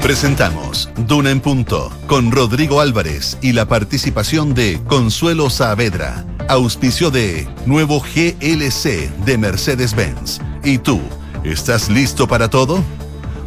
Presentamos 0.00 0.88
Duna 1.08 1.32
en 1.32 1.40
Punto 1.40 1.90
con 2.06 2.30
Rodrigo 2.30 2.80
Álvarez 2.80 3.36
y 3.42 3.50
la 3.50 3.66
participación 3.66 4.54
de 4.54 4.80
Consuelo 4.86 5.50
Saavedra, 5.50 6.24
auspicio 6.48 7.10
de 7.10 7.48
nuevo 7.66 8.00
GLC 8.00 9.10
de 9.24 9.38
Mercedes-Benz. 9.38 10.40
¿Y 10.62 10.78
tú, 10.78 11.00
estás 11.42 11.88
listo 11.88 12.28
para 12.28 12.48
todo? 12.48 12.80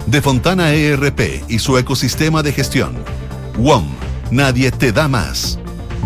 De 0.08 0.22
Fontana 0.22 0.74
ERP 0.74 1.46
y 1.48 1.60
su 1.60 1.78
ecosistema 1.78 2.44
de 2.44 2.52
gestión. 2.52 2.98
WOM, 3.58 3.88
nadie 4.30 4.72
te 4.72 4.92
da 4.92 5.08
más. 5.08 5.58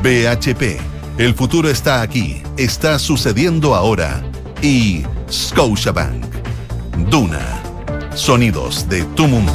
BHP, 0.03 0.79
el 1.17 1.33
futuro 1.33 1.71
está 1.71 2.03
aquí, 2.03 2.43
está 2.55 2.99
sucediendo 2.99 3.73
ahora. 3.73 4.21
Y 4.61 5.05
Scotiabank. 5.27 6.25
Duna, 7.09 7.60
sonidos 8.15 8.87
de 8.89 9.03
tu 9.15 9.27
mundo. 9.27 9.53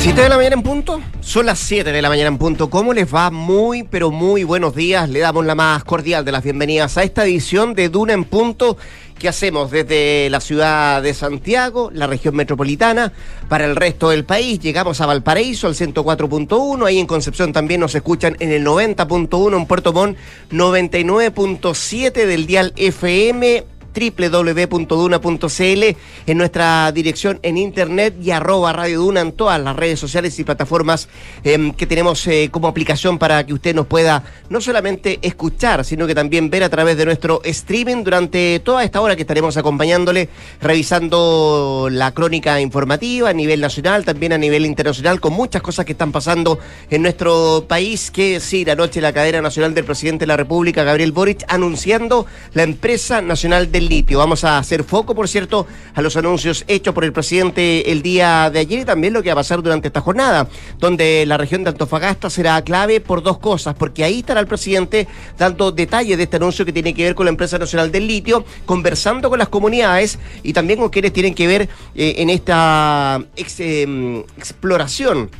7 0.00 0.22
de 0.22 0.28
la 0.28 0.36
mañana 0.36 0.54
en 0.54 0.62
punto, 0.62 1.00
son 1.20 1.46
las 1.46 1.58
7 1.58 1.92
de 1.92 2.00
la 2.00 2.08
mañana 2.08 2.28
en 2.28 2.38
punto. 2.38 2.70
¿Cómo 2.70 2.94
les 2.94 3.12
va? 3.12 3.30
Muy, 3.30 3.82
pero 3.82 4.10
muy 4.10 4.44
buenos 4.44 4.74
días. 4.74 5.08
Le 5.10 5.18
damos 5.18 5.44
la 5.44 5.54
más 5.54 5.84
cordial 5.84 6.24
de 6.24 6.32
las 6.32 6.44
bienvenidas 6.44 6.96
a 6.96 7.02
esta 7.02 7.24
edición 7.24 7.74
de 7.74 7.88
Duna 7.88 8.14
en 8.14 8.24
punto 8.24 8.78
que 9.18 9.28
hacemos 9.28 9.70
desde 9.70 10.28
la 10.30 10.40
ciudad 10.40 11.02
de 11.02 11.12
Santiago, 11.12 11.90
la 11.92 12.06
región 12.06 12.34
metropolitana, 12.36 13.12
para 13.48 13.66
el 13.66 13.76
resto 13.76 14.10
del 14.10 14.24
país. 14.24 14.60
Llegamos 14.60 15.00
a 15.00 15.06
Valparaíso, 15.06 15.66
al 15.66 15.74
104.1, 15.74 16.86
ahí 16.86 16.98
en 16.98 17.06
Concepción 17.06 17.52
también 17.52 17.80
nos 17.80 17.94
escuchan 17.94 18.36
en 18.40 18.52
el 18.52 18.64
90.1, 18.64 19.56
en 19.56 19.66
Puerto 19.66 19.92
Montt 19.92 20.16
99.7 20.50 22.12
del 22.12 22.46
dial 22.46 22.72
FM 22.76 23.77
www.duna.cl, 23.98 25.96
en 26.26 26.38
nuestra 26.38 26.92
dirección 26.92 27.38
en 27.42 27.56
internet 27.56 28.14
y 28.22 28.30
arroba 28.30 28.72
Radio 28.72 29.00
Duna 29.00 29.20
en 29.20 29.32
todas 29.32 29.60
las 29.60 29.76
redes 29.76 29.98
sociales 29.98 30.38
y 30.38 30.44
plataformas 30.44 31.08
em, 31.44 31.72
que 31.72 31.86
tenemos 31.86 32.26
eh, 32.26 32.48
como 32.50 32.68
aplicación 32.68 33.18
para 33.18 33.44
que 33.44 33.52
usted 33.52 33.74
nos 33.74 33.86
pueda 33.86 34.24
no 34.48 34.60
solamente 34.60 35.18
escuchar, 35.22 35.84
sino 35.84 36.06
que 36.06 36.14
también 36.14 36.50
ver 36.50 36.62
a 36.62 36.68
través 36.68 36.96
de 36.96 37.04
nuestro 37.04 37.40
streaming 37.44 38.04
durante 38.04 38.60
toda 38.60 38.84
esta 38.84 39.00
hora 39.00 39.16
que 39.16 39.22
estaremos 39.22 39.56
acompañándole, 39.56 40.28
revisando 40.60 41.88
la 41.90 42.12
crónica 42.12 42.60
informativa 42.60 43.30
a 43.30 43.32
nivel 43.32 43.60
nacional, 43.60 44.04
también 44.04 44.32
a 44.32 44.38
nivel 44.38 44.66
internacional, 44.66 45.20
con 45.20 45.32
muchas 45.32 45.62
cosas 45.62 45.84
que 45.84 45.92
están 45.92 46.12
pasando 46.12 46.58
en 46.90 47.02
nuestro 47.02 47.64
país. 47.66 48.10
Que 48.10 48.34
decir, 48.34 48.70
anoche 48.70 49.00
la 49.00 49.12
cadena 49.12 49.40
nacional 49.42 49.74
del 49.74 49.84
presidente 49.84 50.24
de 50.24 50.28
la 50.28 50.36
República, 50.36 50.84
Gabriel 50.84 51.12
Boric, 51.12 51.44
anunciando 51.48 52.26
la 52.54 52.62
empresa 52.62 53.20
nacional 53.20 53.70
del 53.72 53.87
litio. 53.88 54.18
Vamos 54.18 54.44
a 54.44 54.58
hacer 54.58 54.84
foco, 54.84 55.14
por 55.14 55.28
cierto, 55.28 55.66
a 55.94 56.02
los 56.02 56.16
anuncios 56.16 56.64
hechos 56.68 56.94
por 56.94 57.04
el 57.04 57.12
presidente 57.12 57.90
el 57.90 58.02
día 58.02 58.50
de 58.50 58.60
ayer 58.60 58.80
y 58.80 58.84
también 58.84 59.12
lo 59.12 59.22
que 59.22 59.30
va 59.30 59.34
a 59.34 59.36
pasar 59.36 59.62
durante 59.62 59.88
esta 59.88 60.00
jornada, 60.00 60.48
donde 60.78 61.24
la 61.26 61.36
región 61.36 61.64
de 61.64 61.70
Antofagasta 61.70 62.30
será 62.30 62.62
clave 62.62 63.00
por 63.00 63.22
dos 63.22 63.38
cosas, 63.38 63.74
porque 63.74 64.04
ahí 64.04 64.20
estará 64.20 64.40
el 64.40 64.46
presidente 64.46 65.08
dando 65.36 65.72
detalles 65.72 66.16
de 66.16 66.24
este 66.24 66.36
anuncio 66.36 66.64
que 66.64 66.72
tiene 66.72 66.94
que 66.94 67.04
ver 67.04 67.14
con 67.14 67.26
la 67.26 67.30
empresa 67.30 67.58
nacional 67.58 67.90
del 67.90 68.06
litio, 68.06 68.44
conversando 68.66 69.30
con 69.30 69.38
las 69.38 69.48
comunidades 69.48 70.18
y 70.42 70.52
también 70.52 70.78
con 70.78 70.90
quienes 70.90 71.12
tienen 71.12 71.34
que 71.34 71.46
ver 71.46 71.68
eh, 71.94 72.14
en 72.18 72.30
esta 72.30 73.20
em, 73.36 74.20
exploración 74.36 75.30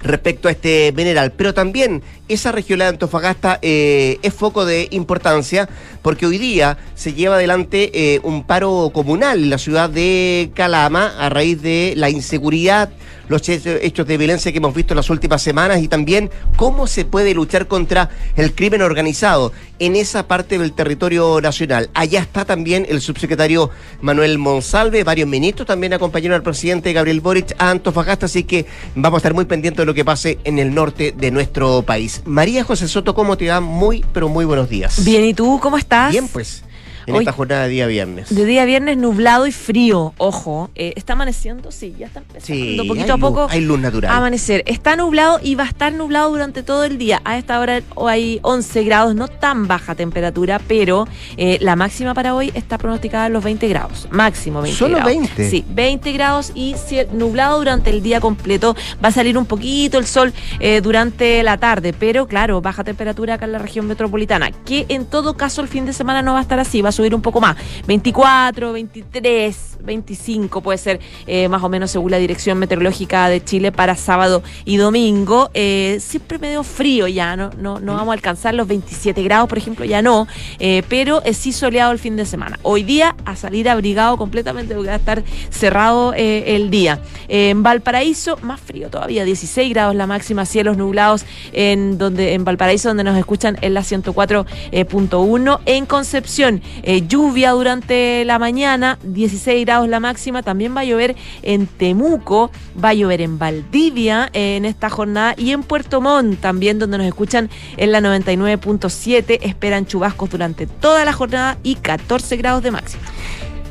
respecto 0.00 0.48
a 0.48 0.52
este 0.52 0.92
mineral. 0.92 1.32
Pero 1.32 1.54
también 1.54 2.02
esa 2.28 2.52
región 2.52 2.78
de 2.78 2.86
Antofagasta 2.86 3.58
eh, 3.62 4.18
es 4.22 4.34
foco 4.34 4.64
de 4.64 4.88
importancia 4.90 5.68
porque 6.02 6.26
hoy 6.26 6.38
día 6.38 6.78
se 6.94 7.14
lleva 7.14 7.36
adelante 7.36 7.90
eh, 7.94 8.20
un 8.22 8.44
paro 8.44 8.90
comunal 8.92 9.42
en 9.42 9.50
la 9.50 9.58
ciudad 9.58 9.90
de 9.90 10.50
Calama 10.54 11.14
a 11.18 11.28
raíz 11.28 11.60
de 11.62 11.94
la 11.96 12.10
inseguridad 12.10 12.90
los 13.28 13.46
hechos 13.48 14.06
de 14.06 14.16
violencia 14.16 14.50
que 14.50 14.58
hemos 14.58 14.74
visto 14.74 14.94
en 14.94 14.96
las 14.96 15.10
últimas 15.10 15.42
semanas 15.42 15.82
y 15.82 15.88
también 15.88 16.30
cómo 16.56 16.86
se 16.86 17.04
puede 17.04 17.34
luchar 17.34 17.68
contra 17.68 18.10
el 18.36 18.54
crimen 18.54 18.82
organizado 18.82 19.52
en 19.78 19.96
esa 19.96 20.26
parte 20.26 20.58
del 20.58 20.72
territorio 20.72 21.40
nacional. 21.40 21.90
Allá 21.94 22.20
está 22.20 22.44
también 22.44 22.86
el 22.88 23.00
subsecretario 23.00 23.70
Manuel 24.00 24.38
Monsalve, 24.38 25.04
varios 25.04 25.28
ministros 25.28 25.66
también 25.66 25.92
acompañaron 25.92 26.36
al 26.36 26.42
presidente 26.42 26.92
Gabriel 26.92 27.20
Boric 27.20 27.54
a 27.58 27.70
Antofagasta, 27.70 28.26
así 28.26 28.44
que 28.44 28.66
vamos 28.94 29.18
a 29.18 29.20
estar 29.20 29.34
muy 29.34 29.44
pendientes 29.44 29.78
de 29.78 29.86
lo 29.86 29.94
que 29.94 30.04
pase 30.04 30.38
en 30.44 30.58
el 30.58 30.74
norte 30.74 31.14
de 31.16 31.30
nuestro 31.30 31.82
país. 31.82 32.17
María 32.24 32.64
José 32.64 32.88
Soto, 32.88 33.14
¿cómo 33.14 33.36
te 33.36 33.48
va? 33.48 33.60
Muy, 33.60 34.04
pero 34.12 34.28
muy 34.28 34.44
buenos 34.44 34.68
días. 34.68 35.04
Bien, 35.04 35.24
¿y 35.24 35.34
tú 35.34 35.58
cómo 35.62 35.78
estás? 35.78 36.10
Bien, 36.10 36.28
pues 36.28 36.62
en 37.08 37.16
esta 37.16 37.32
jornada 37.32 37.64
de 37.64 37.68
día 37.68 37.86
viernes. 37.86 38.34
De 38.34 38.44
día 38.44 38.64
viernes 38.64 38.96
nublado 38.96 39.46
y 39.46 39.52
frío, 39.52 40.14
ojo. 40.18 40.70
Eh, 40.74 40.92
¿Está 40.96 41.14
amaneciendo? 41.14 41.70
Sí, 41.70 41.94
ya 41.98 42.06
está 42.06 42.20
empezando 42.20 42.82
sí, 42.82 42.88
poquito 42.88 43.14
a 43.14 43.18
poco. 43.18 43.46
hay 43.50 43.60
luz 43.60 43.78
natural. 43.78 44.14
amanecer. 44.14 44.62
Está 44.66 44.96
nublado 44.96 45.40
y 45.42 45.54
va 45.54 45.64
a 45.64 45.68
estar 45.68 45.92
nublado 45.92 46.30
durante 46.30 46.62
todo 46.62 46.84
el 46.84 46.98
día. 46.98 47.20
A 47.24 47.38
esta 47.38 47.60
hora 47.60 47.82
hay 48.06 48.40
11 48.42 48.84
grados, 48.84 49.14
no 49.14 49.28
tan 49.28 49.66
baja 49.66 49.94
temperatura, 49.94 50.60
pero 50.66 51.06
eh, 51.36 51.58
la 51.60 51.76
máxima 51.76 52.14
para 52.14 52.34
hoy 52.34 52.50
está 52.54 52.78
pronosticada 52.78 53.26
en 53.26 53.32
los 53.32 53.44
20 53.44 53.68
grados. 53.68 54.08
Máximo 54.10 54.62
20 54.62 54.78
¿Solo 54.78 54.96
grados. 54.96 55.12
20? 55.12 55.50
Sí, 55.50 55.64
20 55.68 56.12
grados 56.12 56.52
y 56.54 56.74
nublado 57.12 57.58
durante 57.58 57.90
el 57.90 58.02
día 58.02 58.20
completo. 58.20 58.76
Va 59.02 59.08
a 59.08 59.12
salir 59.12 59.36
un 59.38 59.46
poquito 59.46 59.98
el 59.98 60.06
sol 60.06 60.32
eh, 60.60 60.80
durante 60.80 61.42
la 61.42 61.58
tarde, 61.58 61.92
pero 61.92 62.26
claro, 62.26 62.60
baja 62.60 62.84
temperatura 62.84 63.34
acá 63.34 63.46
en 63.46 63.52
la 63.52 63.58
región 63.58 63.86
metropolitana, 63.86 64.50
que 64.50 64.86
en 64.88 65.06
todo 65.06 65.36
caso 65.36 65.60
el 65.62 65.68
fin 65.68 65.86
de 65.86 65.92
semana 65.92 66.22
no 66.22 66.32
va 66.32 66.38
a 66.38 66.42
estar 66.42 66.58
así, 66.58 66.82
va 66.82 66.88
a 66.90 66.92
subir 66.98 67.14
un 67.14 67.22
poco 67.22 67.40
más. 67.40 67.56
24, 67.86 68.72
23, 68.72 69.78
25 69.84 70.60
puede 70.60 70.78
ser 70.78 70.98
eh, 71.28 71.48
más 71.48 71.62
o 71.62 71.68
menos 71.68 71.92
según 71.92 72.10
la 72.10 72.18
Dirección 72.18 72.58
Meteorológica 72.58 73.28
de 73.28 73.42
Chile 73.42 73.70
para 73.70 73.94
sábado 73.94 74.42
y 74.64 74.78
domingo. 74.78 75.48
Eh, 75.54 75.98
siempre 76.00 76.40
medio 76.40 76.64
frío 76.64 77.06
ya, 77.06 77.36
no, 77.36 77.50
no, 77.56 77.78
no 77.78 77.94
vamos 77.94 78.08
a 78.08 78.12
alcanzar 78.14 78.54
los 78.54 78.66
27 78.66 79.22
grados, 79.22 79.48
por 79.48 79.58
ejemplo, 79.58 79.84
ya 79.84 80.02
no, 80.02 80.26
eh, 80.58 80.82
pero 80.88 81.22
sí 81.32 81.52
soleado 81.52 81.92
el 81.92 82.00
fin 82.00 82.16
de 82.16 82.26
semana. 82.26 82.58
Hoy 82.62 82.82
día 82.82 83.14
a 83.24 83.36
salir 83.36 83.68
abrigado 83.68 84.16
completamente 84.16 84.74
porque 84.74 84.88
va 84.88 84.94
a 84.94 84.98
estar 84.98 85.22
cerrado 85.50 86.14
el 86.14 86.70
día. 86.70 87.00
en 87.28 87.62
Valparaíso, 87.62 88.38
más 88.42 88.60
frío 88.60 88.90
todavía, 88.90 89.24
16 89.24 89.70
grados 89.70 89.94
la 89.94 90.08
máxima, 90.08 90.46
cielos 90.46 90.76
nublados 90.76 91.24
en 91.52 91.96
donde 91.96 92.34
en 92.34 92.44
Valparaíso, 92.44 92.88
donde 92.88 93.04
nos 93.04 93.16
escuchan 93.16 93.56
en 93.60 93.74
la 93.74 93.82
104.1. 93.82 95.60
En 95.64 95.86
Concepción, 95.86 96.60
lluvia 97.06 97.50
durante 97.52 98.24
la 98.24 98.38
mañana, 98.38 98.98
16 99.02 99.64
grados 99.66 99.88
la 99.88 100.00
máxima, 100.00 100.42
también 100.42 100.74
va 100.76 100.80
a 100.80 100.84
llover 100.84 101.16
en 101.42 101.66
Temuco, 101.66 102.50
va 102.82 102.90
a 102.90 102.94
llover 102.94 103.20
en 103.20 103.38
Valdivia 103.38 104.30
en 104.32 104.64
esta 104.64 104.88
jornada 104.88 105.34
y 105.36 105.52
en 105.52 105.62
Puerto 105.62 106.00
Montt 106.00 106.40
también 106.40 106.78
donde 106.78 106.98
nos 106.98 107.06
escuchan 107.06 107.50
en 107.76 107.92
la 107.92 108.00
99.7, 108.00 109.38
esperan 109.42 109.86
chubascos 109.86 110.30
durante 110.30 110.66
toda 110.66 111.04
la 111.04 111.12
jornada 111.12 111.58
y 111.62 111.74
14 111.76 112.36
grados 112.36 112.62
de 112.62 112.70
máxima. 112.70 113.02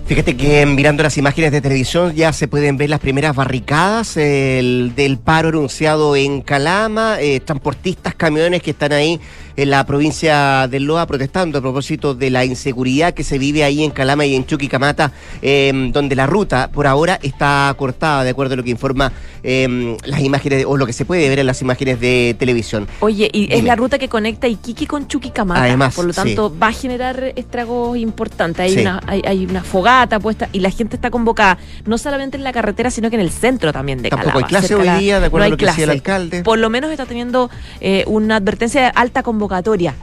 Fíjate 0.07 0.37
que 0.37 0.65
mirando 0.65 1.03
las 1.03 1.17
imágenes 1.17 1.51
de 1.51 1.59
televisión 1.59 2.15
ya 2.15 2.31
se 2.31 2.47
pueden 2.47 2.77
ver 2.77 2.89
las 2.89 3.01
primeras 3.01 3.35
barricadas 3.35 4.15
del 4.15 5.19
paro 5.21 5.49
anunciado 5.49 6.15
en 6.15 6.41
Calama, 6.41 7.17
eh, 7.19 7.41
transportistas, 7.41 8.15
camiones 8.15 8.63
que 8.63 8.71
están 8.71 8.93
ahí 8.93 9.19
en 9.57 9.71
la 9.71 9.85
provincia 9.85 10.67
de 10.67 10.79
Loa 10.79 11.07
protestando 11.07 11.57
a 11.57 11.61
propósito 11.61 12.13
de 12.13 12.29
la 12.29 12.45
inseguridad 12.45 13.13
que 13.15 13.23
se 13.23 13.39
vive 13.39 13.63
ahí 13.63 13.83
en 13.83 13.89
Calama 13.89 14.23
y 14.25 14.35
en 14.35 14.45
Chuquicamata, 14.45 15.11
eh, 15.41 15.89
donde 15.91 16.15
la 16.15 16.27
ruta 16.27 16.69
por 16.71 16.85
ahora 16.85 17.19
está 17.23 17.73
cortada, 17.75 18.23
de 18.23 18.29
acuerdo 18.29 18.53
a 18.53 18.57
lo 18.57 18.63
que 18.63 18.69
informa 18.69 19.11
eh, 19.43 19.97
las 20.05 20.21
imágenes 20.21 20.63
o 20.65 20.77
lo 20.77 20.85
que 20.85 20.93
se 20.93 21.05
puede 21.05 21.27
ver 21.27 21.39
en 21.39 21.47
las 21.47 21.61
imágenes 21.63 21.99
de 21.99 22.35
televisión. 22.37 22.87
Oye, 22.99 23.29
y 23.33 23.51
es 23.51 23.63
la 23.63 23.75
ruta 23.75 23.97
que 23.97 24.07
conecta 24.07 24.47
Iquique 24.47 24.85
con 24.85 25.07
Chuquicamata, 25.07 25.63
Además, 25.63 25.95
por 25.95 26.05
lo 26.05 26.13
tanto 26.13 26.55
va 26.55 26.67
a 26.67 26.73
generar 26.73 27.33
estragos 27.35 27.97
importantes. 27.97 28.59
Hay, 28.59 28.79
una, 28.79 29.01
hay, 29.07 29.45
una 29.45 29.63
fogata 29.63 30.19
puesta 30.19 30.49
y 30.53 30.59
la 30.59 30.69
gente 30.69 30.97
está 30.97 31.09
convocada 31.09 31.57
no 31.85 31.97
solamente 31.97 32.37
en 32.37 32.43
la 32.43 32.53
carretera, 32.53 32.91
sino 32.91 33.09
que 33.09 33.15
en 33.15 33.21
el 33.23 33.31
centro 33.31 33.73
también 33.73 34.03
de 34.03 34.09
Tampoco 34.09 34.37
hay 34.37 34.43
clase 34.43 34.75
hoy 34.75 34.87
día, 34.99 35.19
de 35.19 35.25
acuerdo 35.25 35.47
a 35.47 35.49
lo 35.49 35.57
que 35.57 35.65
decía 35.65 35.85
el 35.85 35.89
alcalde. 35.89 36.43
Por 36.43 36.59
lo 36.59 36.69
menos 36.69 36.91
está 36.91 37.07
teniendo 37.07 37.49
eh, 37.81 38.03
una 38.05 38.35
advertencia 38.35 38.81
de 38.81 38.91
alta 38.93 39.23
convocatoria 39.23 39.46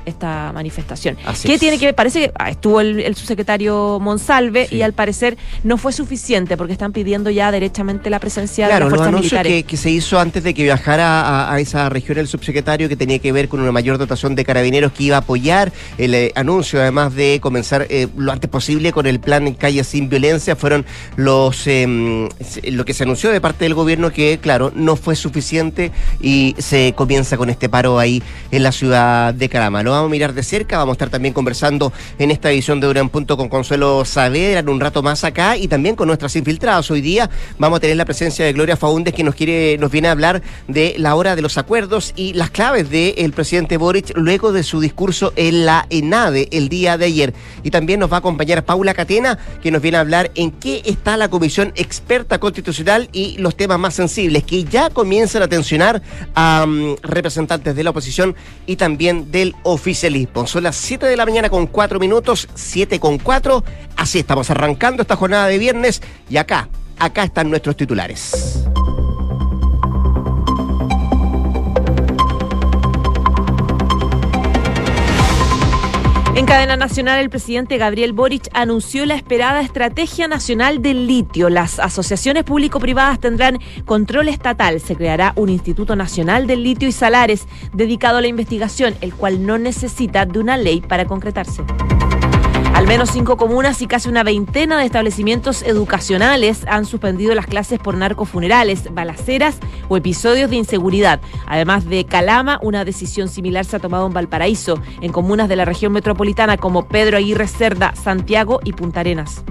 esta 0.07 0.53
manifestación. 0.53 1.17
¿Qué 1.43 1.59
tiene 1.59 1.79
que 1.79 1.87
ver? 1.87 1.95
Parece 1.95 2.21
que 2.21 2.33
ah, 2.39 2.51
estuvo 2.51 2.81
el, 2.81 3.15
subsecretario 3.15 3.99
Monsalve 4.01 4.69
y 4.71 4.83
al 4.83 4.93
parecer 4.93 5.37
no 5.63 5.77
fue 5.77 5.93
suficiente 5.93 6.57
porque 6.57 6.73
están 6.73 6.93
pidiendo 6.93 7.31
ya 7.31 7.51
derechamente 7.51 8.11
la 8.11 8.19
presencia 8.19 8.69
de 8.69 8.81
las 8.81 8.89
fuerzas 8.89 9.13
militares. 9.13 9.53
Que, 9.53 9.63
que 9.65 9.77
se 9.77 9.91
hizo 9.91 10.19
antes 10.19 10.43
de 10.43 10.55
que 10.55 10.63
viajara 10.63 11.53
a, 11.53 11.61
esa 11.61 11.89
región 11.89 12.19
el 12.19 12.29
subsecretario 12.29 12.89
que 12.89 12.97
tenía 12.97 13.19
que 13.19 13.33
ver 13.33 13.49
con 13.49 13.61
una 13.61 13.73
mayor 13.73 13.99
dotación 13.99 14.35
de 14.35 14.45
carabineros 14.45 14.93
que 14.93 15.05
iba 15.05 15.17
a 15.17 15.21
apoyar 15.21 15.73
el 15.99 16.15
eh, 16.15 16.33
anuncio, 16.35 16.81
además 16.81 17.15
de 17.15 17.39
comenzar 17.41 17.87
eh, 17.91 18.09
lo 18.17 18.33
antes 18.33 18.51
posible 18.51 18.93
con 18.93 19.07
el 19.07 19.21
plan 19.21 19.55
Calle 19.55 19.85
Sin 19.85 20.09
Violencia, 20.09 20.57
fueron 20.57 20.85
los 21.17 21.67
em, 21.67 22.29
lo 22.71 22.85
que 22.85 22.95
se 22.95 23.05
anunció 23.05 23.31
de 23.31 23.41
parte 23.41 23.65
del 23.65 23.75
gobierno 23.75 24.11
que, 24.11 24.39
claro, 24.41 24.73
no 24.75 24.97
fue 24.97 25.17
suficiente 25.17 25.93
y 26.21 26.55
se 26.59 26.95
comienza 26.97 27.37
con 27.37 27.51
este 27.51 27.69
paro 27.69 27.99
ahí 27.99 28.23
en 28.51 28.63
la 28.63 28.73
ciudad 28.73 29.34
de 29.37 29.49
Calama. 29.49 29.83
Lo 29.83 29.91
vamos 29.91 30.09
a 30.09 30.11
mirar 30.11 30.35
de 30.35 30.43
cerca, 30.43 30.79
vamos 30.79 30.93
a 30.93 30.97
estar 30.97 31.11
también 31.11 31.35
conversando 31.35 31.93
en 32.19 32.31
esta 32.31 32.51
edición 32.51 32.81
de 32.81 32.87
Duran 32.87 33.09
Punto 33.09 33.37
con 33.37 33.49
Consuelo 33.49 34.05
Saavedra 34.05 34.61
en 34.61 34.69
un 34.69 34.81
rato 34.81 35.03
más 35.03 35.25
acá 35.25 35.57
y 35.57 35.69
también 35.69 35.97
con 35.97 36.09
nuestras 36.09 36.37
infiltradas. 36.37 36.91
Hoy 36.91 37.01
día 37.01 37.31
vamos 37.59 37.79
a 37.79 37.81
tener 37.81 37.97
la 37.97 38.05
presencia 38.05 38.45
de 38.45 38.53
Gloria 38.53 38.77
Faúndez 38.77 39.15
que 39.15 39.25
nos 39.25 39.35
quiere, 39.35 39.77
nos 39.79 39.91
viene 39.91 40.09
a 40.09 40.13
hablar 40.13 40.43
de 40.69 40.95
la 40.99 41.15
hora 41.15 41.37
de 41.37 41.43
los 41.43 41.59
acuerdos 41.59 42.13
y 42.17 42.33
las 42.33 42.51
claves 42.51 42.91
del 42.91 43.33
presidente 43.33 43.77
Boric 43.77 44.13
luego 44.17 44.53
de 44.53 44.63
su 44.63 44.81
discurso 44.81 45.33
en 45.37 45.67
la 45.67 45.87
ENADE 45.91 46.49
el 46.53 46.69
día 46.69 46.97
de 46.99 47.07
ayer. 47.07 47.35
Y 47.63 47.71
también 47.71 48.01
nos 48.01 48.11
va 48.11 48.17
a 48.17 48.19
acompañar 48.19 48.65
Paula 48.65 48.95
Catena, 48.95 49.39
que 49.63 49.71
nos 49.71 49.83
viene 49.83 49.99
a 49.99 50.01
hablar 50.01 50.31
en 50.35 50.51
qué 50.51 50.83
está 50.85 51.17
la 51.17 51.29
Comisión 51.29 51.73
Experta 51.77 52.39
Constitucional 52.39 53.09
y 53.13 53.37
los 53.39 53.57
temas 53.57 53.79
más 53.79 53.95
sensibles 53.95 54.45
que 54.45 54.65
ya 54.65 54.91
comienzan 54.91 55.43
a 55.43 55.49
tensionar 55.49 56.03
a 56.35 56.67
mm, 56.67 56.97
representantes 57.03 57.75
de 57.75 57.85
la 57.85 57.91
oposición 57.91 58.35
y 58.67 58.77
también 58.77 59.24
del 59.31 59.55
oficialismo. 59.63 60.47
Son 60.47 60.63
las 60.63 60.77
7 60.77 61.07
de 61.07 61.17
la 61.17 61.25
mañana 61.25 61.51
con 61.51 61.67
4 61.67 61.99
minutos, 61.99 62.49
7 62.55 63.01
con 63.01 63.19
4. 63.19 63.65
Así 63.97 64.19
estamos 64.19 64.51
arrancando 64.51 65.03
esta 65.03 65.17
jornada 65.17 65.47
de 65.47 65.59
viernes 65.59 66.03
y 66.29 66.37
acá, 66.37 66.69
acá 66.99 67.25
están 67.25 67.51
nuestros 67.51 67.77
titulares. 67.77 68.65
En 76.37 76.47
cadena 76.47 76.77
nacional, 76.77 77.21
el 77.21 77.31
presidente 77.31 77.79
Gabriel 77.79 78.13
Boric 78.13 78.49
anunció 78.55 79.07
la 79.07 79.15
esperada 79.15 79.61
Estrategia 79.61 80.27
Nacional 80.27 80.83
del 80.83 81.07
Litio. 81.07 81.49
Las 81.49 81.79
asociaciones 81.79 82.43
público-privadas 82.43 83.21
tendrán 83.21 83.61
control 83.85 84.27
estatal. 84.27 84.81
Se 84.81 84.97
creará 84.97 85.33
un 85.37 85.49
Instituto 85.49 85.95
Nacional 85.95 86.49
del 86.49 86.65
Litio 86.65 86.89
y 86.89 86.93
Salares 86.93 87.47
dedicado 87.73 88.19
a 88.19 88.21
la 88.21 88.27
investigación, 88.27 88.97
el 89.01 89.15
cual 89.15 89.47
no 89.47 89.59
necesita 89.59 90.27
de 90.27 90.41
una 90.41 90.57
ley 90.57 90.81
para 90.81 91.05
concretarse. 91.05 91.63
Al 92.85 92.89
menos 92.89 93.13
cinco 93.13 93.39
comunas 93.39 93.81
y 93.81 93.87
casi 93.87 94.11
una 94.11 94.23
veintena 94.23 94.79
de 94.79 94.85
establecimientos 94.85 95.63
educacionales 95.63 96.67
han 96.69 96.85
suspendido 96.85 97.35
las 97.35 97.47
clases 97.47 97.79
por 97.79 97.97
narcofunerales, 97.97 98.93
balaceras 98.93 99.57
o 99.89 99.97
episodios 99.97 100.51
de 100.51 100.57
inseguridad. 100.57 101.19
Además 101.47 101.87
de 101.87 102.05
Calama, 102.05 102.61
una 102.63 102.85
decisión 102.85 103.29
similar 103.29 103.65
se 103.65 103.77
ha 103.77 103.81
tomado 103.81 104.07
en 104.07 104.13
Valparaíso, 104.13 104.83
en 105.01 105.13
comunas 105.13 105.49
de 105.49 105.57
la 105.57 105.65
región 105.65 105.93
metropolitana 105.93 106.59
como 106.59 106.87
Pedro 106.87 107.17
Aguirre 107.17 107.49
Cerda, 107.49 107.95
Santiago 107.97 108.61
y 108.65 108.75
Punta 108.75 109.01
Arenas. 109.01 109.43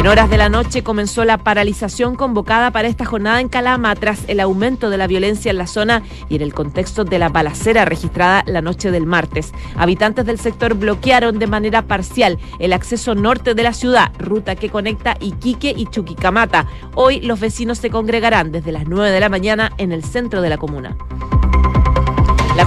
En 0.00 0.06
horas 0.06 0.30
de 0.30 0.38
la 0.38 0.48
noche 0.48 0.82
comenzó 0.82 1.26
la 1.26 1.36
paralización 1.36 2.16
convocada 2.16 2.70
para 2.70 2.88
esta 2.88 3.04
jornada 3.04 3.38
en 3.38 3.50
Calama 3.50 3.94
tras 3.96 4.26
el 4.28 4.40
aumento 4.40 4.88
de 4.88 4.96
la 4.96 5.06
violencia 5.06 5.50
en 5.50 5.58
la 5.58 5.66
zona 5.66 6.02
y 6.30 6.36
en 6.36 6.40
el 6.40 6.54
contexto 6.54 7.04
de 7.04 7.18
la 7.18 7.28
balacera 7.28 7.84
registrada 7.84 8.42
la 8.46 8.62
noche 8.62 8.90
del 8.90 9.04
martes. 9.04 9.52
Habitantes 9.76 10.24
del 10.24 10.38
sector 10.38 10.72
bloquearon 10.72 11.38
de 11.38 11.46
manera 11.46 11.82
parcial 11.82 12.38
el 12.58 12.72
acceso 12.72 13.14
norte 13.14 13.52
de 13.52 13.62
la 13.62 13.74
ciudad, 13.74 14.10
ruta 14.18 14.56
que 14.56 14.70
conecta 14.70 15.18
Iquique 15.20 15.74
y 15.76 15.84
Chuquicamata. 15.84 16.66
Hoy 16.94 17.20
los 17.20 17.38
vecinos 17.38 17.76
se 17.76 17.90
congregarán 17.90 18.52
desde 18.52 18.72
las 18.72 18.88
9 18.88 19.10
de 19.10 19.20
la 19.20 19.28
mañana 19.28 19.70
en 19.76 19.92
el 19.92 20.02
centro 20.02 20.40
de 20.40 20.48
la 20.48 20.56
comuna. 20.56 20.96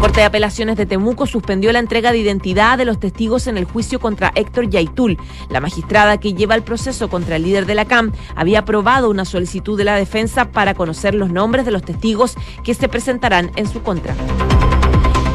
Corte 0.03 0.19
de 0.19 0.25
Apelaciones 0.25 0.75
de 0.75 0.85
Temuco 0.85 1.25
suspendió 1.25 1.71
la 1.71 1.79
entrega 1.79 2.11
de 2.11 2.17
identidad 2.17 2.77
de 2.77 2.83
los 2.83 2.99
testigos 2.99 3.47
en 3.47 3.57
el 3.57 3.63
juicio 3.63 4.01
contra 4.01 4.33
Héctor 4.35 4.69
Yaitul. 4.69 5.17
La 5.49 5.61
magistrada 5.61 6.19
que 6.19 6.33
lleva 6.33 6.55
el 6.55 6.61
proceso 6.61 7.07
contra 7.07 7.37
el 7.37 7.43
líder 7.43 7.65
de 7.65 7.73
la 7.73 7.85
CAM 7.85 8.11
había 8.35 8.59
aprobado 8.59 9.09
una 9.09 9.23
solicitud 9.23 9.77
de 9.77 9.85
la 9.85 9.95
defensa 9.95 10.51
para 10.51 10.73
conocer 10.73 11.15
los 11.15 11.29
nombres 11.29 11.63
de 11.63 11.71
los 11.71 11.83
testigos 11.83 12.35
que 12.65 12.73
se 12.73 12.89
presentarán 12.89 13.51
en 13.55 13.65
su 13.65 13.81
contra. 13.81 14.13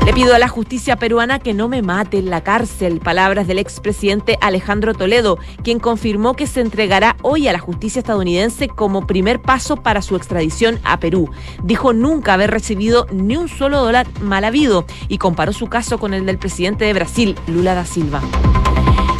Le 0.09 0.15
pido 0.15 0.35
a 0.35 0.39
la 0.39 0.49
justicia 0.49 0.97
peruana 0.97 1.39
que 1.39 1.53
no 1.53 1.69
me 1.69 1.83
mate 1.83 2.17
en 2.17 2.31
la 2.31 2.43
cárcel. 2.43 2.99
Palabras 2.99 3.47
del 3.47 3.59
expresidente 3.59 4.39
Alejandro 4.41 4.95
Toledo, 4.95 5.39
quien 5.63 5.81
confirmó 5.81 6.33
que 6.33 6.47
se 6.47 6.63
entregará 6.63 7.19
hoy 7.21 7.47
a 7.47 7.53
la 7.53 7.59
justicia 7.59 7.99
estadounidense 7.99 8.69
como 8.69 9.07
primer 9.07 9.43
paso 9.43 9.77
para 9.77 10.01
su 10.01 10.17
extradición 10.17 10.81
a 10.83 10.99
Perú. 10.99 11.31
Dijo 11.63 11.93
nunca 11.93 12.33
haber 12.33 12.51
recibido 12.51 13.07
ni 13.13 13.37
un 13.37 13.49
solo 13.51 13.83
dólar 13.83 14.07
mal 14.23 14.45
habido 14.45 14.87
y 15.09 15.19
comparó 15.19 15.53
su 15.53 15.67
caso 15.67 15.99
con 15.99 16.15
el 16.15 16.25
del 16.25 16.39
presidente 16.39 16.87
de 16.87 16.95
Brasil, 16.95 17.37
Lula 17.47 17.75
da 17.75 17.85
Silva. 17.85 18.23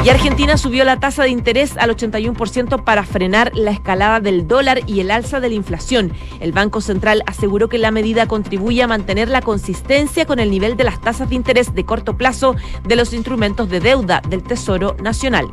Y 0.05 0.11
Argentina 0.11 0.57
subió 0.57 0.85
la 0.85 1.01
tasa 1.01 1.25
de 1.25 1.31
interés 1.31 1.77
al 1.77 1.91
81% 1.91 2.85
para 2.85 3.05
frenar 3.05 3.51
la 3.55 3.73
escalada 3.73 4.21
del 4.21 4.47
dólar 4.47 4.81
y 4.87 5.01
el 5.01 5.11
alza 5.11 5.41
de 5.41 5.49
la 5.49 5.55
inflación. 5.55 6.13
El 6.41 6.53
Banco 6.53 6.81
Central 6.81 7.23
aseguró 7.27 7.69
que 7.69 7.79
la 7.79 7.91
medida 7.91 8.27
contribuye 8.27 8.83
a 8.83 8.87
mantener 8.87 9.29
la 9.29 9.43
consistencia 9.43 10.25
con 10.25 10.39
el 10.39 10.51
nivel 10.51 10.77
de 10.77 10.85
las 10.85 11.01
tasas 11.01 11.29
de 11.29 11.35
interés 11.35 11.75
de 11.75 11.85
corto 11.85 12.17
plazo 12.17 12.55
de 12.85 12.97
los 12.97 13.13
instrumentos 13.13 13.69
de 13.69 13.81
deuda 13.81 14.23
del 14.29 14.43
Tesoro 14.43 14.97
Nacional. 15.03 15.49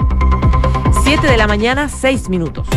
7 1.03 1.27
de 1.27 1.37
la 1.37 1.47
mañana, 1.47 1.89
6 1.89 2.29
minutos. 2.29 2.67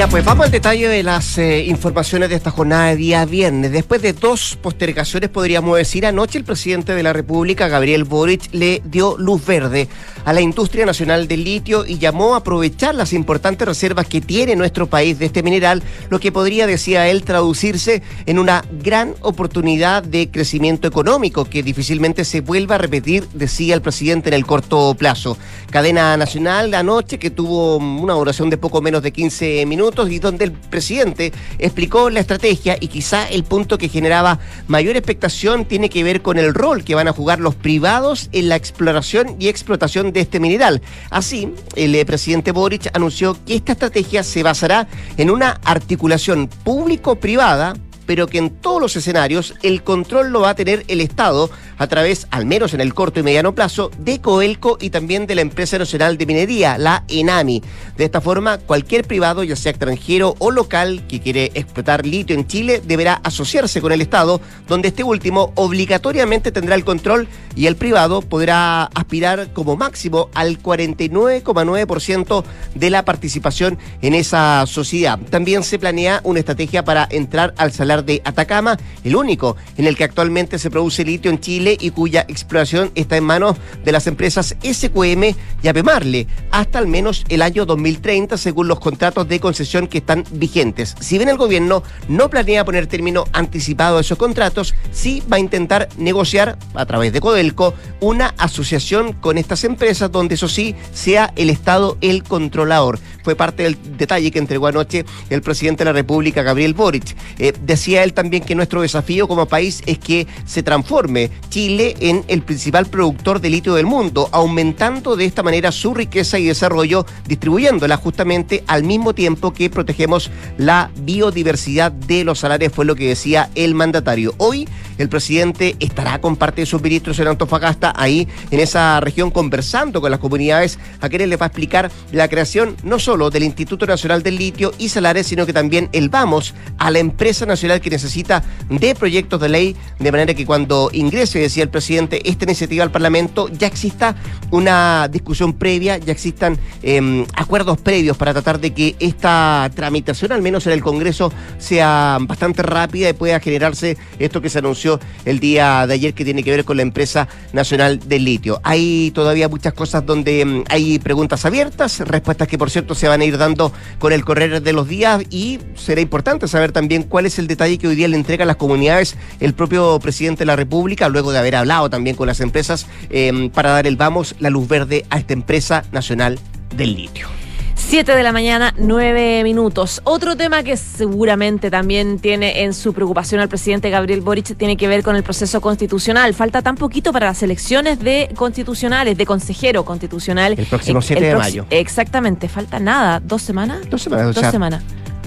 Ya, 0.00 0.08
pues 0.08 0.24
vamos 0.24 0.46
al 0.46 0.50
detalle 0.50 0.88
de 0.88 1.02
las 1.02 1.36
eh, 1.36 1.66
informaciones 1.66 2.30
de 2.30 2.36
esta 2.36 2.50
jornada 2.50 2.86
de 2.86 2.96
día 2.96 3.22
viernes. 3.26 3.70
Después 3.70 4.00
de 4.00 4.14
dos 4.14 4.58
postergaciones, 4.62 5.28
podríamos 5.28 5.76
decir, 5.76 6.06
anoche 6.06 6.38
el 6.38 6.44
presidente 6.44 6.94
de 6.94 7.02
la 7.02 7.12
República, 7.12 7.68
Gabriel 7.68 8.04
Boric, 8.04 8.48
le 8.52 8.80
dio 8.86 9.18
luz 9.18 9.44
verde 9.44 9.88
a 10.24 10.32
la 10.32 10.40
industria 10.40 10.86
nacional 10.86 11.28
del 11.28 11.44
litio 11.44 11.84
y 11.86 11.98
llamó 11.98 12.34
a 12.34 12.38
aprovechar 12.38 12.94
las 12.94 13.12
importantes 13.12 13.66
reservas 13.66 14.06
que 14.06 14.20
tiene 14.20 14.56
nuestro 14.56 14.88
país 14.88 15.18
de 15.18 15.26
este 15.26 15.42
mineral, 15.42 15.82
lo 16.08 16.20
que 16.20 16.32
podría, 16.32 16.66
decía 16.66 17.08
él, 17.08 17.22
traducirse 17.24 18.02
en 18.26 18.38
una 18.38 18.64
gran 18.82 19.14
oportunidad 19.20 20.02
de 20.02 20.30
crecimiento 20.30 20.88
económico 20.88 21.44
que 21.44 21.62
difícilmente 21.62 22.24
se 22.24 22.40
vuelva 22.40 22.76
a 22.76 22.78
repetir, 22.78 23.26
decía 23.34 23.74
el 23.74 23.82
presidente 23.82 24.28
en 24.28 24.34
el 24.34 24.46
corto 24.46 24.94
plazo. 24.98 25.36
Cadena 25.70 26.16
nacional 26.16 26.74
anoche 26.74 27.18
que 27.18 27.30
tuvo 27.30 27.76
una 27.76 28.14
duración 28.14 28.50
de 28.50 28.58
poco 28.58 28.80
menos 28.80 29.02
de 29.02 29.12
15 29.12 29.64
minutos 29.66 30.10
y 30.10 30.18
donde 30.18 30.46
el 30.46 30.52
presidente 30.52 31.32
explicó 31.58 32.10
la 32.10 32.20
estrategia 32.20 32.76
y 32.80 32.88
quizá 32.88 33.28
el 33.28 33.44
punto 33.44 33.78
que 33.78 33.88
generaba 33.88 34.38
mayor 34.66 34.96
expectación 34.96 35.64
tiene 35.64 35.88
que 35.88 36.04
ver 36.04 36.22
con 36.22 36.38
el 36.38 36.54
rol 36.54 36.84
que 36.84 36.94
van 36.94 37.08
a 37.08 37.12
jugar 37.12 37.40
los 37.40 37.54
privados 37.54 38.28
en 38.32 38.48
la 38.48 38.56
exploración 38.56 39.36
y 39.38 39.48
explotación 39.48 40.09
de 40.12 40.20
este 40.20 40.40
mineral. 40.40 40.82
Así, 41.10 41.52
el 41.76 41.94
eh, 41.94 42.04
presidente 42.04 42.52
Boric 42.52 42.90
anunció 42.94 43.36
que 43.44 43.56
esta 43.56 43.72
estrategia 43.72 44.22
se 44.22 44.42
basará 44.42 44.88
en 45.16 45.30
una 45.30 45.60
articulación 45.64 46.48
público-privada 46.48 47.74
pero 48.10 48.26
que 48.26 48.38
en 48.38 48.50
todos 48.50 48.80
los 48.80 48.96
escenarios 48.96 49.54
el 49.62 49.84
control 49.84 50.30
lo 50.32 50.40
va 50.40 50.50
a 50.50 50.54
tener 50.56 50.84
el 50.88 51.00
Estado 51.00 51.48
a 51.78 51.86
través, 51.86 52.26
al 52.32 52.44
menos 52.44 52.74
en 52.74 52.80
el 52.80 52.92
corto 52.92 53.20
y 53.20 53.22
mediano 53.22 53.54
plazo, 53.54 53.92
de 53.98 54.20
Coelco 54.20 54.76
y 54.80 54.90
también 54.90 55.28
de 55.28 55.36
la 55.36 55.42
Empresa 55.42 55.78
Nacional 55.78 56.18
de 56.18 56.26
Minería, 56.26 56.76
la 56.76 57.04
ENAMI. 57.06 57.62
De 57.96 58.04
esta 58.04 58.20
forma, 58.20 58.58
cualquier 58.58 59.06
privado, 59.06 59.44
ya 59.44 59.54
sea 59.54 59.70
extranjero 59.70 60.34
o 60.40 60.50
local, 60.50 61.04
que 61.08 61.20
quiere 61.20 61.52
explotar 61.54 62.04
litio 62.04 62.34
en 62.34 62.48
Chile, 62.48 62.82
deberá 62.84 63.14
asociarse 63.22 63.80
con 63.80 63.92
el 63.92 64.02
Estado, 64.02 64.40
donde 64.68 64.88
este 64.88 65.04
último 65.04 65.52
obligatoriamente 65.54 66.52
tendrá 66.52 66.74
el 66.74 66.84
control 66.84 67.28
y 67.56 67.66
el 67.66 67.76
privado 67.76 68.20
podrá 68.20 68.84
aspirar 68.84 69.52
como 69.52 69.76
máximo 69.76 70.28
al 70.34 70.60
49,9% 70.62 72.44
de 72.74 72.90
la 72.90 73.04
participación 73.04 73.78
en 74.02 74.14
esa 74.14 74.66
sociedad. 74.66 75.18
También 75.30 75.62
se 75.62 75.78
planea 75.78 76.20
una 76.24 76.40
estrategia 76.40 76.84
para 76.84 77.08
entrar 77.10 77.54
al 77.56 77.72
de 78.02 78.22
Atacama, 78.24 78.78
el 79.04 79.16
único 79.16 79.56
en 79.76 79.86
el 79.86 79.96
que 79.96 80.04
actualmente 80.04 80.58
se 80.58 80.70
produce 80.70 81.04
litio 81.04 81.30
en 81.30 81.40
Chile 81.40 81.76
y 81.80 81.90
cuya 81.90 82.24
exploración 82.28 82.90
está 82.94 83.16
en 83.16 83.24
manos 83.24 83.56
de 83.84 83.92
las 83.92 84.06
empresas 84.06 84.56
SQM 84.62 85.34
y 85.62 85.68
APEMARLE 85.68 86.26
hasta 86.50 86.78
al 86.78 86.86
menos 86.86 87.24
el 87.28 87.42
año 87.42 87.66
2030 87.66 88.36
según 88.36 88.68
los 88.68 88.80
contratos 88.80 89.28
de 89.28 89.40
concesión 89.40 89.86
que 89.86 89.98
están 89.98 90.24
vigentes. 90.32 90.94
Si 91.00 91.18
bien 91.18 91.28
el 91.28 91.36
gobierno 91.36 91.82
no 92.08 92.30
planea 92.30 92.64
poner 92.64 92.86
término 92.86 93.24
anticipado 93.32 93.98
a 93.98 94.00
esos 94.00 94.18
contratos, 94.18 94.74
sí 94.92 95.22
va 95.30 95.36
a 95.36 95.40
intentar 95.40 95.88
negociar 95.96 96.58
a 96.74 96.86
través 96.86 97.12
de 97.12 97.20
Codelco 97.20 97.74
una 98.00 98.34
asociación 98.38 99.12
con 99.12 99.38
estas 99.38 99.64
empresas 99.64 100.10
donde 100.10 100.34
eso 100.34 100.48
sí 100.48 100.74
sea 100.92 101.32
el 101.36 101.50
Estado 101.50 101.96
el 102.00 102.22
controlador. 102.22 102.98
Fue 103.22 103.36
parte 103.36 103.64
del 103.64 103.76
detalle 103.98 104.30
que 104.30 104.38
entregó 104.38 104.66
anoche 104.66 105.04
el 105.28 105.42
presidente 105.42 105.84
de 105.84 105.90
la 105.90 105.92
República, 105.92 106.42
Gabriel 106.42 106.74
Boric. 106.74 107.16
Eh, 107.38 107.52
decía 107.62 107.89
él 107.96 108.12
también 108.12 108.42
que 108.42 108.54
nuestro 108.54 108.82
desafío 108.82 109.28
como 109.28 109.46
país 109.46 109.82
es 109.86 109.98
que 109.98 110.26
se 110.44 110.62
transforme 110.62 111.30
Chile 111.48 111.96
en 112.00 112.24
el 112.28 112.42
principal 112.42 112.86
productor 112.86 113.40
de 113.40 113.50
litio 113.50 113.74
del 113.74 113.86
mundo, 113.86 114.28
aumentando 114.32 115.16
de 115.16 115.24
esta 115.24 115.42
manera 115.42 115.72
su 115.72 115.94
riqueza 115.94 116.38
y 116.38 116.44
desarrollo, 116.44 117.06
distribuyéndola 117.26 117.96
justamente 117.96 118.64
al 118.66 118.84
mismo 118.84 119.14
tiempo 119.14 119.52
que 119.52 119.70
protegemos 119.70 120.30
la 120.58 120.90
biodiversidad 121.02 121.92
de 121.92 122.24
los 122.24 122.40
salares, 122.40 122.72
fue 122.72 122.84
lo 122.84 122.96
que 122.96 123.08
decía 123.08 123.50
el 123.54 123.74
mandatario. 123.74 124.34
Hoy 124.38 124.68
el 124.98 125.08
presidente 125.08 125.76
estará 125.80 126.20
con 126.20 126.36
parte 126.36 126.62
de 126.62 126.66
sus 126.66 126.82
ministros 126.82 127.18
en 127.18 127.28
Antofagasta, 127.28 127.92
ahí 127.96 128.28
en 128.50 128.60
esa 128.60 129.00
región, 129.00 129.30
conversando 129.30 130.00
con 130.00 130.10
las 130.10 130.20
comunidades, 130.20 130.78
a 131.00 131.08
quienes 131.08 131.28
les 131.28 131.40
va 131.40 131.44
a 131.44 131.48
explicar 131.48 131.90
la 132.12 132.28
creación 132.28 132.76
no 132.82 132.98
solo 132.98 133.30
del 133.30 133.44
Instituto 133.44 133.86
Nacional 133.86 134.22
del 134.22 134.36
Litio 134.36 134.72
y 134.78 134.88
Salares, 134.88 135.26
sino 135.26 135.46
que 135.46 135.52
también 135.52 135.88
el 135.92 136.08
vamos 136.08 136.54
a 136.78 136.90
la 136.90 136.98
empresa 136.98 137.46
nacional 137.46 137.69
que 137.78 137.90
necesita 137.90 138.42
de 138.68 138.94
proyectos 138.94 139.40
de 139.40 139.48
ley, 139.48 139.76
de 139.98 140.10
manera 140.10 140.34
que 140.34 140.46
cuando 140.46 140.90
ingrese 140.92 141.38
decía 141.38 141.62
el 141.62 141.68
presidente, 141.68 142.20
esta 142.28 142.44
iniciativa 142.44 142.82
al 142.82 142.90
Parlamento 142.90 143.48
ya 143.48 143.66
exista 143.66 144.16
una 144.50 145.08
discusión 145.08 145.52
previa, 145.52 145.98
ya 145.98 146.12
existan 146.12 146.58
em, 146.82 147.24
acuerdos 147.34 147.78
previos 147.78 148.16
para 148.16 148.32
tratar 148.32 148.60
de 148.60 148.72
que 148.72 148.96
esta 148.98 149.70
tramitación, 149.74 150.32
al 150.32 150.42
menos 150.42 150.66
en 150.66 150.72
el 150.72 150.82
Congreso, 150.82 151.32
sea 151.58 152.18
bastante 152.22 152.62
rápida 152.62 153.10
y 153.10 153.12
pueda 153.12 153.38
generarse 153.40 153.96
esto 154.18 154.40
que 154.40 154.50
se 154.50 154.58
anunció 154.58 154.98
el 155.24 155.38
día 155.38 155.86
de 155.86 155.94
ayer 155.94 156.14
que 156.14 156.24
tiene 156.24 156.42
que 156.42 156.50
ver 156.50 156.64
con 156.64 156.76
la 156.76 156.82
empresa 156.82 157.28
nacional 157.52 158.00
del 158.08 158.24
litio. 158.24 158.60
Hay 158.64 159.10
todavía 159.12 159.48
muchas 159.48 159.74
cosas 159.74 160.04
donde 160.04 160.40
em, 160.40 160.64
hay 160.68 160.98
preguntas 160.98 161.44
abiertas, 161.44 162.00
respuestas 162.00 162.48
que 162.48 162.58
por 162.58 162.70
cierto 162.70 162.94
se 162.94 163.08
van 163.08 163.20
a 163.20 163.24
ir 163.24 163.38
dando 163.38 163.72
con 163.98 164.12
el 164.12 164.24
correr 164.24 164.62
de 164.62 164.72
los 164.72 164.88
días 164.88 165.22
y 165.30 165.58
será 165.76 166.00
importante 166.00 166.48
saber 166.48 166.72
también 166.72 167.02
cuál 167.02 167.26
es 167.26 167.38
el 167.38 167.46
detalle 167.46 167.59
que 167.60 167.88
hoy 167.88 167.94
día 167.94 168.08
le 168.08 168.16
entrega 168.16 168.44
a 168.44 168.46
las 168.46 168.56
comunidades 168.56 169.16
el 169.38 169.52
propio 169.52 169.98
presidente 170.00 170.40
de 170.40 170.46
la 170.46 170.56
República, 170.56 171.08
luego 171.08 171.30
de 171.30 171.38
haber 171.38 171.56
hablado 171.56 171.90
también 171.90 172.16
con 172.16 172.26
las 172.26 172.40
empresas 172.40 172.86
em, 173.10 173.50
para 173.50 173.70
dar 173.70 173.86
el 173.86 173.96
vamos, 173.96 174.34
la 174.38 174.48
luz 174.48 174.66
verde 174.66 175.04
a 175.10 175.18
esta 175.18 175.34
empresa 175.34 175.84
nacional 175.92 176.38
del 176.74 176.96
litio. 176.96 177.28
7 177.74 178.14
de 178.14 178.22
la 178.22 178.32
mañana, 178.32 178.72
9 178.78 179.42
minutos. 179.42 180.00
Otro 180.04 180.36
tema 180.36 180.62
que 180.62 180.76
seguramente 180.76 181.70
también 181.70 182.18
tiene 182.18 182.62
en 182.62 182.72
su 182.72 182.92
preocupación 182.92 183.40
al 183.40 183.48
presidente 183.48 183.90
Gabriel 183.90 184.20
Boric 184.20 184.56
tiene 184.56 184.76
que 184.76 184.86
ver 184.86 185.02
con 185.02 185.16
el 185.16 185.22
proceso 185.22 185.60
constitucional. 185.60 186.32
Falta 186.34 186.62
tan 186.62 186.76
poquito 186.76 187.12
para 187.12 187.26
las 187.26 187.42
elecciones 187.42 187.98
de 187.98 188.30
constitucionales, 188.36 189.18
de 189.18 189.26
consejero 189.26 189.84
constitucional. 189.84 190.54
El 190.56 190.66
próximo 190.66 191.02
7 191.02 191.20
de 191.20 191.34
mayo. 191.34 191.66
Exactamente, 191.70 192.48
falta 192.48 192.78
nada, 192.78 193.18
dos 193.18 193.42
semanas. 193.42 193.80
Dos 193.90 194.02
semanas, 194.02 194.34
Dos 194.34 194.46
semanas. 194.50 194.82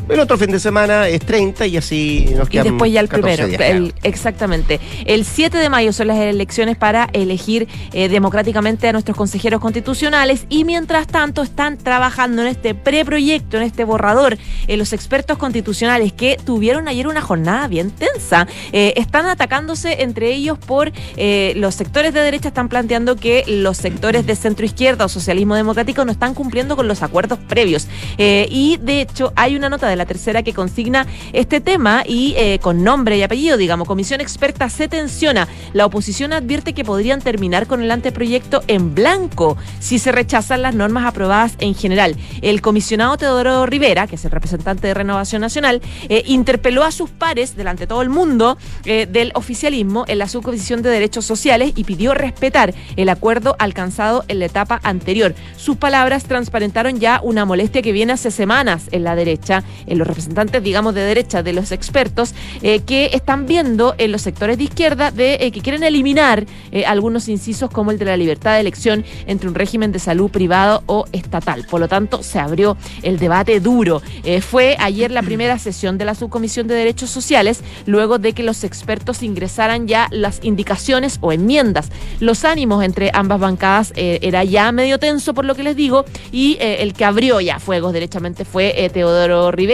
El 0.10 0.20
otro 0.20 0.38
fin 0.38 0.52
de 0.52 0.60
semana 0.60 1.08
es 1.08 1.22
30 1.22 1.66
y 1.66 1.78
así 1.78 2.30
nos 2.38 2.48
quedan 2.50 2.68
Y 2.68 2.70
después 2.72 2.92
ya 2.92 3.00
el 3.00 3.08
14 3.10 3.38
primero. 3.44 3.48
días, 3.58 3.72
el- 3.72 3.94
claro. 3.94 4.00
exactamente. 4.04 4.80
El 5.06 5.26
7 5.26 5.58
de 5.58 5.70
mayo 5.70 5.92
son 5.94 6.08
las 6.08 6.18
elecciones 6.20 6.78
para 6.78 7.10
elegir 7.14 7.68
eh, 7.94 8.10
democráticamente 8.10 8.88
a 8.88 8.92
nuestros 8.92 9.18
consejeros 9.18 9.60
constitucionales 9.62 10.46
y 10.50 10.66
mientras 10.66 11.08
tanto 11.08 11.42
están 11.42 11.78
trabajando 11.78 12.42
en 12.42 12.50
este 12.50 12.76
preproyecto, 12.76 13.58
en 13.58 13.64
este 13.64 13.86
borrador, 13.86 14.38
eh, 14.68 14.78
los 14.78 14.94
expertos 14.94 15.38
constitucionales 15.38 16.14
que 16.14 16.38
tuvieron 16.46 16.88
ayer 16.88 17.08
una 17.08 17.22
jornada 17.22 17.68
bien 17.68 17.90
tensa. 17.90 18.46
Eh, 18.72 18.94
están 18.98 19.26
atacándose 19.26 20.04
entre 20.04 20.32
ellos 20.34 20.60
por 20.60 20.92
eh, 21.18 21.54
los 21.56 21.74
sectores 21.76 22.14
de 22.14 22.20
derecha, 22.20 22.50
están 22.50 22.68
planteando 22.70 23.16
que 23.16 23.46
los 23.48 23.78
sectores 23.78 24.28
de 24.28 24.36
centro 24.36 24.66
izquierda 24.66 25.06
o 25.06 25.10
socialismo 25.10 25.56
democrático 25.56 26.06
no 26.06 26.12
están 26.12 26.34
cumpliendo 26.36 26.76
con 26.76 26.88
los 26.88 27.02
acuerdos 27.02 27.40
previos. 27.48 27.88
Y 28.18 28.78
de 28.82 29.02
hecho 29.02 29.32
hay 29.36 29.56
una 29.56 29.70
nota 29.70 29.88
de 29.88 29.93
la 29.96 30.06
tercera 30.06 30.44
que 30.44 30.54
consigna 30.54 31.08
este 31.34 31.62
tema 31.62 32.04
y 32.08 32.34
eh, 32.38 32.60
con 32.60 32.84
nombre 32.84 33.18
y 33.18 33.24
apellido, 33.24 33.58
digamos, 33.58 33.88
Comisión 33.88 34.22
Experta 34.22 34.70
se 34.70 34.88
tensiona. 34.88 35.48
La 35.74 35.86
oposición 35.86 36.34
advierte 36.34 36.74
que 36.74 36.84
podrían 36.84 37.22
terminar 37.22 37.68
con 37.68 37.82
el 37.82 37.92
anteproyecto 37.92 38.64
en 38.68 38.96
blanco 38.96 39.58
si 39.80 40.00
se 40.00 40.12
rechazan 40.12 40.62
las 40.62 40.76
normas 40.76 41.06
aprobadas 41.06 41.56
en 41.60 41.76
general. 41.76 42.16
El 42.42 42.62
comisionado 42.62 43.18
Teodoro 43.18 43.66
Rivera, 43.66 44.08
que 44.08 44.16
es 44.16 44.26
el 44.26 44.32
representante 44.32 44.88
de 44.88 44.94
Renovación 44.94 45.42
Nacional, 45.42 45.82
eh, 46.10 46.24
interpeló 46.26 46.84
a 46.84 46.92
sus 46.92 47.10
pares 47.10 47.56
delante 47.56 47.84
de 47.84 47.88
todo 47.88 48.02
el 48.02 48.10
mundo 48.10 48.58
eh, 48.86 49.08
del 49.10 49.32
oficialismo 49.36 50.06
en 50.08 50.20
la 50.20 50.28
subcomisión 50.28 50.82
de 50.82 50.90
derechos 50.90 51.26
sociales 51.26 51.74
y 51.76 51.84
pidió 51.84 52.14
respetar 52.14 52.74
el 52.96 53.10
acuerdo 53.10 53.56
alcanzado 53.60 54.24
en 54.28 54.40
la 54.40 54.46
etapa 54.46 54.80
anterior. 54.84 55.36
Sus 55.58 55.78
palabras 55.78 56.26
transparentaron 56.26 57.00
ya 57.00 57.20
una 57.24 57.46
molestia 57.46 57.82
que 57.82 57.92
viene 57.92 58.14
hace 58.14 58.32
semanas 58.32 58.88
en 58.92 59.04
la 59.04 59.16
derecha, 59.16 59.64
en 59.88 59.98
los 59.98 60.08
representantes, 60.08 60.64
digamos, 60.64 60.94
de 60.94 61.02
derecha 61.02 61.44
de 61.44 61.54
los 61.54 61.72
expertos, 61.72 62.34
eh, 62.62 62.82
que 62.82 63.12
están 63.14 63.46
viendo 63.46 63.96
en 63.98 64.12
los 64.12 64.22
sectores 64.22 64.58
de 64.58 64.66
izquierda 64.66 65.12
de 65.12 65.36
eh, 65.40 65.52
que 65.52 65.62
quieren 65.62 65.84
eliminar 65.84 66.46
eh, 66.72 66.86
algunos 66.86 67.28
incisos 67.28 67.70
como 67.70 67.92
el 67.92 68.00
de 68.00 68.06
la 68.06 68.18
libertad 68.18 68.56
de 68.56 68.62
elección 68.62 69.04
entre 69.28 69.48
un 69.48 69.56
régimen 69.56 69.92
de 69.92 70.00
salud 70.00 70.30
privado 70.30 70.84
o 70.86 71.06
estatal. 71.12 71.66
Por 71.70 71.80
lo 71.80 71.88
tanto, 71.88 72.24
se 72.24 72.40
abrió 72.40 72.78
el 73.02 73.20
debate 73.20 73.60
duro. 73.60 74.02
Eh, 74.24 74.42
fue 74.42 74.76
ayer 74.80 75.12
la 75.12 75.22
primera 75.22 75.58
sesión 75.60 75.98
de 75.98 76.06
la 76.06 76.16
subcomisión 76.16 76.68
de 76.68 76.76
derechos 76.76 77.10
sociales, 77.10 77.62
luego 77.86 78.20
de 78.20 78.34
que 78.34 78.44
los 78.44 78.64
expertos 78.64 79.24
ingresaran 79.24 79.88
ya 79.88 80.08
las 80.12 80.40
indicaciones 80.44 81.18
o 81.22 81.32
enmiendas. 81.32 81.90
Los 82.20 82.46
ánimos 82.46 82.84
entre 82.84 83.12
ambas 83.14 83.40
bancadas 83.40 83.94
eh, 83.96 84.20
era 84.22 84.44
ya 84.44 84.72
medio 84.72 85.00
tenso, 85.00 85.34
por 85.34 85.46
lo 85.46 85.56
que 85.56 85.64
les 85.64 85.76
digo, 85.76 86.06
y 86.32 86.58
eh, 86.60 86.78
el 86.82 86.94
que 86.94 87.06
abrió 87.06 87.40
ya 87.40 87.60
fuegos 87.60 87.94
derechamente 87.94 88.46
fue 88.46 88.74
eh, 88.84 88.90
Teodoro 88.90 89.52
Rivera, 89.52 89.73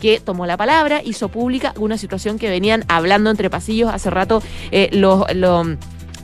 que 0.00 0.20
tomó 0.20 0.46
la 0.46 0.56
palabra, 0.56 1.00
hizo 1.04 1.28
pública 1.28 1.74
una 1.78 1.98
situación 1.98 2.38
que 2.38 2.48
venían 2.48 2.84
hablando 2.88 3.30
entre 3.30 3.50
pasillos. 3.50 3.92
Hace 3.92 4.10
rato 4.10 4.42
eh, 4.70 4.88
los... 4.92 5.24
los 5.34 5.66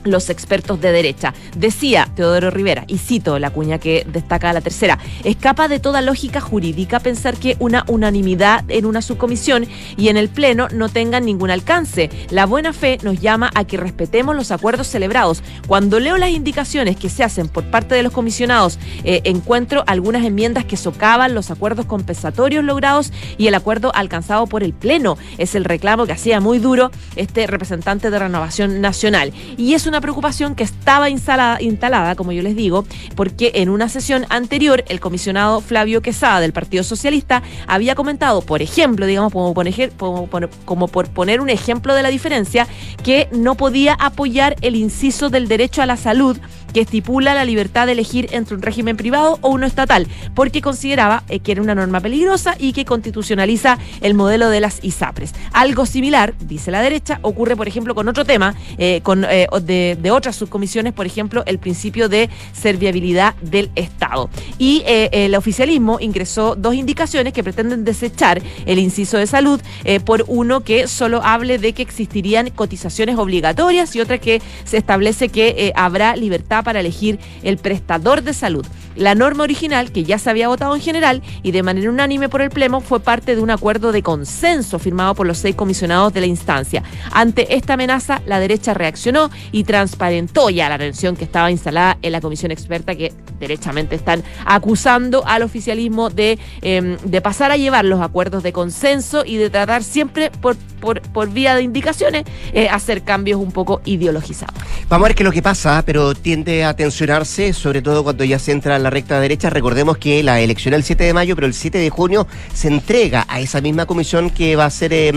los 0.03 0.29
expertos 0.29 0.81
de 0.81 0.91
derecha. 0.91 1.33
Decía 1.55 2.09
Teodoro 2.15 2.51
Rivera, 2.51 2.83
y 2.87 2.97
cito 2.97 3.39
la 3.39 3.51
cuña 3.51 3.79
que 3.79 4.05
destaca 4.11 4.53
la 4.53 4.61
tercera, 4.61 4.99
escapa 5.23 5.67
de 5.67 5.79
toda 5.79 6.01
lógica 6.01 6.41
jurídica 6.41 6.99
pensar 6.99 7.37
que 7.37 7.55
una 7.59 7.83
unanimidad 7.87 8.63
en 8.69 8.85
una 8.85 9.01
subcomisión 9.01 9.67
y 9.97 10.09
en 10.09 10.17
el 10.17 10.29
Pleno 10.29 10.67
no 10.69 10.89
tengan 10.89 11.25
ningún 11.25 11.51
alcance. 11.51 12.09
La 12.29 12.45
buena 12.45 12.73
fe 12.73 12.97
nos 13.03 13.19
llama 13.19 13.49
a 13.53 13.65
que 13.65 13.77
respetemos 13.77 14.35
los 14.35 14.51
acuerdos 14.51 14.87
celebrados. 14.87 15.43
Cuando 15.67 15.99
leo 15.99 16.17
las 16.17 16.31
indicaciones 16.31 16.95
que 16.95 17.09
se 17.09 17.23
hacen 17.23 17.47
por 17.47 17.65
parte 17.65 17.95
de 17.95 18.03
los 18.03 18.13
comisionados, 18.13 18.79
eh, 19.03 19.21
encuentro 19.23 19.83
algunas 19.87 20.25
enmiendas 20.25 20.65
que 20.65 20.77
socavan 20.77 21.33
los 21.33 21.51
acuerdos 21.51 21.85
compensatorios 21.85 22.63
logrados 22.63 23.11
y 23.37 23.47
el 23.47 23.55
acuerdo 23.55 23.91
alcanzado 23.93 24.47
por 24.47 24.63
el 24.63 24.73
Pleno. 24.73 25.17
Es 25.37 25.55
el 25.55 25.65
reclamo 25.65 26.05
que 26.05 26.13
hacía 26.13 26.39
muy 26.39 26.59
duro 26.59 26.91
este 27.15 27.47
representante 27.47 28.09
de 28.09 28.19
Renovación 28.19 28.81
Nacional. 28.81 29.33
Y 29.57 29.73
es 29.73 29.87
una 29.89 30.01
preocupación 30.01 30.55
que 30.55 30.63
estaba 30.63 31.09
instalada, 31.09 31.61
instalada, 31.61 32.15
como 32.15 32.31
yo 32.31 32.41
les 32.41 32.55
digo, 32.55 32.85
porque 33.15 33.51
en 33.55 33.69
una 33.69 33.89
sesión 33.89 34.25
anterior 34.29 34.83
el 34.87 34.99
comisionado 34.99 35.61
Flavio 35.61 36.01
Quesada 36.01 36.39
del 36.39 36.53
Partido 36.53 36.83
Socialista 36.83 37.43
había 37.67 37.95
comentado, 37.95 38.41
por 38.41 38.61
ejemplo, 38.61 39.05
digamos, 39.05 39.33
como 39.33 40.87
por, 40.87 41.09
poner 41.09 41.41
un 41.41 41.49
ejemplo 41.49 41.93
de 41.93 42.03
la 42.03 42.09
diferencia, 42.09 42.67
que 43.03 43.27
no 43.31 43.55
podía 43.55 43.93
apoyar 43.93 44.55
el 44.61 44.75
inciso 44.75 45.29
del 45.29 45.47
derecho 45.47 45.81
a 45.81 45.85
la 45.85 45.97
salud 45.97 46.37
que 46.73 46.81
estipula 46.81 47.33
la 47.33 47.45
libertad 47.45 47.85
de 47.85 47.93
elegir 47.93 48.29
entre 48.31 48.55
un 48.55 48.61
régimen 48.61 48.97
privado 48.97 49.39
o 49.41 49.49
uno 49.49 49.65
estatal, 49.65 50.07
porque 50.35 50.61
consideraba 50.61 51.23
eh, 51.29 51.39
que 51.39 51.51
era 51.51 51.61
una 51.61 51.75
norma 51.75 51.99
peligrosa 51.99 52.55
y 52.59 52.73
que 52.73 52.85
constitucionaliza 52.85 53.77
el 54.01 54.13
modelo 54.13 54.49
de 54.49 54.59
las 54.59 54.83
ISAPRES. 54.83 55.33
Algo 55.53 55.85
similar, 55.85 56.33
dice 56.39 56.71
la 56.71 56.81
derecha, 56.81 57.19
ocurre, 57.21 57.55
por 57.55 57.67
ejemplo, 57.67 57.95
con 57.95 58.07
otro 58.07 58.25
tema, 58.25 58.55
eh, 58.77 59.01
con, 59.03 59.25
eh, 59.25 59.47
de, 59.61 60.11
otras 60.11 60.35
subcomisiones, 60.35 60.93
por 60.93 61.05
ejemplo, 61.05 61.43
el 61.45 61.59
principio 61.59 62.09
de 62.09 62.29
serviabilidad 62.51 63.35
del 63.41 63.69
Estado. 63.75 64.29
Y 64.57 64.83
el 64.85 65.35
oficialismo 65.35 65.99
ingresó 65.99 66.55
dos 66.55 66.73
indicaciones 66.73 67.31
que 67.31 67.43
pretenden 67.43 67.85
desechar 67.85 68.41
el 68.65 68.79
inciso 68.79 69.17
de 69.17 69.27
salud 69.27 69.61
por 70.03 70.25
uno 70.27 70.61
que 70.61 70.87
solo 70.87 71.21
hable 71.23 71.59
de 71.59 71.73
que 71.73 71.83
existirían 71.83 72.49
cotizaciones 72.49 73.17
obligatorias 73.17 73.95
y 73.95 74.01
otra 74.01 74.17
que 74.17 74.41
se 74.63 74.77
establece 74.77 75.29
que 75.29 75.71
habrá 75.75 76.15
libertad 76.15 76.58
para 76.63 76.79
elegir 76.79 77.19
el 77.43 77.57
prestador 77.57 78.23
de 78.23 78.33
salud. 78.33 78.65
La 78.95 79.15
norma 79.15 79.43
original, 79.43 79.91
que 79.91 80.03
ya 80.03 80.19
se 80.19 80.29
había 80.29 80.47
votado 80.47 80.75
en 80.75 80.81
general 80.81 81.21
y 81.41 81.51
de 81.51 81.63
manera 81.63 81.89
unánime 81.89 82.27
por 82.27 82.41
el 82.41 82.49
Pleno, 82.49 82.81
fue 82.81 82.99
parte 82.99 83.35
de 83.35 83.41
un 83.41 83.49
acuerdo 83.49 83.91
de 83.91 84.03
consenso 84.03 84.79
firmado 84.79 85.15
por 85.15 85.25
los 85.25 85.37
seis 85.37 85.55
comisionados 85.55 86.13
de 86.13 86.21
la 86.21 86.25
instancia. 86.25 86.83
Ante 87.11 87.55
esta 87.55 87.73
amenaza, 87.73 88.21
la 88.25 88.39
derecha 88.39 88.73
reaccionó 88.73 89.29
y 89.51 89.63
transparentó 89.63 90.49
ya 90.49 90.69
la 90.69 90.77
tensión 90.77 91.15
que 91.15 91.23
estaba 91.23 91.51
instalada 91.51 91.97
en 92.01 92.11
la 92.11 92.21
comisión 92.21 92.51
experta 92.51 92.95
que 92.95 93.13
derechamente 93.39 93.95
están 93.95 94.23
acusando 94.45 95.25
al 95.25 95.43
oficialismo 95.43 96.09
de, 96.09 96.37
eh, 96.61 96.97
de 97.03 97.21
pasar 97.21 97.51
a 97.51 97.57
llevar 97.57 97.85
los 97.85 98.01
acuerdos 98.01 98.43
de 98.43 98.51
consenso 98.51 99.23
y 99.25 99.37
de 99.37 99.49
tratar 99.49 99.83
siempre 99.83 100.29
por, 100.29 100.57
por, 100.81 101.01
por 101.01 101.29
vía 101.29 101.55
de 101.55 101.63
indicaciones 101.63 102.25
eh, 102.53 102.67
hacer 102.69 103.03
cambios 103.03 103.39
un 103.39 103.51
poco 103.51 103.81
ideologizados. 103.85 104.55
Vamos 104.89 105.05
a 105.05 105.09
ver 105.09 105.15
qué 105.15 105.23
es 105.23 105.25
lo 105.25 105.31
que 105.31 105.41
pasa, 105.41 105.83
pero 105.85 106.13
tiende 106.15 106.48
a 106.49 106.73
tensionarse, 106.75 107.53
sobre 107.53 107.81
todo 107.81 108.03
cuando 108.03 108.23
ya 108.23 108.39
se 108.39 108.51
entra 108.51 108.75
en 108.75 108.83
la 108.83 108.89
recta 108.89 109.19
derecha. 109.19 109.49
Recordemos 109.49 109.97
que 109.97 110.23
la 110.23 110.39
elección 110.41 110.73
es 110.73 110.79
el 110.79 110.83
7 110.83 111.03
de 111.03 111.13
mayo, 111.13 111.35
pero 111.35 111.47
el 111.47 111.53
7 111.53 111.77
de 111.77 111.89
junio 111.89 112.27
se 112.53 112.67
entrega 112.67 113.25
a 113.29 113.39
esa 113.39 113.61
misma 113.61 113.85
comisión 113.85 114.29
que 114.29 114.55
va 114.55 114.65
a 114.65 114.69
ser 114.69 114.91
eh, 114.93 115.09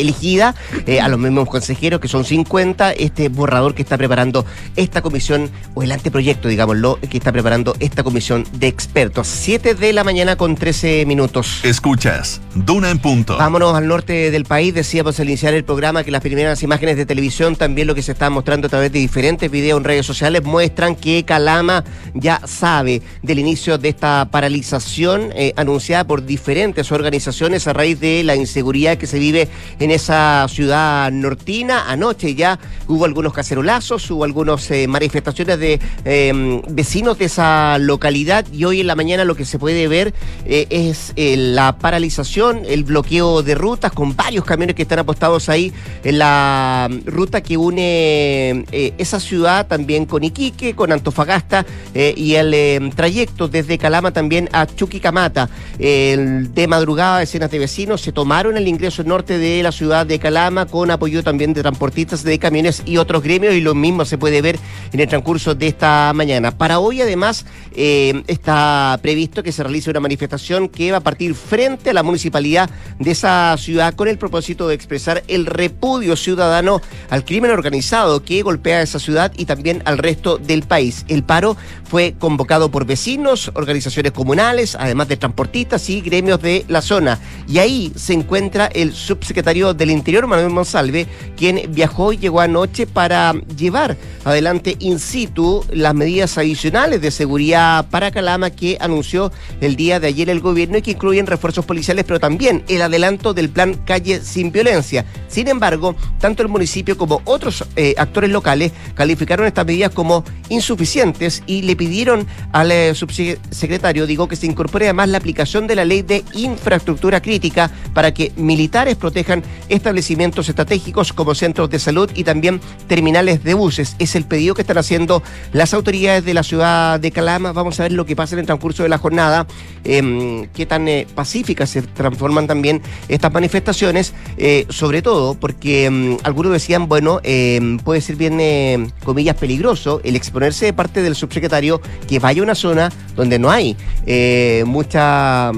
elegida, 0.00 0.54
eh, 0.86 1.00
a 1.00 1.08
los 1.08 1.18
mismos 1.18 1.48
consejeros, 1.48 2.00
que 2.00 2.08
son 2.08 2.24
50, 2.24 2.92
este 2.92 3.28
borrador 3.28 3.74
que 3.74 3.82
está 3.82 3.98
preparando 3.98 4.46
esta 4.76 5.02
comisión, 5.02 5.50
o 5.74 5.82
el 5.82 5.92
anteproyecto, 5.92 6.48
digámoslo, 6.48 6.98
que 7.10 7.18
está 7.18 7.30
preparando 7.30 7.76
esta 7.78 8.02
comisión 8.02 8.46
de 8.52 8.66
expertos. 8.66 9.28
7 9.28 9.74
de 9.74 9.92
la 9.92 10.02
mañana 10.02 10.36
con 10.36 10.56
13 10.56 11.04
minutos. 11.06 11.60
Escuchas 11.62 12.40
Duna 12.54 12.90
en 12.90 12.98
punto. 12.98 13.36
Vámonos 13.36 13.74
al 13.74 13.86
norte 13.86 14.30
del 14.30 14.44
país. 14.44 14.74
Decíamos 14.74 15.20
al 15.20 15.28
iniciar 15.28 15.54
el 15.54 15.64
programa 15.64 16.02
que 16.04 16.10
las 16.10 16.20
primeras 16.20 16.62
imágenes 16.62 16.96
de 16.96 17.06
televisión, 17.06 17.56
también 17.56 17.86
lo 17.86 17.94
que 17.94 18.02
se 18.02 18.12
está 18.12 18.30
mostrando 18.30 18.66
a 18.66 18.70
través 18.70 18.92
de 18.92 18.98
diferentes 18.98 19.50
videos 19.50 19.78
en 19.78 19.84
redes 19.84 20.06
sociales, 20.06 20.42
muestran 20.42 20.69
muestran 20.70 20.94
que 20.94 21.24
Calama 21.24 21.84
ya 22.14 22.40
sabe 22.46 23.02
del 23.22 23.40
inicio 23.40 23.76
de 23.76 23.88
esta 23.88 24.28
paralización 24.30 25.30
eh, 25.34 25.52
anunciada 25.56 26.04
por 26.04 26.24
diferentes 26.24 26.92
organizaciones 26.92 27.66
a 27.66 27.72
raíz 27.72 27.98
de 27.98 28.22
la 28.22 28.36
inseguridad 28.36 28.96
que 28.96 29.06
se 29.06 29.18
vive 29.18 29.48
en 29.80 29.90
esa 29.90 30.46
ciudad 30.48 31.10
nortina. 31.10 31.90
Anoche 31.90 32.34
ya 32.34 32.58
hubo 32.86 33.04
algunos 33.04 33.32
cacerolazos, 33.32 34.08
hubo 34.10 34.24
algunas 34.24 34.70
eh, 34.70 34.86
manifestaciones 34.86 35.58
de 35.58 35.80
em, 36.04 36.62
vecinos 36.68 37.18
de 37.18 37.24
esa 37.24 37.78
localidad 37.78 38.46
y 38.52 38.64
hoy 38.64 38.80
en 38.80 38.86
la 38.86 38.94
mañana 38.94 39.24
lo 39.24 39.34
que 39.34 39.44
se 39.44 39.58
puede 39.58 39.88
ver 39.88 40.14
eh, 40.44 40.66
es 40.70 41.12
la 41.16 41.78
paralización, 41.78 42.62
el 42.66 42.84
bloqueo 42.84 43.42
de 43.42 43.56
rutas 43.56 43.92
con 43.92 44.14
varios 44.14 44.44
camiones 44.44 44.76
que 44.76 44.82
están 44.82 45.00
apostados 45.00 45.48
ahí 45.48 45.72
en 46.04 46.18
la 46.18 46.88
ruta 47.06 47.40
que 47.40 47.56
une 47.56 48.64
esa 48.98 49.18
ciudad 49.18 49.66
también 49.66 50.06
con 50.06 50.22
Iquique, 50.22 50.59
con 50.74 50.92
Antofagasta 50.92 51.64
y 51.94 52.34
el 52.34 52.54
em, 52.54 52.90
trayecto 52.90 53.48
desde 53.48 53.78
Calama 53.78 54.12
también 54.12 54.48
a 54.52 54.66
Chuquicamata. 54.66 55.48
de 55.78 56.66
madrugada, 56.68 57.22
escenas 57.22 57.50
de 57.50 57.58
vecinos 57.58 58.00
se 58.00 58.12
tomaron 58.12 58.56
el 58.56 58.68
ingreso 58.68 59.02
norte 59.04 59.38
de 59.38 59.62
la 59.62 59.72
ciudad 59.72 60.06
de 60.06 60.18
Calama 60.18 60.66
con 60.66 60.90
apoyo 60.90 61.22
también 61.22 61.52
de 61.52 61.62
transportistas 61.62 62.22
de 62.22 62.38
camiones 62.38 62.82
y 62.84 62.98
otros 62.98 63.22
gremios 63.22 63.54
y 63.54 63.60
lo 63.60 63.74
mismo 63.74 64.04
se 64.04 64.18
puede 64.18 64.42
ver 64.42 64.58
en 64.92 65.00
el 65.00 65.08
transcurso 65.08 65.54
de 65.54 65.68
esta 65.68 66.12
mañana. 66.14 66.56
Para 66.56 66.78
hoy 66.78 67.00
además 67.00 67.46
eh, 67.74 68.22
está 68.26 68.98
previsto 69.02 69.42
que 69.42 69.52
se 69.52 69.62
realice 69.62 69.90
una 69.90 70.00
manifestación 70.00 70.68
que 70.68 70.92
va 70.92 70.98
a 70.98 71.02
partir 71.02 71.34
frente 71.34 71.90
a 71.90 71.92
la 71.92 72.02
municipalidad 72.02 72.70
de 72.98 73.10
esa 73.10 73.56
ciudad 73.58 73.94
con 73.94 74.08
el 74.08 74.18
propósito 74.18 74.68
de 74.68 74.74
expresar 74.74 75.22
el 75.28 75.46
repudio 75.46 76.16
ciudadano 76.16 76.80
al 77.08 77.24
crimen 77.24 77.50
organizado 77.50 78.22
que 78.24 78.42
golpea 78.42 78.82
esa 78.82 78.98
ciudad 78.98 79.32
y 79.36 79.44
también 79.44 79.82
al 79.84 79.98
resto 79.98 80.38
del 80.50 80.62
país. 80.62 81.04
El 81.08 81.22
paro 81.22 81.56
fue 81.84 82.14
convocado 82.18 82.70
por 82.70 82.84
vecinos, 82.84 83.50
organizaciones 83.54 84.12
comunales, 84.12 84.76
además 84.78 85.08
de 85.08 85.16
transportistas 85.16 85.88
y 85.88 86.00
gremios 86.00 86.42
de 86.42 86.64
la 86.68 86.82
zona. 86.82 87.18
Y 87.48 87.58
ahí 87.58 87.92
se 87.96 88.12
encuentra 88.12 88.66
el 88.66 88.92
subsecretario 88.92 89.74
del 89.74 89.90
Interior, 89.90 90.26
Manuel 90.26 90.50
Monsalve, 90.50 91.06
quien 91.36 91.62
viajó 91.72 92.12
y 92.12 92.18
llegó 92.18 92.40
anoche 92.40 92.86
para 92.86 93.32
llevar 93.56 93.96
adelante 94.24 94.76
in 94.80 94.98
situ 94.98 95.64
las 95.70 95.94
medidas 95.94 96.36
adicionales 96.36 97.00
de 97.00 97.10
seguridad 97.10 97.86
para 97.90 98.10
Calama 98.10 98.50
que 98.50 98.76
anunció 98.80 99.32
el 99.60 99.76
día 99.76 100.00
de 100.00 100.08
ayer 100.08 100.28
el 100.28 100.40
gobierno 100.40 100.78
y 100.78 100.82
que 100.82 100.92
incluyen 100.92 101.26
refuerzos 101.26 101.64
policiales, 101.64 102.04
pero 102.04 102.20
también 102.20 102.64
el 102.68 102.82
adelanto 102.82 103.32
del 103.34 103.50
plan 103.50 103.74
Calle 103.84 104.20
sin 104.20 104.52
Violencia. 104.52 105.04
Sin 105.28 105.48
embargo, 105.48 105.94
tanto 106.18 106.42
el 106.42 106.48
municipio 106.48 106.98
como 106.98 107.22
otros 107.24 107.64
eh, 107.76 107.94
actores 107.96 108.30
locales 108.30 108.72
calificaron 108.94 109.46
estas 109.46 109.66
medidas 109.66 109.92
como 109.92 110.24
insuficientes 110.48 111.42
y 111.46 111.62
le 111.62 111.76
pidieron 111.76 112.26
al 112.52 112.72
eh, 112.72 112.94
subsecretario, 112.94 114.06
digo, 114.06 114.28
que 114.28 114.36
se 114.36 114.46
incorpore 114.46 114.86
además 114.86 115.08
la 115.08 115.18
aplicación 115.18 115.66
de 115.66 115.76
la 115.76 115.84
ley 115.84 116.02
de 116.02 116.24
infraestructura 116.34 117.20
crítica 117.20 117.70
para 117.94 118.12
que 118.12 118.32
militares 118.36 118.96
protejan 118.96 119.42
establecimientos 119.68 120.48
estratégicos 120.48 121.12
como 121.12 121.34
centros 121.34 121.70
de 121.70 121.78
salud 121.78 122.10
y 122.14 122.24
también 122.24 122.60
terminales 122.86 123.42
de 123.44 123.54
buses. 123.54 123.96
Es 123.98 124.14
el 124.16 124.24
pedido 124.24 124.54
que 124.54 124.62
están 124.62 124.78
haciendo 124.78 125.22
las 125.52 125.74
autoridades 125.74 126.24
de 126.24 126.34
la 126.34 126.42
ciudad 126.42 127.00
de 127.00 127.10
Calama. 127.10 127.52
Vamos 127.52 127.78
a 127.80 127.84
ver 127.84 127.92
lo 127.92 128.06
que 128.06 128.16
pasa 128.16 128.34
en 128.34 128.40
el 128.40 128.46
transcurso 128.46 128.82
de 128.82 128.88
la 128.88 128.98
jornada, 128.98 129.46
em, 129.84 130.46
qué 130.48 130.66
tan 130.66 130.88
eh, 130.88 131.06
pacíficas 131.14 131.70
se 131.70 131.82
transforman 131.82 132.46
también 132.46 132.82
estas 133.08 133.32
manifestaciones, 133.32 134.14
eh, 134.36 134.66
sobre 134.68 135.02
todo 135.02 135.34
porque 135.34 135.84
em, 135.84 136.16
algunos 136.22 136.52
decían, 136.52 136.88
bueno, 136.88 137.20
em, 137.22 137.78
puede 137.78 138.00
ser 138.00 138.16
bien, 138.16 138.92
comillas, 139.04 139.36
peligroso 139.36 140.00
el 140.04 140.16
exponerse 140.30 140.66
de 140.66 140.72
parte 140.72 141.02
del 141.02 141.16
subsecretario 141.16 141.80
que 142.08 142.20
vaya 142.20 142.40
a 142.40 142.44
una 142.44 142.54
zona 142.54 142.90
donde 143.16 143.38
no 143.38 143.50
hay 143.50 143.76
eh, 144.06 144.62
mucha 144.64 145.50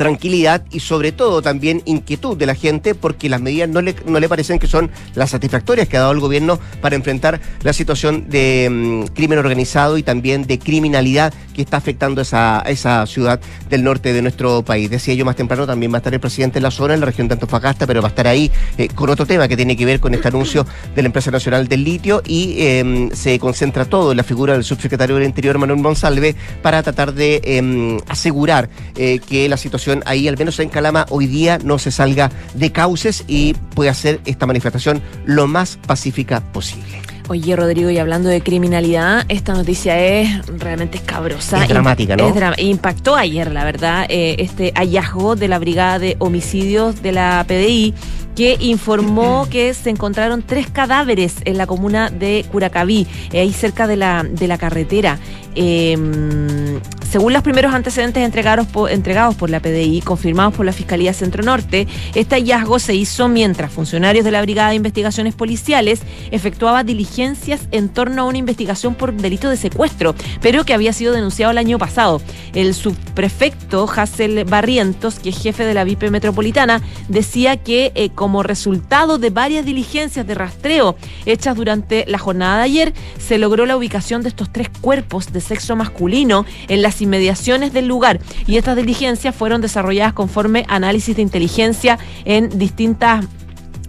tranquilidad 0.00 0.62
y 0.70 0.80
sobre 0.80 1.12
todo 1.12 1.42
también 1.42 1.82
inquietud 1.84 2.34
de 2.34 2.46
la 2.46 2.54
gente 2.54 2.94
porque 2.94 3.28
las 3.28 3.42
medidas 3.42 3.68
no 3.68 3.82
le, 3.82 3.94
no 4.06 4.18
le 4.18 4.30
parecen 4.30 4.58
que 4.58 4.66
son 4.66 4.90
las 5.14 5.28
satisfactorias 5.28 5.88
que 5.88 5.98
ha 5.98 6.00
dado 6.00 6.12
el 6.12 6.20
gobierno 6.20 6.58
para 6.80 6.96
enfrentar 6.96 7.38
la 7.62 7.74
situación 7.74 8.30
de 8.30 8.66
mm, 8.70 9.12
crimen 9.12 9.38
organizado 9.38 9.98
y 9.98 10.02
también 10.02 10.46
de 10.46 10.58
criminalidad 10.58 11.34
que 11.54 11.60
está 11.60 11.76
afectando 11.76 12.22
esa, 12.22 12.62
esa 12.66 13.06
ciudad 13.06 13.40
del 13.68 13.84
norte 13.84 14.14
de 14.14 14.22
nuestro 14.22 14.62
país. 14.62 14.88
Decía 14.88 15.12
yo 15.12 15.26
más 15.26 15.36
temprano, 15.36 15.66
también 15.66 15.92
va 15.92 15.96
a 15.96 15.98
estar 15.98 16.14
el 16.14 16.20
presidente 16.20 16.60
en 16.60 16.62
la 16.62 16.70
zona, 16.70 16.94
en 16.94 17.00
la 17.00 17.06
región 17.06 17.28
de 17.28 17.34
Antofagasta, 17.34 17.86
pero 17.86 18.00
va 18.00 18.08
a 18.08 18.12
estar 18.12 18.26
ahí 18.26 18.50
eh, 18.78 18.88
con 18.94 19.10
otro 19.10 19.26
tema 19.26 19.48
que 19.48 19.56
tiene 19.58 19.76
que 19.76 19.84
ver 19.84 20.00
con 20.00 20.14
este 20.14 20.28
anuncio 20.28 20.64
de 20.94 21.02
la 21.02 21.08
empresa 21.08 21.30
nacional 21.30 21.68
del 21.68 21.84
litio 21.84 22.22
y 22.26 22.54
em, 22.60 23.10
se 23.10 23.38
concentra 23.38 23.84
todo 23.84 24.12
en 24.12 24.16
la 24.16 24.24
figura 24.24 24.54
del 24.54 24.64
subsecretario 24.64 25.16
del 25.16 25.26
Interior, 25.26 25.58
Manuel 25.58 25.80
Monsalve, 25.80 26.34
para 26.62 26.82
tratar 26.82 27.12
de 27.12 27.42
em, 27.44 27.98
asegurar 28.08 28.70
eh, 28.96 29.20
que 29.28 29.46
la 29.46 29.58
situación 29.58 29.89
ahí, 30.06 30.28
al 30.28 30.38
menos 30.38 30.58
en 30.60 30.68
Calama, 30.68 31.06
hoy 31.10 31.26
día 31.26 31.58
no 31.62 31.78
se 31.78 31.90
salga 31.90 32.30
de 32.54 32.72
cauces 32.72 33.24
y 33.26 33.54
pueda 33.74 33.90
hacer 33.90 34.20
esta 34.24 34.46
manifestación 34.46 35.02
lo 35.24 35.46
más 35.46 35.78
pacífica 35.86 36.40
posible. 36.52 37.00
Oye, 37.30 37.54
Rodrigo, 37.54 37.90
y 37.90 37.98
hablando 37.98 38.28
de 38.28 38.40
criminalidad, 38.40 39.24
esta 39.28 39.54
noticia 39.54 40.00
es 40.00 40.44
realmente 40.48 40.98
escabrosa. 40.98 41.62
Es 41.62 41.68
dramática, 41.68 42.16
¿no? 42.16 42.34
impactó 42.58 43.14
ayer, 43.14 43.52
la 43.52 43.62
verdad, 43.62 44.04
eh, 44.08 44.34
este 44.40 44.72
hallazgo 44.74 45.36
de 45.36 45.46
la 45.46 45.60
Brigada 45.60 46.00
de 46.00 46.16
Homicidios 46.18 47.02
de 47.02 47.12
la 47.12 47.44
PDI 47.46 47.94
que 48.34 48.56
informó 48.58 49.46
que 49.50 49.74
se 49.74 49.90
encontraron 49.90 50.42
tres 50.42 50.70
cadáveres 50.70 51.36
en 51.44 51.56
la 51.56 51.68
comuna 51.68 52.10
de 52.10 52.44
Curacaví, 52.50 53.06
eh, 53.32 53.40
ahí 53.40 53.52
cerca 53.52 53.86
de 53.86 53.96
la, 53.96 54.24
de 54.24 54.48
la 54.48 54.58
carretera. 54.58 55.20
Em, 55.54 56.80
según 57.10 57.32
los 57.32 57.42
primeros 57.42 57.74
antecedentes 57.74 58.22
entregados 58.22 58.68
por, 58.68 59.50
la 59.50 59.58
PDI, 59.58 60.00
confirmados 60.02 60.54
por 60.54 60.64
la 60.64 60.72
Fiscalía 60.72 61.12
Centro 61.12 61.42
Norte, 61.42 61.88
este 62.14 62.36
hallazgo 62.36 62.78
se 62.78 62.94
hizo 62.94 63.26
mientras 63.26 63.72
funcionarios 63.72 64.24
de 64.24 64.30
la 64.30 64.42
Brigada 64.42 64.70
de 64.70 64.76
Investigaciones 64.76 65.34
Policiales 65.34 66.02
efectuaban 66.30 66.86
diligencias 66.86 67.62
en 67.72 67.88
torno 67.88 68.22
a 68.22 68.24
una 68.26 68.38
investigación 68.38 68.94
por 68.94 69.12
delito 69.12 69.50
de 69.50 69.56
secuestro, 69.56 70.14
pero 70.40 70.64
que 70.64 70.72
había 70.72 70.92
sido 70.92 71.12
denunciado 71.12 71.50
el 71.50 71.58
año 71.58 71.78
pasado. 71.78 72.22
El 72.54 72.74
subprefecto 72.74 73.90
Hassel 73.92 74.44
Barrientos, 74.44 75.18
que 75.18 75.30
es 75.30 75.42
jefe 75.42 75.64
de 75.64 75.74
la 75.74 75.82
VIP 75.82 76.10
Metropolitana, 76.10 76.80
decía 77.08 77.56
que 77.56 77.90
eh, 77.96 78.10
como 78.10 78.44
resultado 78.44 79.18
de 79.18 79.30
varias 79.30 79.64
diligencias 79.64 80.28
de 80.28 80.34
rastreo 80.36 80.94
hechas 81.26 81.56
durante 81.56 82.04
la 82.06 82.18
jornada 82.18 82.58
de 82.58 82.62
ayer, 82.62 82.94
se 83.18 83.38
logró 83.38 83.66
la 83.66 83.76
ubicación 83.76 84.22
de 84.22 84.28
estos 84.28 84.52
tres 84.52 84.68
cuerpos 84.80 85.32
de 85.32 85.39
sexo 85.40 85.76
masculino 85.76 86.44
en 86.68 86.82
las 86.82 87.00
inmediaciones 87.00 87.72
del 87.72 87.86
lugar. 87.86 88.20
Y 88.46 88.56
estas 88.56 88.76
diligencias 88.76 89.34
fueron 89.34 89.60
desarrolladas 89.60 90.12
conforme 90.12 90.64
análisis 90.68 91.16
de 91.16 91.22
inteligencia 91.22 91.98
en 92.24 92.58
distintas 92.58 93.26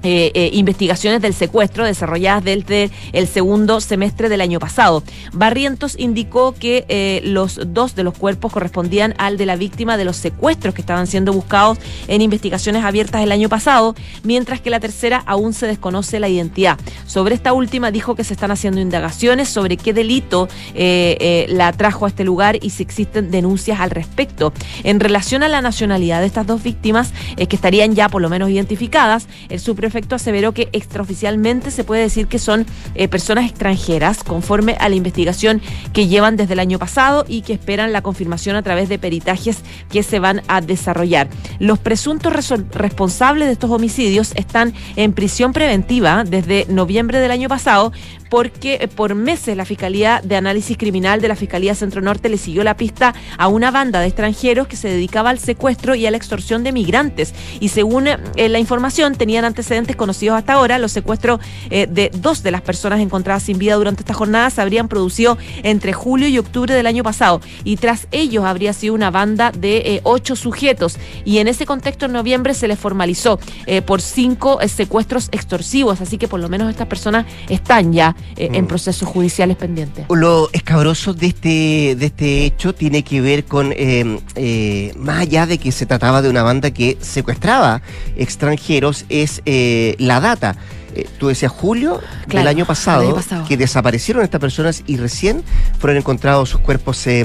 eh, 0.04 0.32
eh, 0.34 0.50
investigaciones 0.54 1.22
del 1.22 1.36
secuestro 1.36 1.86
desarrolladas 1.86 2.44
desde 2.44 2.90
el 3.14 3.28
segundo 3.28 3.80
semestre 3.82 4.30
del 4.30 4.42
año 4.42 4.60
pasado. 4.60 5.04
Barrientos 5.32 5.96
indicó 5.96 6.56
que 6.56 6.86
eh, 6.90 7.22
los 7.24 7.60
dos 7.68 7.94
de 7.94 8.04
los 8.04 8.18
cuerpos 8.18 8.52
correspondían 8.52 9.14
al 9.20 9.38
de 9.38 9.46
la 9.46 9.56
víctima 9.56 9.98
de 9.98 10.06
los 10.06 10.18
secuestros 10.18 10.74
que 10.74 10.82
estaban 10.82 11.06
siendo 11.06 11.34
buscados 11.34 11.78
en 12.08 12.22
investigaciones 12.22 12.84
abiertas 12.84 13.22
el 13.22 13.32
año 13.32 13.48
pasado, 13.48 13.94
mientras 14.24 14.60
que 14.60 14.72
la 14.72 14.80
tercera 14.80 15.22
aún 15.28 15.54
se 15.54 15.68
desconoce 15.68 16.20
la 16.20 16.30
identidad. 16.30 16.80
Sobre 17.06 17.36
esta 17.36 17.54
última 17.54 17.92
dijo 17.92 18.16
que 18.16 18.24
se 18.24 18.34
están 18.34 18.50
haciendo 18.50 18.82
indagaciones 18.82 19.50
sobre 19.50 19.78
qué 19.78 19.94
delito 19.94 20.48
la 20.74 21.72
trajo 21.74 22.06
a 22.06 22.10
este 22.10 22.24
lugar 22.24 22.58
y 22.62 22.72
si 22.72 22.82
existen 22.82 23.30
denuncias 23.30 23.80
al 23.80 23.92
respecto. 23.92 24.52
En 24.84 25.00
relación 25.00 25.44
a 25.44 25.48
la 25.48 25.62
nacionalidad 25.62 26.22
de 26.22 26.28
estas 26.28 26.48
dos 26.48 26.64
víctimas, 26.64 27.12
que 27.38 27.56
estarían 27.56 27.94
ya 27.94 28.10
por 28.10 28.22
lo 28.22 28.30
menos 28.30 28.50
identificadas, 28.50 29.28
el 29.50 29.60
efecto 29.91 30.15
aseveró 30.15 30.54
que 30.54 30.69
extraoficialmente 30.71 31.69
se 31.69 31.84
puede 31.84 32.01
decir 32.01 32.27
que 32.27 32.39
son 32.39 32.65
eh, 32.95 33.08
personas 33.08 33.45
extranjeras, 33.45 34.23
conforme 34.23 34.77
a 34.80 34.89
la 34.89 34.95
investigación 34.95 35.62
que 35.93 36.08
llevan 36.08 36.38
desde 36.38 36.54
el 36.54 36.60
año 36.60 36.80
pasado 36.80 37.25
y 37.27 37.41
que 37.41 37.54
esperan 37.54 37.91
la 37.91 38.01
confirmación 38.01 38.56
a 38.56 38.63
través 38.63 38.89
de 38.89 38.97
peritajes 38.97 39.60
que 39.89 40.04
se 40.04 40.19
van 40.19 40.41
a 40.47 40.62
desarrollar. 40.62 41.27
Los 41.60 41.77
presuntos 41.80 42.34
responsables 42.71 43.47
de 43.47 43.54
estos 43.54 43.69
homicidios 43.69 44.32
están 44.36 44.73
en 44.95 45.13
prisión 45.13 45.51
preventiva 45.54 46.23
desde 46.23 46.65
noviembre 46.69 47.19
del 47.19 47.32
año 47.32 47.49
pasado 47.49 47.91
porque 48.32 48.80
eh, 48.80 48.88
por 48.88 49.13
meses 49.13 49.58
la 49.58 49.65
Fiscalía 49.65 50.22
de 50.24 50.38
Análisis 50.38 50.78
Criminal 50.78 51.20
de 51.20 51.28
la 51.28 51.36
Fiscalía 51.36 51.76
Centro 51.76 52.02
Norte 52.02 52.30
le 52.30 52.38
siguió 52.38 52.63
la 52.63 52.78
pista 52.78 53.13
a 53.38 53.50
una 53.50 53.72
banda 53.72 54.00
de 54.00 54.08
extranjeros 54.08 54.67
que 54.67 54.78
se 54.78 54.88
dedicaba 54.88 55.32
al 55.32 55.38
secuestro 55.38 55.96
y 55.96 56.06
a 56.06 56.12
la 56.12 56.15
extorsión 56.15 56.63
de 56.63 56.72
migrantes. 56.72 57.34
Y 57.60 57.67
según 57.67 58.08
eh, 58.08 58.17
la 58.48 58.58
información, 58.58 59.15
tenían 59.15 59.44
antecedentes 59.44 59.98
conocidos 59.98 60.38
hasta 60.38 60.54
ahora. 60.54 60.80
Los 60.80 60.94
secuestros 60.94 61.41
eh, 61.70 61.88
de 61.88 62.10
dos 62.13 62.41
de 62.41 62.52
las 62.52 62.62
personas 62.62 63.02
encontradas 63.02 63.44
sin 63.44 63.58
vida 63.58 63.76
durante 63.76 64.04
esta 64.04 64.13
jornada 64.13 64.50
se 64.50 64.62
habrían 64.62 64.88
producido 64.88 65.38
entre 65.63 65.91
julio 65.91 66.30
y 66.30 66.38
octubre 66.38 66.74
del 66.74 66.88
año 66.88 67.04
pasado 67.04 67.41
y 67.65 67.76
tras 67.76 68.08
ellos 68.12 68.46
habría 68.46 68.72
sido 68.72 68.94
una 68.94 69.12
banda 69.12 69.52
de 69.52 70.00
ocho 70.04 70.38
sujetos 70.38 70.98
y 71.26 71.39
en 71.39 71.50
ese 71.50 71.65
contexto 71.65 72.06
en 72.06 72.13
noviembre 72.13 72.54
se 72.54 72.70
les 72.70 72.80
formalizó 72.80 73.39
por 73.86 74.02
cinco 74.02 74.60
secuestros 74.67 75.28
extorsivos, 75.34 76.00
así 76.00 76.17
que 76.17 76.30
por 76.30 76.39
lo 76.39 76.48
menos 76.48 76.70
estas 76.70 76.88
personas 76.88 77.26
están 77.50 77.91
ya 77.91 78.15
eh, 78.36 78.50
en 78.54 78.64
Mm. 78.66 78.68
procesos 78.68 79.08
judiciales 79.08 79.58
pendientes. 79.58 80.06
Lo 80.10 80.50
escabroso 80.54 81.14
de 81.14 81.28
este, 81.28 81.96
de 81.98 82.06
este 82.06 82.46
hecho 82.46 82.74
tiene 82.74 83.04
que 83.04 83.22
ver 83.22 83.46
con, 83.46 83.72
eh, 83.76 84.20
eh, 84.36 84.94
más 84.98 85.20
allá 85.22 85.46
de 85.46 85.58
que 85.58 85.72
se 85.72 85.86
trataba 85.86 86.22
de 86.22 86.30
una 86.30 86.44
banda 86.44 86.72
que 86.72 86.98
secuestraba 87.02 87.82
extranjeros, 88.16 89.06
es 89.10 89.42
eh, 89.46 89.96
la 90.00 90.20
data. 90.20 90.56
Eh, 90.94 91.08
tú 91.20 91.30
decías 91.30 91.50
julio 91.54 92.02
Claro, 92.28 92.40
del 92.40 92.48
año 92.50 92.66
pasado, 92.66 93.04
año 93.04 93.16
pasado. 93.16 93.46
que 93.48 93.56
desaparecieron 93.56 94.24
estas 94.24 94.42
personas 94.42 94.84
y 94.88 94.98
recién 94.98 95.42
fueron 95.80 95.96
encontrados 95.98 96.50
sus 96.50 96.60
cuerpos 96.60 97.08
eh, 97.08 97.24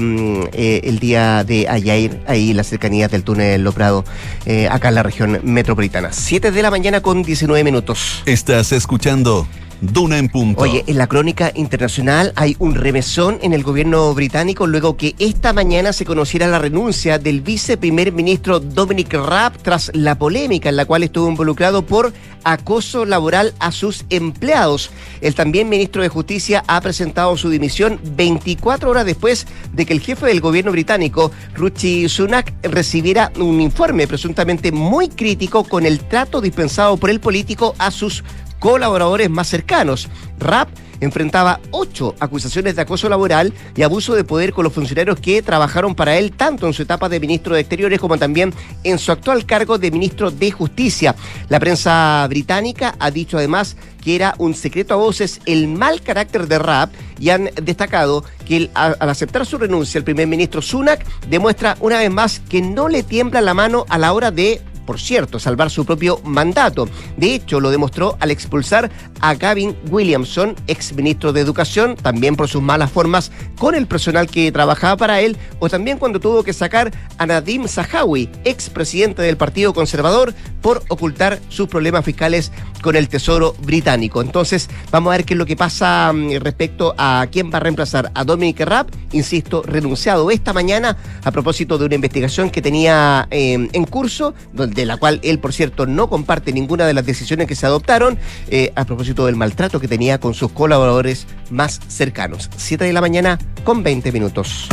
eh, 0.53 0.81
el 0.85 0.99
día 0.99 1.43
de 1.43 1.67
ayer, 1.67 2.23
ahí 2.27 2.51
en 2.51 2.57
las 2.57 2.67
cercanías 2.67 3.11
del 3.11 3.23
túnel 3.23 3.63
Loprado, 3.63 4.05
eh, 4.45 4.69
acá 4.71 4.87
en 4.87 4.95
la 4.95 5.03
región 5.03 5.39
metropolitana. 5.43 6.13
7 6.13 6.51
de 6.51 6.61
la 6.61 6.71
mañana 6.71 7.01
con 7.01 7.23
19 7.23 7.61
minutos. 7.65 8.21
Estás 8.25 8.71
escuchando 8.71 9.45
Duna 9.81 10.17
en 10.17 10.29
Punto. 10.29 10.61
Oye, 10.61 10.83
en 10.87 10.97
la 10.97 11.07
crónica 11.07 11.51
internacional 11.53 12.33
hay 12.35 12.55
un 12.59 12.75
remesón 12.75 13.37
en 13.41 13.53
el 13.53 13.63
gobierno 13.63 14.13
británico 14.13 14.67
luego 14.67 14.97
que 14.97 15.15
esta 15.19 15.53
mañana 15.53 15.93
se 15.93 16.05
conociera 16.05 16.47
la 16.47 16.59
renuncia 16.59 17.19
del 17.19 17.41
viceprimer 17.41 18.11
ministro 18.11 18.59
Dominic 18.59 19.13
Raab 19.13 19.57
tras 19.61 19.91
la 19.93 20.17
polémica 20.17 20.69
en 20.69 20.75
la 20.75 20.85
cual 20.85 21.03
estuvo 21.03 21.29
involucrado 21.29 21.85
por 21.85 22.13
acoso 22.43 23.05
laboral 23.05 23.53
a 23.59 23.71
sus 23.71 24.05
empleados. 24.09 24.89
El 25.21 25.35
también 25.35 25.69
ministro 25.69 26.01
de 26.01 26.09
Justicia 26.09 26.63
ha 26.67 26.81
presentado 26.81 27.35
su 27.37 27.49
dimisión 27.49 27.99
24 28.15 28.89
horas 28.89 29.05
después 29.05 29.47
de 29.73 29.85
que 29.85 29.93
el 29.93 30.01
jefe 30.01 30.27
del 30.27 30.41
gobierno 30.41 30.71
británico, 30.71 31.31
Ruchi 31.55 32.09
Sunak, 32.09 32.53
recibiera 32.63 33.31
un 33.39 33.61
informe 33.61 34.07
presuntamente 34.07 34.71
muy 34.71 35.09
crítico 35.09 35.63
con 35.63 35.85
el 35.85 35.99
trato 35.99 36.41
dispensado 36.41 36.97
por 36.97 37.09
el 37.09 37.19
político 37.19 37.75
a 37.77 37.91
sus 37.91 38.23
colaboradores 38.59 39.29
más 39.29 39.47
cercanos. 39.47 40.07
Rapp 40.39 40.69
enfrentaba 40.99 41.59
ocho 41.71 42.15
acusaciones 42.19 42.75
de 42.75 42.81
acoso 42.81 43.09
laboral 43.09 43.53
y 43.75 43.83
abuso 43.83 44.15
de 44.15 44.23
poder 44.23 44.53
con 44.53 44.63
los 44.63 44.73
funcionarios 44.73 45.19
que 45.19 45.41
trabajaron 45.41 45.95
para 45.95 46.17
él 46.17 46.31
tanto 46.31 46.67
en 46.67 46.73
su 46.73 46.83
etapa 46.83 47.09
de 47.09 47.19
ministro 47.19 47.55
de 47.55 47.61
Exteriores 47.61 47.99
como 47.99 48.17
también 48.17 48.53
en 48.83 48.97
su 48.97 49.11
actual 49.11 49.45
cargo 49.45 49.77
de 49.77 49.91
ministro 49.91 50.31
de 50.31 50.51
Justicia. 50.51 51.15
La 51.49 51.59
prensa 51.59 52.25
británica 52.29 52.95
ha 52.99 53.11
dicho 53.11 53.37
además 53.37 53.77
que 54.03 54.15
era 54.15 54.35
un 54.37 54.53
secreto 54.53 54.93
a 54.93 54.97
voces 54.97 55.41
el 55.45 55.67
mal 55.67 56.01
carácter 56.01 56.47
de 56.47 56.59
Raab 56.59 56.89
y 57.19 57.29
han 57.29 57.49
destacado 57.61 58.23
que 58.45 58.69
al 58.73 58.95
aceptar 58.99 59.45
su 59.45 59.57
renuncia 59.57 59.97
el 59.97 60.03
primer 60.03 60.27
ministro 60.27 60.61
Sunak 60.61 61.05
demuestra 61.29 61.77
una 61.81 61.99
vez 61.99 62.11
más 62.11 62.39
que 62.39 62.61
no 62.61 62.87
le 62.89 63.03
tiembla 63.03 63.41
la 63.41 63.53
mano 63.53 63.85
a 63.89 63.97
la 63.97 64.13
hora 64.13 64.31
de 64.31 64.61
por 64.87 64.99
cierto, 64.99 65.37
salvar 65.37 65.69
su 65.69 65.85
propio 65.85 66.19
mandato. 66.23 66.89
De 67.17 67.35
hecho, 67.35 67.59
lo 67.59 67.69
demostró 67.69 68.17
al 68.19 68.31
expulsar 68.31 68.89
a 69.21 69.35
Gavin 69.35 69.75
Williamson, 69.89 70.55
ex 70.67 70.93
ministro 70.93 71.33
de 71.33 71.41
Educación, 71.41 71.95
también 71.95 72.35
por 72.35 72.47
sus 72.47 72.61
malas 72.61 72.91
formas 72.91 73.31
con 73.57 73.75
el 73.75 73.87
personal 73.87 74.27
que 74.27 74.51
trabajaba 74.51 74.97
para 74.97 75.21
él, 75.21 75.37
o 75.59 75.69
también 75.69 75.97
cuando 75.97 76.19
tuvo 76.19 76.43
que 76.43 76.53
sacar 76.53 76.91
a 77.17 77.25
Nadim 77.25 77.67
Zahawi, 77.67 78.29
ex 78.45 78.69
presidente 78.69 79.21
del 79.21 79.37
Partido 79.37 79.73
Conservador, 79.73 80.33
por 80.61 80.83
ocultar 80.89 81.39
sus 81.49 81.67
problemas 81.67 82.03
fiscales 82.03 82.51
con 82.81 82.95
el 82.95 83.07
Tesoro 83.07 83.55
británico. 83.63 84.21
Entonces, 84.21 84.69
vamos 84.91 85.11
a 85.11 85.17
ver 85.17 85.25
qué 85.25 85.33
es 85.33 85.37
lo 85.37 85.45
que 85.45 85.55
pasa 85.55 86.11
mm, 86.13 86.37
respecto 86.39 86.93
a 86.97 87.25
quién 87.31 87.51
va 87.51 87.57
a 87.57 87.61
reemplazar 87.61 88.11
a 88.13 88.23
Dominic 88.23 88.59
Raab, 88.61 88.87
insisto, 89.11 89.63
renunciado 89.63 90.29
esta 90.31 90.53
mañana 90.53 90.97
a 91.23 91.31
propósito 91.31 91.77
de 91.77 91.85
una 91.85 91.95
investigación 91.95 92.49
que 92.49 92.61
tenía 92.61 93.27
eh, 93.31 93.69
en 93.71 93.85
curso, 93.85 94.33
de 94.53 94.85
la 94.85 94.97
cual 94.97 95.19
él, 95.23 95.39
por 95.39 95.53
cierto, 95.53 95.85
no 95.85 96.09
comparte 96.09 96.51
ninguna 96.51 96.85
de 96.85 96.93
las 96.93 97.05
decisiones 97.05 97.47
que 97.47 97.55
se 97.55 97.65
adoptaron, 97.65 98.17
eh, 98.49 98.71
a 98.75 98.85
propósito 98.85 99.06
del 99.15 99.35
maltrato 99.35 99.79
que 99.79 99.87
tenía 99.87 100.19
con 100.19 100.33
sus 100.33 100.51
colaboradores 100.51 101.27
más 101.49 101.79
cercanos. 101.87 102.49
7 102.57 102.85
de 102.85 102.93
la 102.93 103.01
mañana 103.01 103.39
con 103.63 103.83
20 103.83 104.11
minutos. 104.11 104.67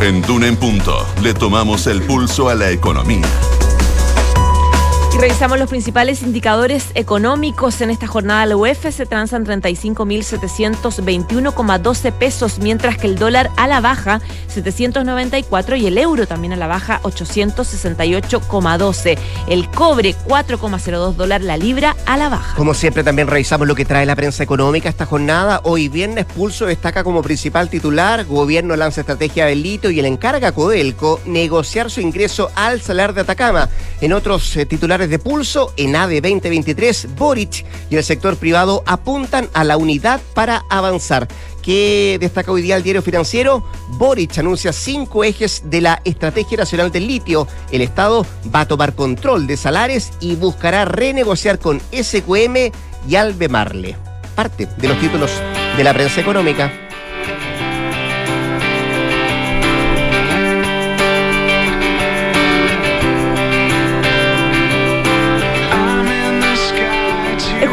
En 0.00 0.22
Duna 0.22 0.48
en 0.48 0.56
Punto 0.56 1.06
le 1.22 1.34
tomamos 1.34 1.86
el 1.86 2.02
pulso 2.02 2.48
a 2.48 2.54
la 2.54 2.70
economía. 2.70 3.28
Revisamos 5.20 5.58
los 5.58 5.68
principales 5.68 6.22
indicadores 6.22 6.86
económicos 6.94 7.82
en 7.82 7.90
esta 7.90 8.06
jornada. 8.06 8.46
La 8.46 8.56
UEF 8.56 8.90
se 8.92 9.04
transa 9.04 9.36
en 9.36 9.44
35.721,12 9.44 12.12
pesos, 12.12 12.58
mientras 12.58 12.96
que 12.96 13.08
el 13.08 13.16
dólar 13.16 13.50
a 13.56 13.68
la 13.68 13.82
baja 13.82 14.22
794 14.48 15.76
y 15.76 15.86
el 15.86 15.98
euro 15.98 16.26
también 16.26 16.54
a 16.54 16.56
la 16.56 16.66
baja 16.66 17.02
868,12. 17.02 19.18
El 19.48 19.68
cobre 19.68 20.16
4,02 20.26 21.14
dólar 21.14 21.42
la 21.42 21.58
libra 21.58 21.94
a 22.06 22.16
la 22.16 22.30
baja. 22.30 22.54
Como 22.56 22.72
siempre 22.72 23.04
también 23.04 23.28
revisamos 23.28 23.68
lo 23.68 23.74
que 23.74 23.84
trae 23.84 24.06
la 24.06 24.16
prensa 24.16 24.42
económica 24.42 24.88
esta 24.88 25.04
jornada. 25.06 25.60
Hoy 25.64 25.88
viernes 25.88 26.24
Pulso 26.24 26.64
destaca 26.66 27.04
como 27.04 27.22
principal 27.22 27.68
titular, 27.68 28.24
gobierno 28.24 28.74
lanza 28.76 29.02
estrategia 29.02 29.44
del 29.46 29.62
litio 29.62 29.90
y 29.90 30.00
el 30.00 30.06
encarga 30.06 30.52
Codelco 30.52 31.20
negociar 31.26 31.90
su 31.90 32.00
ingreso 32.00 32.50
al 32.54 32.80
salar 32.80 33.12
de 33.12 33.20
Atacama. 33.20 33.68
En 34.00 34.14
otros 34.14 34.56
eh, 34.56 34.64
titulares 34.66 35.01
de 35.08 35.18
Pulso, 35.18 35.72
en 35.76 35.96
ADE 35.96 36.20
2023, 36.20 37.14
Boric 37.16 37.64
y 37.90 37.96
el 37.96 38.04
sector 38.04 38.36
privado 38.36 38.82
apuntan 38.86 39.48
a 39.52 39.64
la 39.64 39.76
unidad 39.76 40.20
para 40.34 40.64
avanzar. 40.68 41.28
¿Qué 41.62 42.18
destaca 42.20 42.50
hoy 42.52 42.62
día 42.62 42.76
el 42.76 42.82
diario 42.82 43.02
financiero? 43.02 43.64
Boric 43.90 44.36
anuncia 44.38 44.72
cinco 44.72 45.24
ejes 45.24 45.62
de 45.66 45.80
la 45.80 46.02
Estrategia 46.04 46.58
Nacional 46.58 46.90
del 46.90 47.06
Litio. 47.06 47.46
El 47.70 47.82
Estado 47.82 48.26
va 48.54 48.60
a 48.60 48.68
tomar 48.68 48.94
control 48.94 49.46
de 49.46 49.56
salares 49.56 50.12
y 50.20 50.34
buscará 50.36 50.84
renegociar 50.84 51.58
con 51.58 51.80
SQM 51.92 52.72
y 53.08 53.16
Albemarle. 53.16 53.96
Parte 54.34 54.66
de 54.76 54.88
los 54.88 54.98
títulos 54.98 55.30
de 55.76 55.84
la 55.84 55.94
prensa 55.94 56.20
económica. 56.20 56.72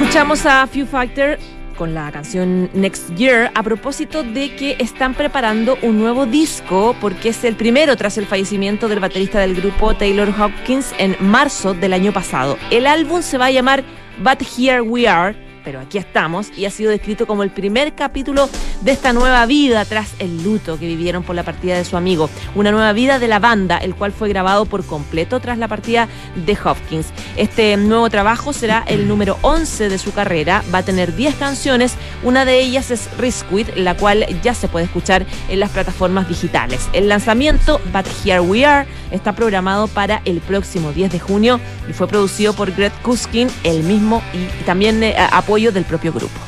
Escuchamos 0.09 0.43
a 0.47 0.65
Few 0.65 0.87
Factor 0.87 1.37
con 1.77 1.93
la 1.93 2.11
canción 2.11 2.67
Next 2.73 3.13
Year 3.13 3.51
a 3.53 3.61
propósito 3.61 4.23
de 4.23 4.55
que 4.55 4.75
están 4.79 5.13
preparando 5.13 5.77
un 5.83 5.99
nuevo 5.99 6.25
disco 6.25 6.95
porque 6.99 7.29
es 7.29 7.43
el 7.43 7.55
primero 7.55 7.95
tras 7.95 8.17
el 8.17 8.25
fallecimiento 8.25 8.87
del 8.87 9.01
baterista 9.01 9.39
del 9.39 9.53
grupo 9.53 9.93
Taylor 9.93 10.29
Hopkins 10.29 10.95
en 10.97 11.15
marzo 11.19 11.75
del 11.75 11.93
año 11.93 12.11
pasado. 12.11 12.57
El 12.71 12.87
álbum 12.87 13.21
se 13.21 13.37
va 13.37 13.45
a 13.45 13.51
llamar 13.51 13.83
But 14.17 14.41
Here 14.57 14.81
We 14.81 15.07
Are. 15.07 15.48
Pero 15.69 15.81
aquí 15.81 15.99
estamos 15.99 16.47
y 16.57 16.65
ha 16.65 16.71
sido 16.71 16.89
descrito 16.89 17.27
como 17.27 17.43
el 17.43 17.51
primer 17.51 17.93
capítulo 17.93 18.49
de 18.81 18.91
esta 18.91 19.13
nueva 19.13 19.45
vida 19.45 19.85
tras 19.85 20.15
el 20.17 20.43
luto 20.43 20.79
que 20.79 20.87
vivieron 20.87 21.21
por 21.21 21.35
la 21.35 21.43
partida 21.43 21.77
de 21.77 21.85
su 21.85 21.95
amigo. 21.95 22.27
Una 22.55 22.71
nueva 22.71 22.91
vida 22.91 23.19
de 23.19 23.27
la 23.27 23.37
banda, 23.37 23.77
el 23.77 23.93
cual 23.93 24.11
fue 24.11 24.29
grabado 24.29 24.65
por 24.65 24.83
completo 24.83 25.39
tras 25.39 25.59
la 25.59 25.67
partida 25.67 26.07
de 26.35 26.57
Hopkins. 26.65 27.13
Este 27.37 27.77
nuevo 27.77 28.09
trabajo 28.09 28.51
será 28.51 28.83
el 28.87 29.07
número 29.07 29.37
11 29.43 29.89
de 29.89 29.99
su 29.99 30.11
carrera. 30.11 30.63
Va 30.73 30.79
a 30.79 30.83
tener 30.83 31.15
10 31.15 31.35
canciones. 31.35 31.93
Una 32.23 32.45
de 32.45 32.61
ellas 32.61 32.89
es 32.89 33.07
Risquid, 33.19 33.67
la 33.75 33.95
cual 33.95 34.25
ya 34.41 34.55
se 34.55 34.69
puede 34.69 34.85
escuchar 34.85 35.27
en 35.49 35.59
las 35.59 35.69
plataformas 35.69 36.27
digitales. 36.27 36.89
El 36.93 37.09
lanzamiento, 37.09 37.79
But 37.93 38.07
Here 38.25 38.39
We 38.39 38.65
Are, 38.65 38.87
está 39.11 39.33
programado 39.33 39.87
para 39.87 40.23
el 40.25 40.41
próximo 40.41 40.93
10 40.93 41.11
de 41.11 41.19
junio 41.19 41.59
y 41.87 41.93
fue 41.93 42.07
producido 42.07 42.53
por 42.53 42.71
Greg 42.71 42.91
Kuskin, 43.03 43.49
el 43.63 43.83
mismo 43.83 44.23
y 44.33 44.63
también 44.63 45.03
eh, 45.03 45.15
apoyo 45.59 45.71
del 45.73 45.83
propio 45.83 46.13
grupo. 46.13 46.39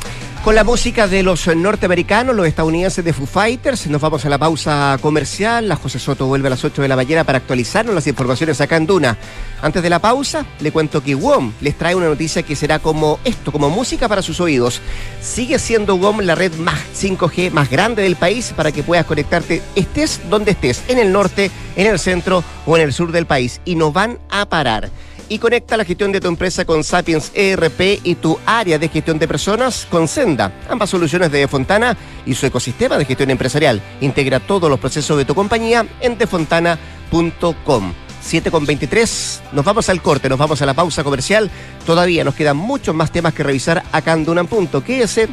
Con 0.42 0.56
la 0.56 0.64
música 0.64 1.06
de 1.08 1.22
los 1.22 1.46
norteamericanos, 1.48 2.36
los 2.36 2.48
estadounidenses 2.48 3.04
de 3.04 3.14
Foo 3.14 3.28
Fighters, 3.28 3.88
nos 3.88 4.02
vamos 4.02 4.26
a 4.26 4.30
la 4.30 4.38
pausa 4.38 4.98
comercial. 5.02 5.68
La 5.68 5.76
José 5.76 6.00
Soto 6.00 6.26
vuelve 6.28 6.48
a 6.48 6.52
las 6.52 6.64
8 6.64 6.82
de 6.82 6.88
la 6.88 6.96
mañana 6.96 7.26
para 7.26 7.40
actualizarnos 7.40 7.94
las 7.94 8.08
informaciones 8.08 8.60
acá 8.62 8.78
en 8.78 8.88
Duna. 8.88 9.18
Antes 9.62 9.84
de 9.84 9.90
la 9.90 10.00
pausa, 10.00 10.46
le 10.62 10.72
cuento 10.72 11.04
que 11.04 11.14
WOM 11.14 11.52
les 11.62 11.78
trae 11.78 11.94
una 11.94 12.08
noticia 12.08 12.42
que 12.42 12.56
será 12.56 12.80
como 12.80 13.20
esto, 13.26 13.52
como 13.52 13.70
música 13.70 14.08
para 14.08 14.22
sus 14.22 14.40
oídos. 14.40 14.82
Sigue 15.22 15.60
siendo 15.60 15.98
WOM 15.98 16.22
la 16.22 16.36
red 16.36 16.54
más 16.56 16.80
5G 17.00 17.52
más 17.52 17.70
grande 17.70 18.02
del 18.02 18.16
país 18.16 18.54
para 18.56 18.72
que 18.72 18.82
puedas 18.82 19.06
conectarte 19.06 19.62
estés 19.76 20.22
donde 20.30 20.52
estés, 20.52 20.84
en 20.88 20.98
el 20.98 21.12
norte, 21.12 21.52
en 21.76 21.86
el 21.86 22.00
centro 22.00 22.44
o 22.66 22.78
en 22.78 22.84
el 22.84 22.94
sur 22.94 23.12
del 23.12 23.28
país. 23.28 23.60
Y 23.66 23.76
no 23.76 23.92
van 23.92 24.18
a 24.30 24.48
parar 24.48 24.90
y 25.32 25.40
conecta 25.40 25.78
la 25.78 25.86
gestión 25.86 26.12
de 26.12 26.20
tu 26.20 26.28
empresa 26.28 26.66
con 26.66 26.84
Sapiens 26.84 27.32
ERP 27.34 28.02
y 28.04 28.16
tu 28.16 28.38
área 28.46 28.78
de 28.78 28.90
gestión 28.90 29.18
de 29.18 29.30
personas 29.30 29.88
con 29.90 30.10
Senda. 30.10 30.52
Ambas 30.70 30.90
soluciones 30.90 31.32
de 31.32 31.40
Defontana 31.40 31.96
y 32.26 32.34
su 32.34 32.46
ecosistema 32.46 32.98
de 32.98 33.06
gestión 33.06 33.30
empresarial. 33.30 33.82
Integra 34.02 34.42
todos 34.42 34.70
los 34.70 34.78
procesos 34.78 35.18
de 35.18 35.24
tu 35.24 35.34
compañía 35.34 35.88
en 36.02 36.18
defontana.com. 36.18 37.94
7 38.22 38.52
con 38.52 38.66
23, 38.66 39.42
nos 39.54 39.64
vamos 39.64 39.88
al 39.88 40.02
corte, 40.02 40.28
nos 40.28 40.38
vamos 40.38 40.62
a 40.62 40.66
la 40.66 40.74
pausa 40.74 41.02
comercial. 41.02 41.50
Todavía 41.86 42.26
nos 42.26 42.36
quedan 42.36 42.58
muchos 42.58 42.94
más 42.94 43.10
temas 43.10 43.34
que 43.34 43.44
revisar 43.44 43.84
acá 43.94 44.12
en 44.12 44.26
Dunan. 44.26 44.50
Quédese, 44.86 45.30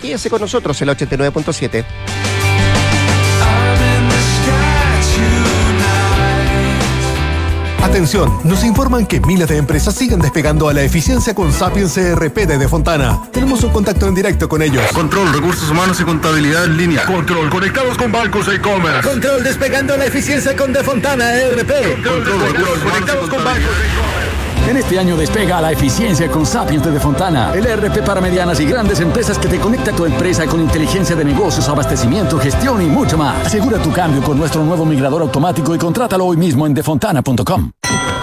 quédese 0.00 0.30
con 0.30 0.40
nosotros 0.40 0.80
en 0.80 0.86
la 0.86 0.96
89.7. 0.96 1.84
Atención, 7.84 8.40
nos 8.44 8.64
informan 8.64 9.04
que 9.04 9.20
miles 9.20 9.46
de 9.46 9.58
empresas 9.58 9.94
siguen 9.94 10.18
despegando 10.18 10.70
a 10.70 10.72
la 10.72 10.82
eficiencia 10.82 11.34
con 11.34 11.52
Sapiens 11.52 11.92
CRP 11.92 12.46
de 12.46 12.56
Defontana. 12.56 13.20
Tenemos 13.30 13.62
un 13.62 13.72
contacto 13.72 14.08
en 14.08 14.14
directo 14.14 14.48
con 14.48 14.62
ellos. 14.62 14.82
Control, 14.94 15.30
recursos 15.34 15.70
humanos 15.70 16.00
y 16.00 16.04
contabilidad 16.04 16.64
en 16.64 16.78
línea. 16.78 17.04
Control, 17.04 17.50
conectados 17.50 17.98
con 17.98 18.10
bancos 18.10 18.48
e 18.48 18.54
e-commerce. 18.54 19.06
Control, 19.06 19.44
despegando 19.44 19.98
la 19.98 20.06
eficiencia 20.06 20.56
con 20.56 20.72
Defontana 20.72 21.34
ERP. 21.34 22.02
Control, 22.02 22.24
control 22.24 22.80
conectados 22.80 23.28
con 23.28 23.44
bancos 23.44 23.62
e 23.62 23.86
e-commerce. 23.86 24.33
En 24.68 24.78
este 24.78 24.98
año 24.98 25.16
despega 25.16 25.60
la 25.60 25.72
eficiencia 25.72 26.30
con 26.30 26.46
Sapiens 26.46 26.82
de 26.82 26.90
Defontana, 26.90 27.52
el 27.54 27.66
ERP 27.66 28.02
para 28.04 28.20
medianas 28.20 28.58
y 28.60 28.64
grandes 28.64 28.98
empresas 29.00 29.38
que 29.38 29.46
te 29.46 29.60
conecta 29.60 29.90
a 29.90 29.96
tu 29.96 30.06
empresa 30.06 30.46
con 30.46 30.60
inteligencia 30.60 31.14
de 31.14 31.24
negocios, 31.24 31.68
abastecimiento, 31.68 32.38
gestión 32.38 32.80
y 32.80 32.86
mucho 32.86 33.18
más. 33.18 33.46
Asegura 33.46 33.78
tu 33.78 33.92
cambio 33.92 34.22
con 34.22 34.38
nuestro 34.38 34.64
nuevo 34.64 34.86
migrador 34.86 35.20
automático 35.22 35.74
y 35.74 35.78
contrátalo 35.78 36.24
hoy 36.24 36.38
mismo 36.38 36.66
en 36.66 36.72
defontana.com. 36.72 37.70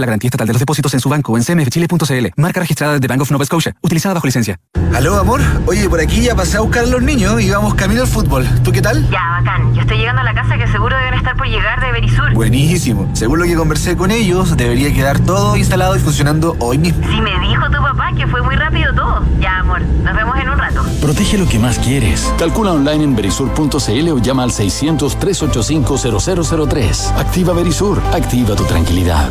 la 0.00 0.06
garantía 0.06 0.28
estatal 0.28 0.46
de 0.46 0.52
los 0.52 0.60
depósitos 0.60 0.92
en 0.94 1.00
su 1.00 1.08
banco 1.08 1.32
o 1.32 1.36
en 1.36 1.44
cmfchile.cl. 1.44 2.26
Marca 2.36 2.60
registrada 2.60 2.98
de 2.98 3.06
Bank 3.06 3.22
of 3.22 3.30
Nova 3.30 3.44
Scotia, 3.44 3.74
utilizada 3.82 4.14
bajo 4.14 4.26
licencia. 4.26 4.58
Aló, 4.94 5.18
amor. 5.18 5.40
Oye, 5.66 5.88
por 5.88 6.00
aquí 6.00 6.22
ya 6.22 6.34
pasé 6.34 6.56
a 6.58 6.60
buscar 6.60 6.84
a 6.84 6.86
los 6.86 7.02
niños 7.02 7.40
y 7.40 7.50
vamos 7.50 7.74
camino 7.74 8.02
al 8.02 8.08
fútbol. 8.08 8.46
¿Tú 8.62 8.70
qué 8.72 8.82
tal? 8.82 9.08
Ya, 9.10 9.38
bacán. 9.38 9.74
Yo 9.74 9.80
estoy 9.80 9.96
llegando 9.98 10.20
a 10.20 10.24
la 10.24 10.34
casa 10.34 10.56
que 10.58 10.66
seguro 10.68 10.96
deben 10.96 11.14
estar 11.14 11.36
por 11.36 11.46
llegar 11.46 11.80
de 11.80 11.92
Berisur. 11.92 12.32
Buenísimo. 12.34 13.08
Según 13.14 13.38
lo 13.38 13.44
que 13.46 13.54
conversé 13.54 13.96
con 13.96 14.10
ellos, 14.10 14.54
debería 14.56 14.92
quedar 14.92 15.18
todo 15.20 15.56
instalado 15.56 15.96
y 15.96 15.98
funcionando 15.98 16.56
hoy 16.58 16.76
mismo. 16.78 17.06
Sí, 17.08 17.20
me 17.20 17.38
dijo 17.40 17.64
tu 17.66 17.80
papá 17.82 18.10
que 18.16 18.26
fue 18.26 18.42
muy 18.42 18.56
rápido 18.56 18.94
todo. 18.94 19.24
Ya, 19.40 19.58
amor. 19.60 19.80
Nos 19.82 20.14
vemos 20.14 20.36
en 20.38 20.48
un 20.48 20.58
rato. 20.58 20.82
Protege 21.00 21.38
lo 21.38 21.48
que 21.48 21.58
más 21.58 21.78
quieres. 21.78 22.30
Calcula 22.38 22.72
online 22.72 23.04
en 23.04 23.16
berisur.cl 23.16 24.08
o 24.10 24.18
llama 24.18 24.42
al 24.42 24.50
600-385-0003. 24.50 27.16
Activa 27.16 27.54
Berisur. 27.54 28.00
Activa 28.12 28.54
tu 28.54 28.64
tranquilidad. 28.64 29.30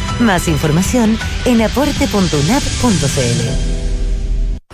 Más 0.19 0.47
información 0.47 1.17
en 1.45 1.61
aporte.unap.cl. 1.61 3.71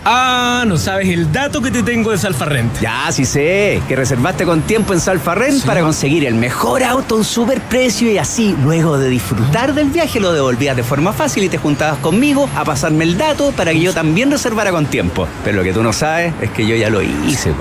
Ah, 0.04 0.64
no 0.66 0.78
sabes 0.78 1.08
el 1.08 1.30
dato 1.32 1.60
que 1.60 1.70
te 1.70 1.82
tengo 1.82 2.12
de 2.12 2.18
Salfarrent. 2.18 2.80
Ya, 2.80 3.12
sí 3.12 3.26
sé, 3.26 3.82
que 3.88 3.94
reservaste 3.94 4.46
con 4.46 4.62
tiempo 4.62 4.94
en 4.94 5.00
Salfarrent 5.00 5.66
para 5.66 5.82
conseguir 5.82 6.24
el 6.24 6.34
mejor 6.34 6.82
auto 6.82 7.16
a 7.16 7.18
un 7.18 7.24
super 7.24 7.60
precio 7.60 8.10
y 8.10 8.16
así, 8.16 8.56
luego 8.62 8.96
de 8.96 9.10
disfrutar 9.10 9.74
del 9.74 9.90
viaje, 9.90 10.18
lo 10.18 10.32
devolvías 10.32 10.76
de 10.76 10.82
forma 10.82 11.12
fácil 11.12 11.44
y 11.44 11.50
te 11.50 11.58
juntabas 11.58 11.98
conmigo 11.98 12.48
a 12.56 12.64
pasarme 12.64 13.04
el 13.04 13.18
dato 13.18 13.52
para 13.52 13.72
que 13.72 13.80
yo 13.80 13.92
también 13.92 14.30
reservara 14.30 14.70
con 14.70 14.86
tiempo. 14.86 15.28
Pero 15.44 15.58
lo 15.58 15.62
que 15.62 15.74
tú 15.74 15.82
no 15.82 15.92
sabes 15.92 16.32
es 16.40 16.50
que 16.50 16.66
yo 16.66 16.74
ya 16.74 16.88
lo 16.88 17.02
hice, 17.02 17.52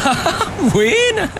Buena. 0.72 1.30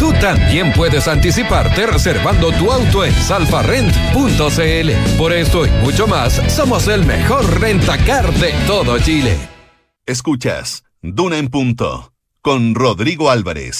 Tú 0.00 0.14
también 0.14 0.72
puedes 0.72 1.06
anticiparte 1.08 1.86
reservando 1.86 2.50
tu 2.52 2.72
auto 2.72 3.04
en 3.04 3.12
salfarrent.cl. 3.12 5.18
Por 5.18 5.34
esto 5.34 5.66
y 5.66 5.70
mucho 5.82 6.06
más, 6.06 6.40
somos 6.50 6.88
el 6.88 7.04
mejor 7.04 7.60
rentacar 7.60 8.32
de 8.32 8.54
todo 8.66 8.98
Chile. 8.98 9.36
Escuchas 10.06 10.84
Duna 11.02 11.36
en 11.36 11.48
Punto 11.48 12.14
con 12.40 12.74
Rodrigo 12.74 13.30
Álvarez. 13.30 13.78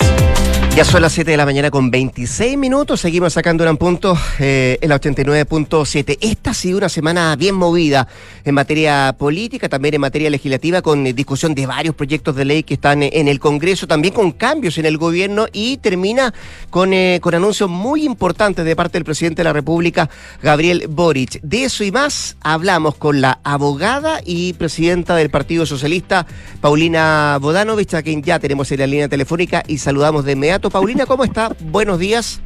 Ya 0.77 0.85
son 0.85 1.03
las 1.03 1.13
7 1.13 1.33
de 1.33 1.37
la 1.37 1.45
mañana 1.45 1.71
con 1.71 1.91
26 1.91 2.57
minutos. 2.57 3.01
Seguimos 3.01 3.33
sacando 3.33 3.69
un 3.69 3.77
punto 3.77 4.17
eh, 4.39 4.79
en 4.81 4.89
la 4.89 5.01
89.7. 5.01 6.17
Esta 6.21 6.53
ha 6.53 6.55
sido 6.55 6.79
una 6.79 6.89
semana 6.89 7.35
bien 7.37 7.57
movida 7.57 8.07
en 8.45 8.55
materia 8.55 9.15
política, 9.19 9.69
también 9.69 9.97
en 9.97 10.01
materia 10.01 10.31
legislativa, 10.31 10.81
con 10.81 11.05
discusión 11.05 11.55
de 11.55 11.67
varios 11.67 11.95
proyectos 11.97 12.37
de 12.37 12.45
ley 12.45 12.63
que 12.63 12.75
están 12.75 13.03
en 13.03 13.27
el 13.27 13.41
Congreso, 13.41 13.89
también 13.89 14.15
con 14.15 14.31
cambios 14.31 14.79
en 14.79 14.87
el 14.87 14.97
gobierno 14.97 15.47
y 15.53 15.77
termina 15.79 16.33
con, 16.71 16.95
eh, 16.95 17.19
con 17.21 17.35
anuncios 17.35 17.69
muy 17.69 18.05
importantes 18.05 18.65
de 18.65 18.77
parte 18.77 18.97
del 18.97 19.05
presidente 19.05 19.41
de 19.41 19.45
la 19.45 19.53
República, 19.53 20.09
Gabriel 20.41 20.87
Boric. 20.89 21.41
De 21.43 21.65
eso 21.65 21.83
y 21.83 21.91
más 21.91 22.37
hablamos 22.43 22.95
con 22.95 23.21
la 23.21 23.41
abogada 23.43 24.21
y 24.25 24.53
presidenta 24.55 25.17
del 25.17 25.31
Partido 25.31 25.67
Socialista, 25.67 26.27
Paulina 26.61 27.39
Bodanovich, 27.41 27.93
a 27.95 28.03
quien 28.03 28.23
ya 28.23 28.39
tenemos 28.39 28.71
en 28.73 28.79
la 28.79 28.87
línea 28.87 29.09
telefónica 29.09 29.65
y 29.67 29.77
saludamos 29.77 30.25
de 30.25 30.33
inmediato. 30.33 30.70
Paulina, 30.71 31.07
¿cómo 31.07 31.25
está? 31.25 31.51
Buenos 31.61 31.99
días. 31.99 32.41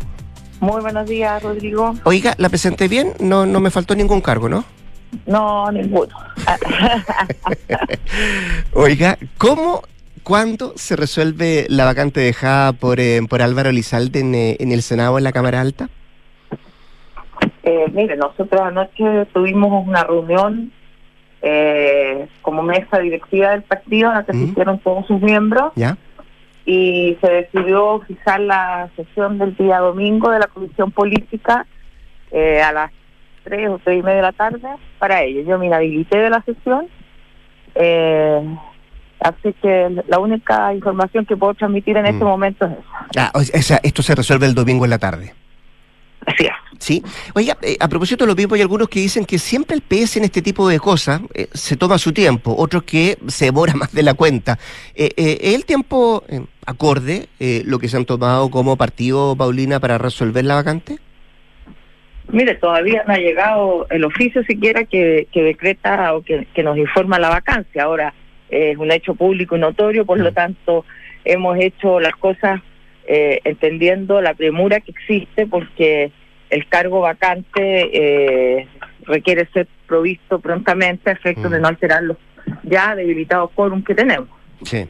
Muy 0.61 0.81
buenos 0.81 1.09
días, 1.09 1.43
Rodrigo. 1.43 1.95
Oiga, 2.05 2.35
¿la 2.39 2.49
presenté 2.49 2.89
bien? 2.89 3.13
No, 3.21 3.45
no 3.45 3.61
me 3.61 3.71
faltó 3.71 3.95
ningún 3.95 4.21
cargo, 4.21 4.49
¿no? 4.49 4.65
No, 5.27 5.71
ninguno. 5.71 6.15
Oiga, 8.73 9.19
¿cómo, 9.39 9.83
cuándo 10.23 10.73
se 10.77 10.97
resuelve 10.97 11.67
la 11.69 11.85
vacante 11.85 12.21
dejada 12.21 12.73
por, 12.73 12.99
eh, 12.99 13.21
por 13.29 13.43
Álvaro 13.43 13.71
Lizalde 13.71 14.21
en, 14.21 14.35
eh, 14.35 14.57
en, 14.59 14.73
el 14.73 14.83
Senado, 14.83 15.19
en 15.19 15.25
la 15.25 15.33
Cámara 15.33 15.61
Alta? 15.61 15.89
Eh, 17.63 17.87
mire, 17.93 18.17
nosotros 18.17 18.61
anoche 18.61 19.27
tuvimos 19.33 19.87
una 19.87 20.05
reunión 20.05 20.73
eh, 21.43 22.27
como 22.41 22.63
mesa 22.63 22.99
directiva 22.99 23.51
del 23.51 23.63
partido 23.63 24.09
en 24.09 24.15
la 24.15 24.25
que 24.25 24.33
se 24.33 24.39
hicieron 24.39 24.79
todos 24.79 25.07
sus 25.07 25.21
miembros. 25.21 25.73
¿Ya? 25.77 25.97
Y 26.67 27.17
se 27.21 27.31
decidió 27.31 28.01
fijar 28.07 28.41
la 28.41 28.89
sesión 28.97 29.39
del 29.39 29.57
día 29.57 29.79
domingo 29.79 30.31
de 30.31 30.39
la 30.39 30.47
Comisión 30.47 30.91
Política 30.91 31.67
eh, 32.31 32.63
a 32.63 32.73
las 32.73 32.91
3 33.45 33.69
o 33.71 33.79
3 33.79 33.99
y 33.99 34.03
media 34.03 34.17
de 34.17 34.23
la 34.23 34.33
tarde 34.33 34.69
para 34.99 35.23
ello. 35.23 35.43
Yo 35.43 35.59
me 35.59 35.67
inhabilité 35.67 36.19
de 36.19 36.31
la 36.31 36.43
sesión, 36.43 36.87
eh, 37.75 38.57
así 39.21 39.53
que 39.61 40.03
la 40.09 40.19
única 40.19 40.75
información 40.75 41.27
que 41.27 41.37
puedo 41.37 41.55
transmitir 41.55 41.97
en 41.99 42.07
este 42.07 42.25
mm. 42.25 42.29
momento 42.29 42.67
es 42.67 42.73
esa. 42.73 43.27
Ah, 43.27 43.33
o 43.35 43.43
sea, 43.43 43.81
esto 43.83 44.03
se 44.03 44.15
resuelve 44.15 44.47
el 44.47 44.55
domingo 44.55 44.85
en 44.85 44.91
la 44.91 44.99
tarde. 44.99 45.35
Así 46.27 46.45
es. 46.45 46.53
Sí. 46.79 47.03
Oiga, 47.35 47.57
eh, 47.63 47.77
a 47.81 47.89
propósito 47.89 48.25
de 48.25 48.29
lo 48.29 48.37
mismo, 48.37 48.55
hay 48.55 48.63
algunos 48.63 48.89
que 48.89 49.01
dicen 49.01 49.25
que 49.25 49.39
siempre 49.39 49.77
el 49.77 49.83
PS 49.83 50.19
en 50.19 50.25
este 50.25 50.43
tipo 50.43 50.69
de 50.69 50.79
cosas 50.79 51.21
eh, 51.35 51.49
se 51.53 51.77
toma 51.77 51.99
su 51.99 52.13
tiempo, 52.13 52.55
otros 52.57 52.83
que 52.83 53.19
se 53.29 53.47
demora 53.47 53.75
más 53.75 53.93
de 53.93 54.03
la 54.03 54.15
cuenta. 54.15 54.59
Eh, 54.95 55.11
¿Es 55.17 55.55
el 55.55 55.65
tiempo 55.65 56.25
acorde 56.67 57.29
lo 57.65 57.79
que 57.79 57.89
se 57.89 57.97
han 57.97 58.05
tomado 58.05 58.51
como 58.51 58.77
partido, 58.77 59.37
Paulina, 59.37 59.81
para 59.81 59.99
resolver 59.99 60.45
la 60.45 60.55
vacante? 60.57 60.99
Mire, 62.29 62.55
todavía 62.55 63.05
no 63.07 63.13
ha 63.13 63.19
llegado 63.19 63.87
el 63.91 64.05
oficio 64.05 64.43
siquiera 64.45 64.85
que, 64.85 65.29
que 65.31 65.43
decreta 65.43 66.15
o 66.15 66.23
que, 66.23 66.47
que 66.55 66.63
nos 66.63 66.79
informa 66.79 67.19
la 67.19 67.29
vacancia. 67.29 67.85
Ahora 67.85 68.15
es 68.49 68.79
un 68.79 68.91
hecho 68.91 69.15
público 69.15 69.57
y 69.57 69.61
notorio, 69.61 70.07
por 70.07 70.19
lo 70.19 70.31
mm. 70.31 70.35
tanto 70.35 70.85
hemos 71.25 71.59
hecho 71.59 72.01
las 72.01 72.15
cosas 72.17 72.61
eh, 73.07 73.41
entendiendo 73.45 74.21
la 74.21 74.35
premura 74.35 74.81
que 74.81 74.91
existe 74.91 75.47
porque 75.47 76.13
el 76.51 76.69
cargo 76.69 77.01
vacante 77.01 77.91
eh, 77.93 78.69
requiere 79.03 79.47
ser 79.53 79.67
provisto 79.87 80.39
prontamente 80.39 81.11
a 81.11 81.13
efectos 81.13 81.51
de 81.51 81.59
mm. 81.59 81.63
no 81.63 81.69
alterar 81.69 82.03
los 82.03 82.17
ya 82.63 82.95
debilitados 82.95 83.51
quórum 83.55 83.83
que 83.83 83.95
tenemos. 83.95 84.29
Sí. 84.63 84.87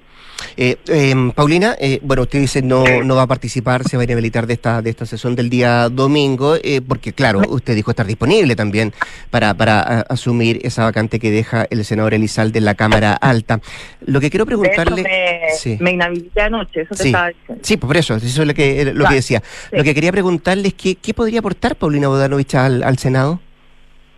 Eh, 0.57 0.77
em, 0.89 1.33
Paulina, 1.33 1.77
eh, 1.81 2.01
bueno, 2.03 2.23
usted 2.23 2.41
dice 2.41 2.63
no, 2.63 2.85
no 3.03 3.17
va 3.17 3.23
a 3.23 3.27
participar, 3.27 3.85
se 3.85 3.97
va 3.97 4.03
a 4.03 4.05
inhabilitar 4.05 4.47
de 4.47 4.55
esta, 4.55 4.83
de 4.83 4.91
esta 4.91 5.07
sesión 5.07 5.35
del 5.35 5.51
día 5.51 5.89
domingo, 5.89 6.57
eh, 6.63 6.81
porque 6.87 7.13
claro, 7.13 7.43
usted 7.49 7.75
dijo 7.75 7.91
estar 7.91 8.07
disponible 8.07 8.57
también 8.57 8.93
para, 9.31 9.55
para 9.55 10.01
asumir 10.03 10.61
esa 10.63 10.85
vacante 10.85 11.19
que 11.19 11.31
deja 11.31 11.67
el 11.71 11.85
senador 11.85 12.15
Elizalde 12.15 12.59
en 12.59 12.65
la 12.65 12.75
Cámara 12.75 13.15
Alta. 13.15 13.61
Lo 14.07 14.21
que 14.21 14.31
quiero 14.31 14.47
preguntarle... 14.47 15.03
me, 15.03 15.77
me, 15.81 15.91
inhabilité 15.93 16.43
anoche, 16.43 16.83
eso 16.83 16.95
te 16.95 17.07
estaba 17.07 17.29
diciendo. 17.29 17.63
Sí, 17.63 17.77
pues 17.77 17.89
por 17.89 17.97
eso, 17.97 18.17
eso 18.17 18.43
es 18.43 18.49
lo 18.49 18.55
que, 18.55 18.93
lo 18.93 19.07
que 19.07 19.15
decía. 19.15 19.43
Lo 19.73 19.83
que 19.83 19.95
quería 19.95 20.13
preguntarle 20.13 20.69
es 20.69 20.75
que, 20.75 20.95
qué 20.97 21.15
podría 21.15 21.41
aportar 21.41 21.77
Paulina 21.77 22.09
Bodanovich 22.09 22.55
al, 22.55 22.83
al 22.83 22.99
Senado. 22.99 23.41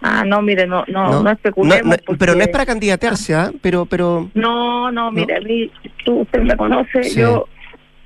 Ah, 0.03 0.25
no, 0.27 0.43
mire, 0.43 0.67
no, 0.67 0.85
no, 0.89 1.11
No. 1.11 1.23
no, 1.23 1.31
especulemos. 1.31 1.85
No, 1.85 1.91
no, 1.91 1.97
porque- 2.05 2.19
pero 2.19 2.35
no 2.35 2.43
es 2.43 2.49
para 2.49 2.67
candidatearse, 2.67 3.35
¿ah? 3.35 3.51
Pero, 3.63 3.87
pero. 3.87 4.31
No, 4.35 4.91
no, 4.93 5.11
mire, 5.11 5.37
a 5.37 5.41
mí, 5.41 5.71
tú, 6.05 6.21
usted 6.21 6.43
me 6.43 6.57
conoce, 6.57 7.03
Sí. 7.05 7.21
yo, 7.21 7.49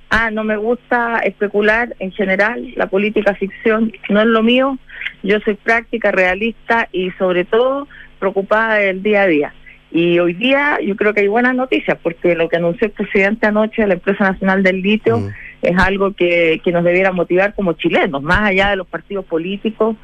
ah, 0.09 0.31
no 0.31 0.45
me 0.45 0.57
gusta 0.57 1.19
especular 1.19 1.95
en 1.99 2.13
general, 2.13 2.73
la 2.77 2.87
política 2.87 3.35
ficción 3.35 3.93
no 4.09 4.21
es 4.21 4.27
lo 4.27 4.43
mío, 4.43 4.79
yo 5.23 5.41
soy 5.41 5.55
práctica, 5.55 6.11
realista 6.13 6.89
y 6.93 7.11
sobre 7.13 7.45
todo 7.45 7.87
preocupada 8.19 8.75
del 8.75 9.03
día 9.03 9.23
a 9.23 9.27
día. 9.27 9.55
Y 9.93 10.21
hoy 10.21 10.35
día 10.35 10.79
yo 10.85 10.95
creo 10.95 11.13
que 11.13 11.21
hay 11.23 11.29
buenas 11.29 11.55
noticias, 11.57 11.99
porque 12.01 12.37
lo 12.37 12.49
que 12.49 12.57
anunció 12.57 12.87
el 12.87 12.93
presidente 12.93 13.49
anoche 13.49 13.83
de 13.83 13.89
la 13.89 13.95
Empresa 13.95 14.31
Nacional 14.31 14.63
del 14.63 14.81
Litio 14.81 15.19
Mm. 15.19 15.29
es 15.63 15.79
algo 15.79 16.13
que, 16.13 16.61
que 16.63 16.71
nos 16.71 16.85
debiera 16.85 17.11
motivar 17.11 17.55
como 17.55 17.73
chilenos, 17.73 18.23
más 18.23 18.43
allá 18.43 18.71
de 18.71 18.77
los 18.77 18.87
partidos 18.87 19.25
políticos, 19.25 19.97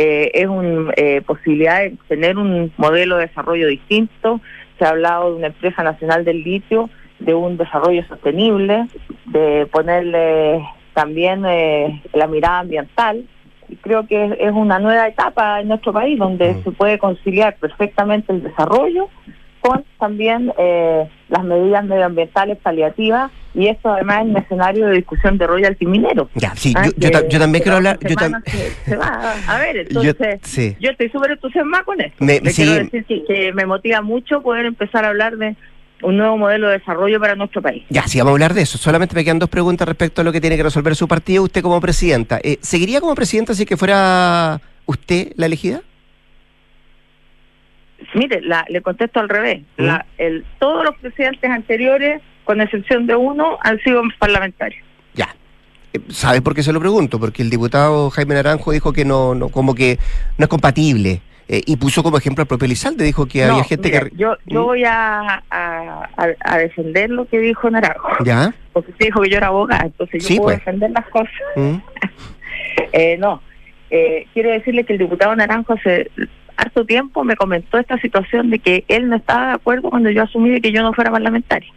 eh, 0.00 0.30
es 0.34 0.46
una 0.46 0.92
posibilidad 1.26 1.80
de 1.80 1.96
tener 2.06 2.38
un 2.38 2.72
modelo 2.76 3.16
de 3.16 3.26
desarrollo 3.26 3.66
distinto. 3.66 4.40
Se 4.78 4.84
ha 4.84 4.90
hablado 4.90 5.30
de 5.30 5.36
una 5.38 5.46
empresa 5.48 5.82
nacional 5.82 6.24
del 6.24 6.44
litio, 6.44 6.88
de 7.18 7.34
un 7.34 7.56
desarrollo 7.56 8.06
sostenible, 8.06 8.86
de 9.26 9.66
ponerle 9.72 10.64
también 10.94 11.44
eh, 11.46 12.02
la 12.12 12.28
mirada 12.28 12.60
ambiental. 12.60 13.24
Y 13.68 13.76
creo 13.76 14.06
que 14.06 14.24
es, 14.24 14.32
es 14.38 14.52
una 14.52 14.78
nueva 14.78 15.08
etapa 15.08 15.60
en 15.60 15.68
nuestro 15.68 15.92
país 15.92 16.18
donde 16.18 16.62
se 16.62 16.70
puede 16.70 16.98
conciliar 16.98 17.56
perfectamente 17.56 18.32
el 18.32 18.42
desarrollo 18.42 19.08
con 19.60 19.84
también 19.98 20.52
eh, 20.58 21.08
las 21.28 21.44
medidas 21.44 21.84
medioambientales 21.84 22.58
paliativas 22.58 23.30
y 23.54 23.68
esto 23.68 23.90
además 23.92 24.22
en 24.22 24.30
un 24.30 24.36
escenario 24.36 24.86
de 24.86 24.96
discusión 24.96 25.38
de 25.38 25.46
royalty 25.46 25.86
minero. 25.86 26.28
Ya, 26.34 26.54
sí, 26.54 26.72
Ah, 26.76 26.86
yo, 26.96 27.10
que- 27.28 27.38
también 27.38 27.62
quiero 27.62 27.80
la 27.80 27.90
hablar. 27.92 27.98
Yo 28.08 28.14
tam- 28.16 28.42
se, 28.46 28.70
se 28.90 28.96
va 28.96 29.34
a 29.46 29.58
ver, 29.58 29.76
Yo- 29.90 30.00
entonces 30.10 30.40
sí. 30.42 30.76
yo 30.80 30.90
estoy 30.90 31.08
súper 31.10 31.32
entusiasmada 31.32 31.84
con 31.84 32.00
esto. 32.00 32.24
Me- 32.24 32.38
sí. 32.50 32.62
quiero 32.62 32.74
decir 32.84 33.04
que, 33.06 33.24
que 33.24 33.52
me 33.52 33.66
motiva 33.66 34.02
mucho 34.02 34.42
poder 34.42 34.66
empezar 34.66 35.04
a 35.04 35.08
hablar 35.08 35.36
de 35.36 35.56
un 36.02 36.16
nuevo 36.16 36.36
modelo 36.36 36.68
de 36.68 36.78
desarrollo 36.78 37.18
para 37.18 37.34
nuestro 37.34 37.60
país. 37.60 37.82
Ya, 37.88 38.02
sí, 38.06 38.18
vamos 38.18 38.30
a 38.30 38.34
hablar 38.34 38.54
de 38.54 38.62
eso. 38.62 38.78
Solamente 38.78 39.16
me 39.16 39.24
quedan 39.24 39.40
dos 39.40 39.48
preguntas 39.48 39.88
respecto 39.88 40.20
a 40.20 40.24
lo 40.24 40.30
que 40.30 40.40
tiene 40.40 40.56
que 40.56 40.62
resolver 40.62 40.94
su 40.94 41.08
partido. 41.08 41.42
Usted 41.42 41.60
como 41.62 41.80
presidenta, 41.80 42.38
eh, 42.44 42.58
¿seguiría 42.60 43.00
como 43.00 43.14
presidenta 43.16 43.52
si 43.54 43.66
que 43.66 43.76
fuera 43.76 44.60
usted 44.86 45.32
la 45.34 45.46
elegida? 45.46 45.80
Mire, 48.14 48.40
la, 48.42 48.64
le 48.68 48.80
contesto 48.80 49.18
al 49.20 49.28
revés. 49.28 49.62
¿Mm? 49.76 49.82
La, 49.84 50.06
el, 50.18 50.44
todos 50.60 50.84
los 50.84 50.94
presidentes 50.98 51.50
anteriores, 51.50 52.22
con 52.48 52.62
excepción 52.62 53.06
de 53.06 53.14
uno, 53.14 53.58
han 53.62 53.78
sido 53.80 54.00
parlamentarios. 54.18 54.82
Ya. 55.14 55.28
Eh, 55.92 56.00
¿Sabe 56.08 56.40
por 56.40 56.54
qué 56.54 56.62
se 56.62 56.72
lo 56.72 56.80
pregunto? 56.80 57.20
Porque 57.20 57.42
el 57.42 57.50
diputado 57.50 58.08
Jaime 58.08 58.34
Naranjo 58.34 58.72
dijo 58.72 58.90
que 58.94 59.04
no, 59.04 59.34
no 59.34 59.50
como 59.50 59.74
que 59.74 59.98
no 60.38 60.44
es 60.44 60.48
compatible. 60.48 61.20
eh, 61.46 61.60
y 61.66 61.76
puso 61.76 62.02
como 62.02 62.16
ejemplo 62.16 62.40
al 62.42 62.48
propio 62.48 62.64
Elizalde, 62.64 63.04
dijo 63.04 63.26
que 63.26 63.44
No, 63.44 63.52
había 63.52 63.64
gente 63.64 63.90
que... 63.90 64.10
Yo, 64.16 64.34
yo 64.46 64.64
voy 64.64 64.84
a, 64.84 65.42
a, 65.50 66.08
a- 66.16 66.34
a 66.40 66.58
defender 66.58 67.10
lo 67.10 67.26
que 67.26 67.38
dijo 67.38 67.68
Naranjo. 67.70 68.24
¿Ya? 68.24 68.54
Porque 68.72 68.92
usted 68.92 69.04
dijo 69.06 69.20
que 69.20 69.28
yo 69.30 69.36
era 69.36 69.48
abogada, 69.48 69.84
entonces 69.84 70.22
yo 70.22 70.28
Sí, 70.28 70.36
puedo 70.36 70.48
pues. 70.48 70.58
defender 70.58 70.90
las 70.90 71.06
cosas. 71.08 71.32
¿Mm? 71.56 71.76
Eh, 72.92 73.16
no, 73.18 73.42
eh, 73.90 74.26
quiero 74.32 74.50
decirle 74.50 74.84
que 74.84 74.94
el 74.94 74.98
diputado 75.00 75.34
Naranjo 75.36 75.74
hace 75.74 76.10
harto 76.56 76.84
tiempo 76.86 77.22
me 77.24 77.36
comentó 77.36 77.76
esta 77.78 77.98
situación 78.00 78.48
de 78.50 78.58
que 78.60 78.84
él 78.88 79.08
no 79.10 79.16
estaba 79.16 79.48
de 79.48 79.52
acuerdo 79.54 79.90
cuando 79.90 80.10
yo 80.10 80.22
asumí 80.22 80.48
de 80.50 80.60
que 80.60 80.72
yo 80.72 80.82
no 80.82 80.92
fuera 80.94 81.10
parlamentaria, 81.10 81.70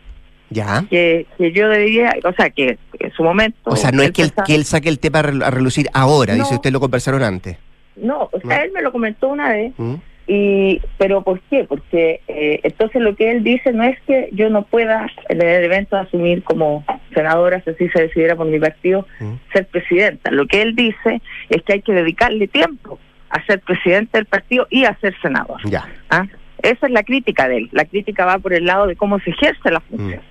¿Ya? 0.52 0.86
que, 0.90 1.26
que 1.38 1.52
yo 1.52 1.68
debería, 1.70 2.14
o 2.24 2.34
sea, 2.34 2.50
que 2.52 2.78
en 3.00 3.12
su 3.14 3.24
momento... 3.24 3.58
O 3.72 3.76
sea, 3.76 3.92
no 3.92 4.04
es 4.04 4.12
que 4.12 4.22
él, 4.22 4.28
pensaba- 4.30 4.46
que 4.46 4.56
él 4.56 4.66
saque 4.66 4.90
el 4.90 5.00
tema 5.00 5.20
a 5.20 5.24
rel- 5.24 5.44
a 5.44 5.50
relucir 5.50 5.88
ahora, 5.94 6.34
dice 6.36 6.54
usted, 6.56 6.72
lo 6.72 6.80
conversaron 6.80 7.24
antes. 7.24 7.58
No, 7.96 8.30
o 8.32 8.40
sea, 8.48 8.58
No. 8.60 8.64
él 8.66 8.72
me 8.74 8.82
lo 8.82 8.92
comentó 8.92 9.28
una 9.30 9.50
vez, 9.50 9.74
¿Mm? 9.78 9.96
y 10.28 10.82
pero 10.98 11.24
¿por 11.24 11.40
qué? 11.50 11.64
Porque 11.66 12.22
eh, 12.28 12.60
entonces 12.64 13.02
lo 13.02 13.16
que 13.16 13.32
él 13.32 13.44
dice 13.44 13.74
no 13.74 13.84
es 13.84 14.00
que 14.08 14.30
yo 14.34 14.50
no 14.50 14.64
pueda 14.64 15.08
en 15.30 15.42
el 15.42 15.64
evento 15.64 15.98
asumir 15.98 16.44
como 16.44 16.86
senadora, 17.14 17.62
si 17.64 17.72
así 17.72 17.90
se 17.90 18.04
decidiera 18.04 18.36
por 18.36 18.46
mi 18.48 18.60
partido, 18.60 19.06
¿Mm? 19.20 19.34
ser 19.54 19.68
presidenta. 19.68 20.32
Lo 20.32 20.46
que 20.48 20.62
él 20.62 20.76
dice 20.76 21.22
es 21.50 21.62
que 21.64 21.74
hay 21.74 21.82
que 21.82 21.94
dedicarle 21.94 22.48
tiempo 22.48 23.00
a 23.30 23.44
ser 23.46 23.60
presidente 23.62 24.18
del 24.18 24.26
partido 24.26 24.68
y 24.70 24.86
a 24.86 24.98
ser 25.00 25.14
senador. 25.22 25.60
Ya. 25.66 25.88
¿ah? 26.10 26.26
Esa 26.62 26.86
es 26.88 26.92
la 26.92 27.04
crítica 27.04 27.48
de 27.48 27.58
él. 27.58 27.70
La 27.72 27.86
crítica 27.86 28.24
va 28.26 28.38
por 28.38 28.54
el 28.54 28.66
lado 28.66 28.86
de 28.88 28.96
cómo 28.96 29.20
se 29.20 29.32
ejerce 29.32 29.72
la 29.72 29.80
función. 29.80 30.22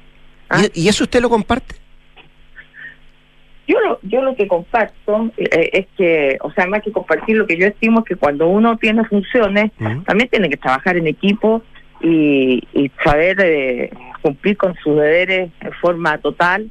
¿Ah? 0.50 0.62
¿Y, 0.74 0.82
y 0.82 0.88
eso 0.88 1.04
usted 1.04 1.22
lo 1.22 1.30
comparte? 1.30 1.76
Yo 3.66 3.78
lo, 3.80 4.00
yo 4.02 4.20
lo 4.22 4.34
que 4.34 4.48
comparto 4.48 5.30
eh, 5.36 5.70
es 5.72 5.86
que, 5.96 6.38
o 6.40 6.50
sea, 6.50 6.66
más 6.66 6.82
que 6.82 6.90
compartir, 6.90 7.36
lo 7.36 7.46
que 7.46 7.56
yo 7.56 7.68
estimo 7.68 8.00
es 8.00 8.04
que 8.04 8.16
cuando 8.16 8.48
uno 8.48 8.76
tiene 8.78 9.04
funciones, 9.04 9.70
también 10.06 10.28
tiene 10.28 10.50
que 10.50 10.56
trabajar 10.56 10.96
en 10.96 11.06
equipo 11.06 11.62
y, 12.00 12.66
y 12.72 12.90
saber 13.04 13.36
eh, 13.40 13.90
cumplir 14.22 14.56
con 14.56 14.74
sus 14.82 14.96
deberes 14.96 15.52
de 15.60 15.70
forma 15.80 16.18
total, 16.18 16.68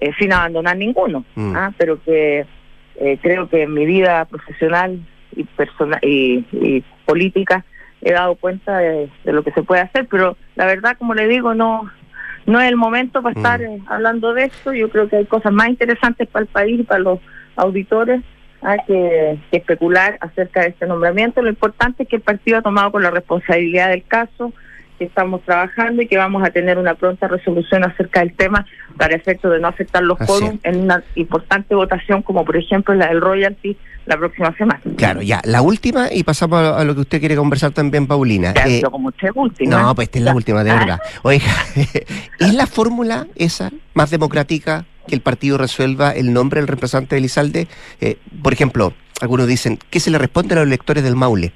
eh, 0.00 0.12
sin 0.18 0.32
abandonar 0.32 0.78
ninguno. 0.78 1.26
Mm. 1.34 1.56
¿ah? 1.56 1.74
Pero 1.76 2.02
que 2.02 2.46
eh, 2.96 3.18
creo 3.20 3.50
que 3.50 3.64
en 3.64 3.74
mi 3.74 3.84
vida 3.84 4.24
profesional 4.24 4.98
y, 5.36 5.44
persona 5.44 5.98
y, 6.00 6.46
y 6.52 6.82
política 7.04 7.66
he 8.00 8.12
dado 8.12 8.34
cuenta 8.36 8.78
de, 8.78 9.10
de 9.24 9.32
lo 9.34 9.42
que 9.42 9.52
se 9.52 9.62
puede 9.62 9.82
hacer, 9.82 10.06
pero 10.10 10.38
la 10.54 10.64
verdad, 10.64 10.96
como 10.96 11.12
le 11.12 11.28
digo, 11.28 11.52
no 11.54 11.90
no 12.46 12.60
es 12.60 12.68
el 12.68 12.76
momento 12.76 13.22
para 13.22 13.34
Mm. 13.34 13.38
estar 13.38 13.62
eh, 13.62 13.78
hablando 13.86 14.34
de 14.34 14.44
esto. 14.44 14.72
Yo 14.72 14.88
creo 14.90 15.08
que 15.08 15.16
hay 15.16 15.26
cosas 15.26 15.52
más 15.52 15.68
interesantes 15.68 16.28
para 16.28 16.42
el 16.44 16.48
país 16.48 16.80
y 16.80 16.82
para 16.84 17.00
los 17.00 17.18
auditores 17.56 18.22
que, 18.86 19.38
que 19.50 19.56
especular 19.56 20.18
acerca 20.20 20.60
de 20.60 20.68
este 20.68 20.86
nombramiento. 20.86 21.40
Lo 21.42 21.48
importante 21.48 22.02
es 22.02 22.08
que 22.08 22.16
el 22.16 22.22
partido 22.22 22.58
ha 22.58 22.62
tomado 22.62 22.92
con 22.92 23.02
la 23.02 23.10
responsabilidad 23.10 23.88
del 23.88 24.04
caso, 24.04 24.52
que 25.00 25.06
estamos 25.06 25.40
trabajando 25.46 26.02
y 26.02 26.06
que 26.06 26.18
vamos 26.18 26.46
a 26.46 26.50
tener 26.50 26.76
una 26.76 26.94
pronta 26.94 27.26
resolución 27.26 27.82
acerca 27.84 28.20
del 28.20 28.34
tema 28.34 28.66
para 28.98 29.16
efecto 29.16 29.48
de 29.48 29.58
no 29.58 29.68
afectar 29.68 30.02
los 30.02 30.18
quórum 30.18 30.58
en 30.62 30.80
una 30.82 31.02
importante 31.14 31.74
votación 31.74 32.20
como 32.20 32.44
por 32.44 32.54
ejemplo 32.58 32.94
la 32.94 33.06
del 33.06 33.22
royalty 33.22 33.78
la 34.04 34.18
próxima 34.18 34.54
semana. 34.58 34.78
Claro, 34.96 35.22
ya. 35.22 35.40
La 35.44 35.62
última 35.62 36.12
y 36.12 36.22
pasamos 36.22 36.58
a, 36.60 36.84
lo 36.84 36.94
que 36.94 37.00
usted 37.00 37.18
quiere 37.18 37.34
conversar 37.34 37.70
también, 37.70 38.06
Paulina. 38.06 38.52
Ya, 38.54 38.66
Eh, 38.66 38.82
como 38.90 39.08
usted 39.08 39.30
última. 39.34 39.80
no, 39.80 39.94
pues 39.94 40.08
esta 40.08 40.18
es 40.18 40.24
la 40.26 40.34
última, 40.34 40.62
de 40.64 40.72
verdad. 40.72 41.00
Oiga, 41.22 41.46
¿es 42.38 42.54
la 42.54 42.66
fórmula 42.66 43.26
esa 43.36 43.70
más 43.94 44.10
democrática 44.10 44.84
que 45.06 45.14
el 45.14 45.22
partido 45.22 45.56
resuelva 45.56 46.10
el 46.10 46.34
nombre 46.34 46.60
del 46.60 46.68
representante 46.68 47.14
de 47.14 47.20
Elizalde? 47.20 47.68
Eh, 48.02 48.18
por 48.42 48.52
ejemplo, 48.52 48.92
algunos 49.22 49.46
dicen, 49.46 49.78
¿qué 49.88 49.98
se 49.98 50.10
le 50.10 50.18
responde 50.18 50.54
a 50.54 50.58
los 50.58 50.66
electores 50.66 51.02
del 51.02 51.16
Maule? 51.16 51.54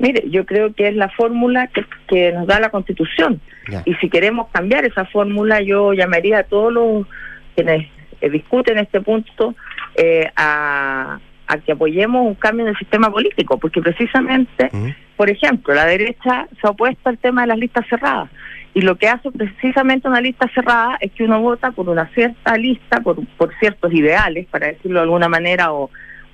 Mire, 0.00 0.24
yo 0.30 0.44
creo 0.46 0.72
que 0.74 0.88
es 0.88 0.96
la 0.96 1.08
fórmula 1.10 1.68
que, 1.68 1.84
que 2.08 2.32
nos 2.32 2.46
da 2.48 2.58
la 2.58 2.70
Constitución. 2.70 3.40
Ya. 3.70 3.82
Y 3.86 3.94
si 3.96 4.08
queremos 4.08 4.48
cambiar 4.52 4.84
esa 4.84 5.04
fórmula, 5.04 5.60
yo 5.60 5.92
llamaría 5.92 6.38
a 6.38 6.42
todos 6.44 6.72
los 6.72 7.06
quienes 7.54 7.86
eh, 8.20 8.30
discuten 8.30 8.78
este 8.78 9.00
punto 9.00 9.54
eh, 9.94 10.28
a, 10.36 11.18
a 11.46 11.58
que 11.58 11.72
apoyemos 11.72 12.26
un 12.26 12.34
cambio 12.34 12.64
en 12.64 12.70
el 12.70 12.78
sistema 12.78 13.10
político, 13.10 13.58
porque 13.58 13.80
precisamente, 13.82 14.70
por 15.16 15.28
ejemplo, 15.30 15.74
la 15.74 15.84
derecha 15.86 16.48
se 16.60 16.66
ha 16.66 16.70
opuesto 16.70 17.08
al 17.08 17.18
tema 17.18 17.42
de 17.42 17.48
las 17.48 17.58
listas 17.58 17.86
cerradas. 17.88 18.30
Y 18.72 18.82
lo 18.82 18.96
que 18.96 19.08
hace 19.08 19.30
precisamente 19.32 20.06
una 20.08 20.20
lista 20.20 20.48
cerrada 20.54 20.96
es 21.00 21.10
que 21.12 21.24
uno 21.24 21.40
vota 21.42 21.72
por 21.72 21.88
una 21.88 22.06
cierta 22.14 22.56
lista, 22.56 23.00
por, 23.00 23.16
por 23.36 23.52
ciertos 23.58 23.92
ideales, 23.92 24.46
para 24.46 24.68
decirlo 24.68 25.00
de 25.00 25.04
alguna 25.04 25.28
manera, 25.28 25.72
o, 25.72 25.90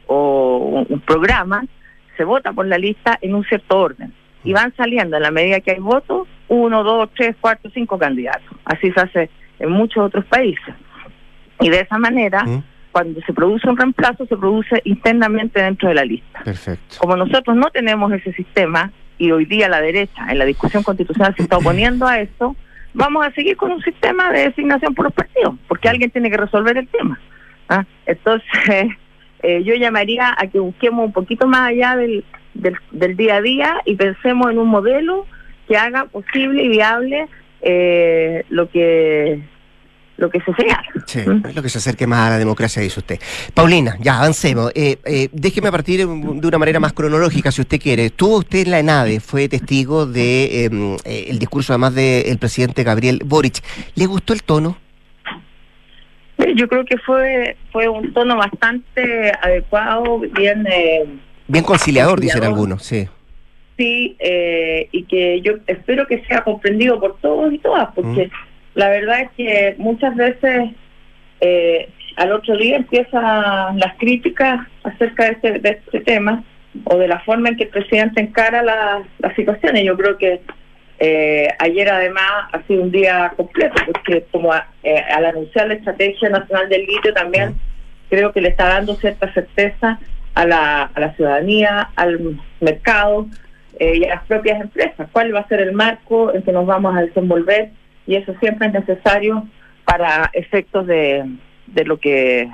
o 0.07 0.59
un- 0.59 0.87
un 0.89 1.01
programa, 1.01 1.65
se 2.17 2.25
vota 2.25 2.53
por 2.53 2.67
la 2.67 2.79
lista 2.79 3.19
en 3.21 3.35
un 3.35 3.45
cierto 3.45 3.79
orden. 3.79 4.13
Y 4.45 4.53
van 4.53 4.75
saliendo, 4.77 5.17
en 5.17 5.23
la 5.23 5.31
medida 5.31 5.61
que 5.61 5.73
hay 5.73 5.81
votos, 5.81 6.29
uno, 6.49 6.85
dos, 6.85 7.11
tres, 7.17 7.35
cuatro, 7.41 7.71
cinco 7.75 7.99
candidatos. 7.99 8.57
Así 8.65 8.91
se 8.93 9.01
hace 9.01 9.31
en 9.59 9.71
muchos 9.71 10.05
otros 10.05 10.25
países. 10.27 10.75
Y 11.61 11.69
de 11.69 11.81
esa 11.81 11.99
manera, 11.99 12.45
¿Mm? 12.45 12.63
cuando 12.93 13.21
se 13.23 13.33
produce 13.33 13.69
un 13.69 13.77
reemplazo, 13.77 14.27
se 14.27 14.37
produce 14.37 14.81
internamente 14.85 15.61
dentro 15.61 15.89
de 15.89 15.95
la 15.97 16.05
lista. 16.05 16.43
Perfecto. 16.45 16.97
Como 16.99 17.17
nosotros 17.17 17.57
no 17.57 17.71
tenemos 17.71 18.13
ese 18.13 18.33
sistema, 18.35 18.93
y 19.19 19.31
hoy 19.31 19.47
día 19.47 19.69
la 19.69 19.81
derecha 19.81 20.27
en 20.29 20.39
la 20.39 20.45
discusión 20.45 20.83
constitucional 20.83 21.35
se 21.37 21.43
está 21.43 21.59
oponiendo 21.59 22.07
a 22.07 22.21
esto, 22.21 22.55
vamos 22.95 23.27
a 23.27 23.31
seguir 23.33 23.57
con 23.57 23.73
un 23.73 23.83
sistema 23.83 24.31
de 24.33 24.49
designación 24.49 24.95
por 24.95 25.07
los 25.07 25.15
partidos, 25.15 25.55
porque 25.69 25.89
alguien 25.89 26.11
tiene 26.11 26.31
que 26.31 26.37
resolver 26.37 26.77
el 26.77 26.89
tema. 26.89 27.19
¿ah? 27.69 27.85
Entonces, 28.05 28.89
eh, 29.43 29.63
yo 29.65 29.75
llamaría 29.75 30.35
a 30.37 30.47
que 30.47 30.59
busquemos 30.59 31.07
un 31.07 31.13
poquito 31.13 31.47
más 31.47 31.71
allá 31.71 31.97
del, 31.97 32.25
del, 32.55 32.77
del 32.91 33.17
día 33.17 33.37
a 33.37 33.41
día 33.41 33.81
y 33.85 33.95
pensemos 33.97 34.51
en 34.51 34.59
un 34.59 34.69
modelo 34.69 35.27
que 35.69 35.77
haga 35.77 36.07
posible 36.07 36.63
y 36.63 36.69
viable 36.69 37.27
eh, 37.63 38.45
lo 38.49 38.71
que 38.71 39.43
lo 40.19 40.31
que 40.31 40.41
se 40.41 40.55
señala. 40.55 40.87
Sí, 41.07 41.21
es 41.21 41.55
lo 41.55 41.63
que 41.63 41.69
se 41.69 41.79
acerque 41.79 42.07
más 42.07 42.29
a 42.29 42.31
la 42.31 42.39
democracia, 42.39 42.81
dice 42.81 43.01
usted. 43.01 43.19
Paulina, 43.53 43.97
ya 44.01 44.19
avancemos. 44.19 44.73
Eh, 44.75 44.97
eh, 45.05 45.29
déjeme 45.33 45.71
partir 45.71 45.99
de 45.99 46.07
una 46.07 46.59
manera 46.59 46.81
más 46.81 46.95
cronológica, 46.95 47.53
si 47.53 47.61
usted 47.61 47.79
quiere. 47.79 48.07
Estuvo 48.07 48.39
usted 48.39 48.61
en 48.61 48.71
la 48.71 48.79
ENADE, 48.79 49.21
fue 49.21 49.49
testigo 49.49 50.07
de 50.07 50.65
eh, 50.65 50.97
eh, 51.05 51.27
el 51.29 51.39
discurso 51.39 51.75
además 51.75 51.95
del 51.95 52.39
presidente 52.39 52.83
Gabriel 52.83 53.21
Boric. 53.25 53.63
¿Le 53.95 54.07
gustó 54.07 54.33
el 54.33 54.43
tono? 54.43 54.79
Yo 56.55 56.69
creo 56.69 56.85
que 56.85 56.99
fue 56.99 57.57
fue 57.73 57.89
un 57.89 58.13
tono 58.13 58.37
bastante 58.37 59.33
adecuado, 59.43 60.19
bien 60.19 60.67
eh, 60.71 61.05
Bien 61.49 61.65
conciliador, 61.65 62.21
dicen 62.21 62.45
algunos, 62.45 62.83
sí. 62.83 63.09
Sí, 63.77 64.17
eh, 64.19 64.89
y 64.91 65.05
que 65.05 65.41
yo 65.43 65.55
espero 65.67 66.07
que 66.07 66.25
sea 66.25 66.43
comprendido 66.43 66.99
por 66.99 67.19
todos 67.19 67.53
y 67.53 67.59
todas, 67.59 67.89
porque 67.95 68.31
la 68.75 68.89
verdad 68.89 69.21
es 69.21 69.31
que 69.37 69.75
muchas 69.79 70.17
veces 70.17 70.71
eh, 71.41 71.89
al 72.17 72.33
otro 72.33 72.57
día 72.57 72.77
empiezan 72.77 73.79
las 73.79 73.97
críticas 73.99 74.67
acerca 74.83 75.27
de 75.27 75.31
este, 75.33 75.59
de 75.59 75.69
este 75.71 76.01
tema 76.01 76.43
o 76.85 76.97
de 76.97 77.07
la 77.07 77.21
forma 77.21 77.51
en 77.51 77.57
que 77.57 77.65
el 77.65 77.71
presidente 77.71 78.21
encara 78.21 78.63
las 78.63 79.03
la 79.19 79.35
situaciones. 79.35 79.85
Yo 79.85 79.97
creo 79.97 80.17
que 80.17 80.41
eh, 80.99 81.49
ayer 81.59 81.89
además 81.91 82.49
ha 82.53 82.63
sido 82.63 82.83
un 82.83 82.91
día 82.91 83.33
completo, 83.37 83.75
porque 83.87 84.25
como 84.31 84.55
eh, 84.83 84.99
al 85.15 85.27
anunciar 85.27 85.69
la 85.69 85.75
Estrategia 85.75 86.29
Nacional 86.31 86.69
del 86.69 86.87
Litio 86.87 87.13
también 87.13 87.55
creo 88.09 88.33
que 88.33 88.41
le 88.41 88.49
está 88.49 88.69
dando 88.69 88.95
cierta 88.95 89.33
certeza 89.33 89.99
a 90.35 90.47
la, 90.47 90.83
a 90.83 91.01
la 91.01 91.15
ciudadanía, 91.15 91.91
al 91.97 92.41
mercado 92.61 93.27
eh, 93.79 93.97
y 93.97 94.05
a 94.05 94.17
las 94.17 94.25
propias 94.27 94.61
empresas. 94.61 95.09
¿Cuál 95.13 95.35
va 95.35 95.41
a 95.41 95.49
ser 95.49 95.61
el 95.61 95.73
marco 95.73 96.35
en 96.35 96.43
que 96.43 96.53
nos 96.53 96.67
vamos 96.67 96.97
a 96.97 97.03
desenvolver? 97.03 97.71
Y 98.07 98.17
eso 98.17 98.35
siempre 98.41 98.69
es 98.69 98.75
necesario 98.75 99.47
para 99.85 100.31
efectos 100.33 100.87
de, 100.87 101.25
de 101.67 101.85
lo 101.85 101.99
que 101.99 102.49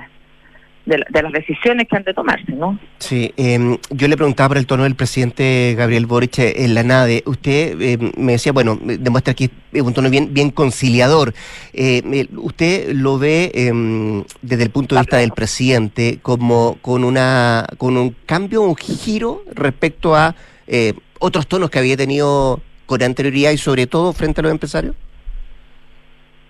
de, 0.85 1.21
las 1.21 1.31
decisiones 1.31 1.87
que 1.87 1.95
han 1.95 2.03
de 2.03 2.13
tomarse, 2.13 2.51
¿no? 2.51 2.77
Sí, 2.99 3.33
em, 3.37 3.77
yo 3.89 4.07
le 4.07 4.17
preguntaba 4.17 4.49
por 4.49 4.57
el 4.57 4.65
tono 4.65 4.83
del 4.83 4.95
presidente 4.95 5.75
Gabriel 5.77 6.05
Boric 6.05 6.39
en 6.39 6.73
la 6.73 6.83
NADE. 6.83 7.23
Usted 7.25 7.81
em, 7.81 8.11
me 8.17 8.33
decía, 8.33 8.51
bueno, 8.51 8.77
demuestra 8.81 9.31
aquí 9.31 9.49
un 9.73 9.93
tono 9.93 10.09
bien, 10.09 10.33
bien 10.33 10.51
conciliador. 10.51 11.33
Eh, 11.73 12.27
¿Usted 12.35 12.91
lo 12.93 13.17
ve 13.17 13.51
em, 13.53 14.23
desde 14.41 14.63
el 14.63 14.69
punto 14.71 14.95
de 14.95 15.01
vista 15.01 15.17
del 15.17 15.31
presidente 15.31 16.19
como 16.21 16.77
con 16.81 17.03
una 17.03 17.65
con 17.77 17.97
un 17.97 18.15
cambio, 18.25 18.61
un 18.61 18.75
giro 18.75 19.43
respecto 19.53 20.15
a 20.15 20.35
eh, 20.67 20.93
otros 21.19 21.47
tonos 21.47 21.69
que 21.69 21.79
había 21.79 21.95
tenido 21.95 22.61
con 22.85 23.01
anterioridad 23.01 23.51
y 23.51 23.57
sobre 23.57 23.87
todo 23.87 24.11
frente 24.13 24.41
a 24.41 24.43
los 24.43 24.51
empresarios? 24.51 24.95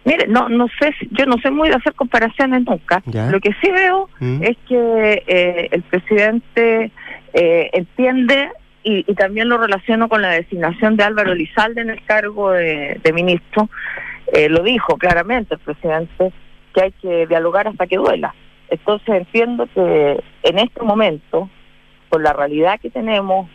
Mire, 0.06 0.28
no, 0.28 0.50
no 0.50 0.68
sé, 0.80 0.94
yo 1.12 1.26
no 1.26 1.38
sé 1.38 1.50
muy 1.50 1.70
de 1.70 1.76
hacer 1.76 1.94
comparaciones 1.94 2.64
nunca. 2.66 3.02
Lo 3.32 3.40
que 3.40 3.52
sí 3.62 3.72
veo 3.72 4.10
mm. 4.20 4.44
es 4.44 4.58
que 4.68 5.24
eh, 5.28 5.70
el 5.72 5.82
presidente 5.84 6.92
eh, 7.34 7.70
entiende 7.74 8.50
y, 8.84 9.04
también 9.16 9.48
lo 9.48 9.58
relaciono 9.58 10.10
con 10.10 10.22
la 10.22 10.30
designación 10.30 10.98
de 10.98 11.04
Álvaro 11.04 11.34
Lizalde 11.34 11.82
en 11.82 11.90
el 11.90 12.04
cargo 12.04 12.52
de, 12.52 13.00
ministro. 13.14 13.70
Eh, 14.34 14.50
lo 14.50 14.62
dijo 14.64 14.98
claramente 14.98 15.56
el 15.56 15.62
presidente 15.62 16.34
que 16.74 16.82
hay 16.82 16.92
que 16.92 17.28
dialogar 17.28 17.68
hasta 17.68 17.88
que 17.88 17.98
duela. 17.98 18.36
Entonces 18.70 19.10
entiendo 19.10 19.68
que 19.74 20.22
en 20.44 20.60
este 20.60 20.82
momento, 20.82 21.50
con 22.10 22.24
la 22.24 22.34
realidad 22.34 22.80
que 22.80 22.90
tenemos, 22.90 23.50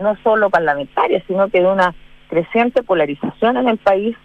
no 0.00 0.16
solo 0.22 0.48
parlamentaria, 0.48 1.22
sino 1.26 1.48
que 1.48 1.60
de 1.60 1.66
una 1.66 1.94
creciente 2.28 2.82
polarización 2.82 3.56
en 3.56 3.68
el 3.68 3.78
país, 3.78 4.16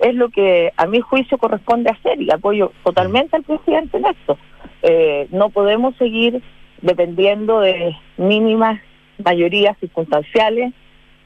es 0.00 0.14
lo 0.14 0.28
que 0.28 0.72
a 0.76 0.86
mi 0.86 1.00
juicio 1.00 1.38
corresponde 1.38 1.90
hacer 1.90 2.20
y 2.20 2.30
apoyo 2.30 2.72
totalmente 2.82 3.36
al 3.36 3.42
presidente 3.44 3.96
en 3.96 4.06
esto. 4.06 4.38
Eh, 4.82 5.28
no 5.30 5.50
podemos 5.50 5.96
seguir 5.96 6.42
dependiendo 6.82 7.60
de 7.60 7.96
mínimas 8.16 8.80
mayorías 9.24 9.78
circunstanciales. 9.78 10.72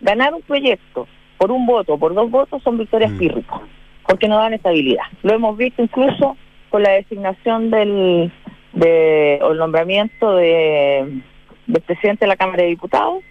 Ganar 0.01 0.35
un 0.35 0.43
proyecto 0.43 1.09
por 1.39 1.51
un 1.51 1.66
voto, 1.66 1.99
por 1.99 2.14
dos 2.14 2.31
votos, 2.31 2.62
son 2.62 2.79
victorias 2.79 3.12
mm. 3.12 3.19
pírricas, 3.19 3.61
porque 4.07 4.29
no 4.29 4.39
dan 4.39 4.55
estabilidad. 4.55 5.05
Lo 5.23 5.35
hemos 5.35 5.57
visto 5.57 5.83
incluso 5.83 6.37
con 6.69 6.83
la 6.83 6.91
designación 6.91 7.71
del 7.71 8.31
de, 8.73 9.39
o 9.43 9.53
el 9.53 9.59
nombramiento 9.59 10.37
de, 10.37 11.21
del 11.66 11.83
presidente 11.83 12.25
de 12.25 12.29
la 12.29 12.37
Cámara 12.37 12.62
de 12.62 12.69
Diputados, 12.69 13.23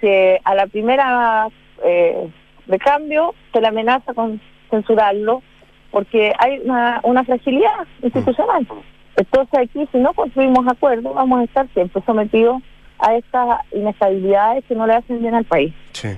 que 0.00 0.38
a 0.44 0.54
la 0.54 0.66
primera 0.66 1.48
eh, 1.84 2.28
de 2.66 2.78
cambio 2.78 3.34
se 3.52 3.60
le 3.60 3.68
amenaza 3.68 4.14
con 4.14 4.40
censurarlo 4.70 5.42
porque 5.90 6.32
hay 6.38 6.60
una, 6.64 7.00
una 7.02 7.24
fragilidad 7.24 7.86
institucional. 8.02 8.66
Entonces 9.16 9.58
aquí, 9.58 9.88
si 9.92 9.98
no 9.98 10.14
construimos 10.14 10.66
acuerdos, 10.66 11.14
vamos 11.14 11.40
a 11.40 11.44
estar 11.44 11.68
siempre 11.74 12.02
sometidos 12.06 12.62
a 13.00 13.16
estas 13.16 13.60
inestabilidades 13.72 14.64
que 14.66 14.74
no 14.74 14.86
le 14.86 14.94
hacen 14.94 15.20
bien 15.20 15.34
al 15.34 15.44
país. 15.44 15.72
Sí. 15.92 16.08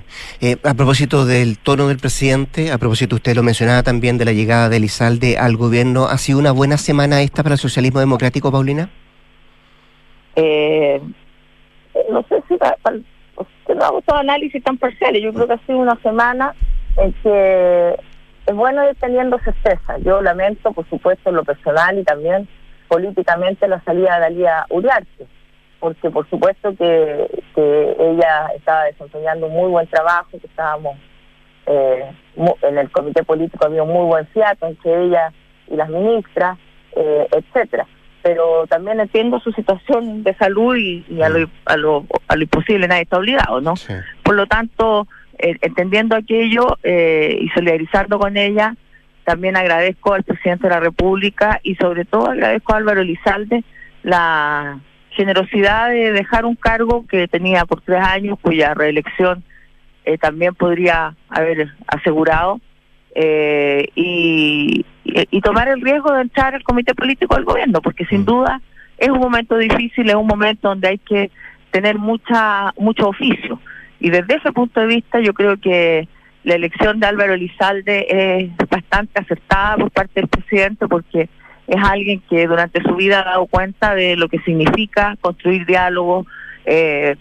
Eh, 0.41 0.57
a 0.63 0.73
propósito 0.73 1.25
del 1.25 1.57
tono 1.57 1.87
del 1.87 1.97
presidente, 1.97 2.71
a 2.71 2.77
propósito, 2.77 3.15
usted 3.15 3.35
lo 3.35 3.43
mencionaba 3.43 3.83
también 3.83 4.17
de 4.17 4.25
la 4.25 4.33
llegada 4.33 4.69
de 4.69 4.77
Elizalde 4.77 5.37
al 5.37 5.55
gobierno, 5.55 6.05
¿ha 6.05 6.17
sido 6.17 6.39
una 6.39 6.51
buena 6.51 6.77
semana 6.77 7.21
esta 7.21 7.41
para 7.41 7.55
el 7.55 7.59
socialismo 7.59 7.99
democrático, 7.99 8.51
Paulina? 8.51 8.89
Eh, 10.35 11.01
no 12.11 12.23
sé 12.27 12.43
si 12.47 12.55
no 13.75 13.85
hago 13.85 14.01
todo 14.01 14.17
análisis 14.17 14.63
tan 14.63 14.77
parciales, 14.77 15.21
yo 15.23 15.33
creo 15.33 15.47
que 15.47 15.53
ha 15.53 15.65
sido 15.65 15.79
una 15.79 15.95
semana 16.01 16.53
en 16.97 17.13
que 17.13 17.95
es 18.45 18.55
bueno 18.55 18.87
ir 18.89 18.95
teniendo 18.95 19.39
certeza. 19.39 19.97
Yo 19.99 20.21
lamento, 20.21 20.71
por 20.73 20.87
supuesto, 20.89 21.29
en 21.29 21.35
lo 21.37 21.43
personal 21.43 21.97
y 21.97 22.03
también 22.03 22.47
políticamente 22.87 23.67
la 23.67 23.81
salida 23.83 24.15
de 24.15 24.21
Dalía 24.21 24.65
Uriarte, 24.69 25.25
porque 25.79 26.09
por 26.09 26.29
supuesto 26.29 26.75
que, 26.75 27.43
ella 27.55 28.47
estaba 28.55 28.83
desempeñando 28.85 29.47
un 29.47 29.53
muy 29.53 29.69
buen 29.69 29.87
trabajo, 29.87 30.29
que 30.31 30.47
estábamos 30.47 30.97
eh, 31.65 32.11
en 32.61 32.77
el 32.77 32.91
comité 32.91 33.23
político 33.23 33.65
había 33.65 33.83
un 33.83 33.93
muy 33.93 34.05
buen 34.05 34.27
fiato 34.27 34.67
entre 34.67 35.05
ella 35.05 35.31
y 35.67 35.75
las 35.75 35.89
ministras, 35.89 36.57
eh, 36.95 37.27
etcétera. 37.31 37.85
Pero 38.21 38.65
también 38.67 38.99
entiendo 38.99 39.39
su 39.39 39.51
situación 39.53 40.23
de 40.23 40.33
salud 40.35 40.75
y, 40.75 41.21
a, 41.21 41.29
lo, 41.29 41.49
a, 41.65 41.77
lo, 41.77 42.05
a 42.27 42.35
lo 42.35 42.41
imposible 42.41 42.87
nadie 42.87 43.03
está 43.03 43.17
obligado, 43.17 43.59
¿no? 43.61 43.73
Por 44.23 44.35
lo 44.35 44.45
tanto, 44.47 45.07
entendiendo 45.61 46.15
aquello 46.15 46.77
eh, 46.83 47.37
y 47.41 47.49
solidarizando 47.49 48.17
con 48.17 48.37
ella, 48.37 48.75
también 49.23 49.55
agradezco 49.55 50.13
al 50.13 50.23
presidente 50.23 50.67
de 50.67 50.73
la 50.73 50.79
República 50.79 51.59
y 51.63 51.75
sobre 51.75 52.05
todo 52.05 52.29
agradezco 52.29 52.73
a 52.73 52.77
Álvaro 52.77 53.01
Elizalde 53.01 53.63
la 54.03 54.79
generosidad 55.11 55.89
de 55.89 56.11
dejar 56.11 56.45
un 56.45 56.55
cargo 56.55 57.05
que 57.07 57.27
tenía 57.27 57.65
por 57.65 57.81
tres 57.81 58.01
años, 58.03 58.39
cuya 58.41 58.73
reelección 58.73 59.43
eh, 60.05 60.17
también 60.17 60.55
podría 60.55 61.15
haber 61.29 61.69
asegurado, 61.87 62.59
y, 63.15 64.83
y, 65.03 65.41
tomar 65.41 65.67
el 65.67 65.81
riesgo 65.81 66.11
de 66.13 66.21
entrar 66.23 66.55
al 66.55 66.63
comité 66.63 66.95
político 66.95 67.35
del 67.35 67.45
gobierno, 67.45 67.79
porque 67.79 68.05
sin 68.05 68.21
mm. 68.21 68.25
duda 68.25 68.61
es 68.97 69.09
un 69.09 69.19
momento 69.19 69.57
difícil, 69.57 70.09
es 70.09 70.15
un 70.15 70.25
momento 70.25 70.69
donde 70.69 70.87
hay 70.87 70.97
que 70.97 71.29
tener 71.71 71.97
mucha 71.97 72.73
mucho 72.77 73.09
oficio. 73.09 73.59
Y 74.03 74.09
desde 74.09 74.35
ese 74.35 74.51
punto 74.51 74.81
de 74.81 74.87
vista 74.87 75.21
yo 75.21 75.33
creo 75.33 75.55
que 75.55 76.09
la 76.43 76.55
elección 76.55 76.99
de 76.99 77.07
Álvaro 77.07 77.35
Elizalde 77.35 78.05
es 78.09 78.69
bastante 78.69 79.21
acertada 79.21 79.77
por 79.77 79.91
parte 79.91 80.19
del 80.19 80.27
presidente 80.27 80.89
porque 80.89 81.29
es 81.67 81.81
alguien 81.81 82.21
que 82.29 82.45
durante 82.45 82.83
su 82.83 82.95
vida 82.97 83.21
ha 83.21 83.23
dado 83.23 83.45
cuenta 83.45 83.95
de 83.95 84.17
lo 84.17 84.27
que 84.27 84.39
significa 84.39 85.15
construir 85.21 85.65
diálogo, 85.65 86.25
eh, 86.65 87.15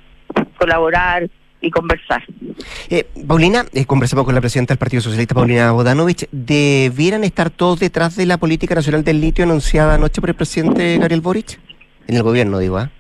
colaborar 0.58 1.30
y 1.60 1.70
conversar. 1.70 2.24
Eh, 2.90 3.06
Paulina, 3.28 3.64
eh, 3.72 3.84
conversamos 3.84 4.24
con 4.24 4.34
la 4.34 4.40
presidenta 4.40 4.74
del 4.74 4.78
Partido 4.78 5.02
Socialista, 5.02 5.36
Paulina 5.36 5.70
Bodanovich. 5.70 6.26
¿Debieran 6.32 7.22
estar 7.22 7.50
todos 7.50 7.78
detrás 7.78 8.16
de 8.16 8.26
la 8.26 8.38
política 8.38 8.74
nacional 8.74 9.04
del 9.04 9.20
litio 9.20 9.44
anunciada 9.44 9.94
anoche 9.94 10.20
por 10.20 10.30
el 10.30 10.34
presidente 10.34 10.98
Gabriel 10.98 11.20
Boric? 11.20 11.60
En 12.08 12.16
el 12.16 12.24
gobierno, 12.24 12.58
digo, 12.58 12.78
¿ah? 12.78 12.90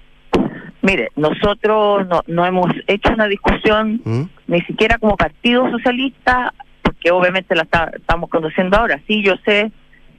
Mire, 0.82 1.10
nosotros 1.14 2.06
no, 2.08 2.22
no 2.26 2.44
hemos 2.44 2.66
hecho 2.88 3.12
una 3.12 3.28
discusión 3.28 4.00
¿Mm? 4.04 4.22
ni 4.48 4.60
siquiera 4.62 4.98
como 4.98 5.16
Partido 5.16 5.70
Socialista, 5.70 6.52
porque 6.82 7.12
obviamente 7.12 7.54
la 7.54 7.66
estamos 7.94 8.28
conociendo 8.28 8.76
ahora. 8.76 9.00
Sí, 9.06 9.22
yo 9.22 9.34
sé 9.44 9.70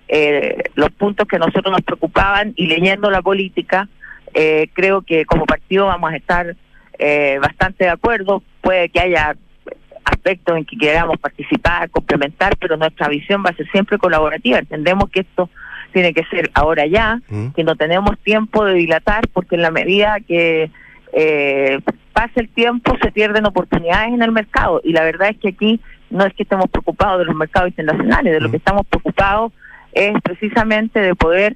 eh, 0.08 0.64
los 0.76 0.90
puntos 0.92 1.28
que 1.28 1.38
nosotros 1.38 1.72
nos 1.72 1.82
preocupaban 1.82 2.54
y 2.56 2.68
leyendo 2.68 3.10
la 3.12 3.22
política, 3.22 3.90
eh, 4.34 4.70
creo 4.74 5.02
que 5.02 5.26
como 5.26 5.46
partido 5.46 5.88
vamos 5.88 6.12
a 6.12 6.16
estar 6.16 6.56
eh, 6.98 7.40
bastante 7.42 7.86
de 7.86 7.90
acuerdo. 7.90 8.42
Puede 8.62 8.90
que 8.90 9.00
haya 9.00 9.36
aspectos 10.06 10.58
en 10.58 10.66
que 10.66 10.78
queramos 10.78 11.18
participar, 11.18 11.90
complementar, 11.90 12.56
pero 12.58 12.78
nuestra 12.78 13.08
visión 13.08 13.44
va 13.46 13.50
a 13.50 13.56
ser 13.56 13.70
siempre 13.72 13.98
colaborativa. 13.98 14.60
Entendemos 14.60 15.10
que 15.10 15.22
esto 15.22 15.50
tiene 15.94 16.14
que 16.14 16.24
ser 16.26 16.52
ahora 16.54 16.86
ya, 16.86 17.22
mm. 17.30 17.50
que 17.50 17.64
no 17.64 17.76
tenemos 17.76 18.18
tiempo 18.20 18.66
de 18.66 18.74
dilatar, 18.74 19.28
porque 19.32 19.56
en 19.56 19.62
la 19.62 19.72
medida 19.72 20.18
que 20.28 20.70
eh, 21.14 21.80
pase 22.12 22.42
el 22.42 22.50
tiempo 22.50 22.98
se 23.02 23.12
pierden 23.12 23.46
oportunidades 23.46 24.14
en 24.14 24.22
el 24.22 24.32
mercado. 24.32 24.82
Y 24.84 24.92
la 24.92 25.04
verdad 25.04 25.30
es 25.30 25.38
que 25.38 25.50
aquí 25.50 25.80
no 26.10 26.26
es 26.26 26.34
que 26.34 26.44
estemos 26.44 26.70
preocupados 26.70 27.20
de 27.20 27.26
los 27.26 27.36
mercados 27.36 27.70
internacionales, 27.70 28.34
de 28.34 28.42
lo 28.42 28.50
mm. 28.50 28.52
que 28.52 28.58
estamos 28.58 28.86
preocupados 28.88 29.54
es 29.94 30.20
precisamente 30.22 31.00
de 31.00 31.16
poder 31.16 31.56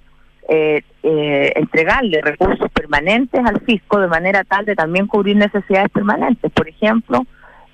eh, 0.49 0.81
eh, 1.03 1.51
entregarle 1.55 2.21
recursos 2.21 2.69
permanentes 2.71 3.43
al 3.45 3.59
fisco 3.61 3.99
de 3.99 4.07
manera 4.07 4.43
tal 4.43 4.65
de 4.65 4.75
también 4.75 5.07
cubrir 5.07 5.35
necesidades 5.35 5.89
permanentes. 5.89 6.51
Por 6.51 6.69
ejemplo, 6.69 7.25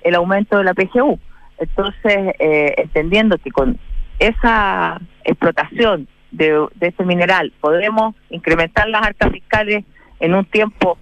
el 0.02 0.14
aumento 0.14 0.58
de 0.58 0.64
la 0.64 0.74
PGU. 0.74 1.18
Entonces, 1.58 2.34
eh, 2.38 2.74
entendiendo 2.78 3.38
que 3.38 3.50
con 3.50 3.78
esa 4.18 5.00
explotación 5.24 6.08
de, 6.36 6.66
este 6.80 7.04
mineral 7.04 7.52
podemos 7.60 8.14
incrementar 8.30 8.88
las 8.88 9.06
arcas 9.06 9.32
fiscales 9.32 9.84
en 10.20 10.34
un 10.34 10.44
tiempo 10.44 10.98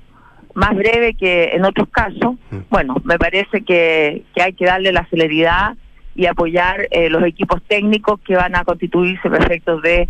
más 0.55 0.75
breve 0.77 1.15
que 1.15 1.51
en 1.55 1.65
otros 1.65 1.89
casos, 1.89 2.37
bueno, 2.69 2.97
me 3.05 3.19
parece 3.19 3.63
que, 3.63 4.25
que 4.35 4.43
hay 4.43 4.53
que 4.53 4.67
darle 4.67 4.93
la 4.93 5.07
celeridad 5.07 5.77
y 6.15 6.27
apoyar 6.27 6.89
eh, 6.91 7.09
los 7.09 7.25
equipos 7.25 7.63
técnicos 7.67 8.21
que 8.21 8.37
van 8.37 8.55
a 8.55 8.65
constituirse 8.65 9.31
para 9.31 9.45
efectos 9.45 9.81
de, 9.83 10.09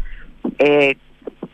eh, 0.58 0.96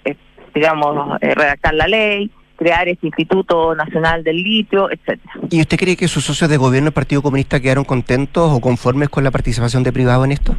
eh, 0.05 0.17
digamos, 0.55 1.19
eh, 1.21 1.35
redactar 1.35 1.75
la 1.75 1.87
ley, 1.87 2.31
crear 2.57 2.89
este 2.89 3.07
Instituto 3.07 3.75
Nacional 3.75 4.25
del 4.25 4.43
Litio, 4.43 4.91
etcétera. 4.91 5.33
¿Y 5.51 5.61
usted 5.61 5.79
cree 5.79 5.97
que 5.97 6.09
sus 6.09 6.25
socios 6.25 6.51
de 6.51 6.57
gobierno 6.57 6.87
del 6.87 6.95
Partido 6.95 7.23
Comunista 7.23 7.61
quedaron 7.61 7.85
contentos 7.85 8.51
o 8.53 8.61
conformes 8.61 9.09
con 9.09 9.23
la 9.23 9.31
participación 9.31 9.83
de 9.83 9.93
privado 9.93 10.25
en 10.25 10.33
esto? 10.33 10.57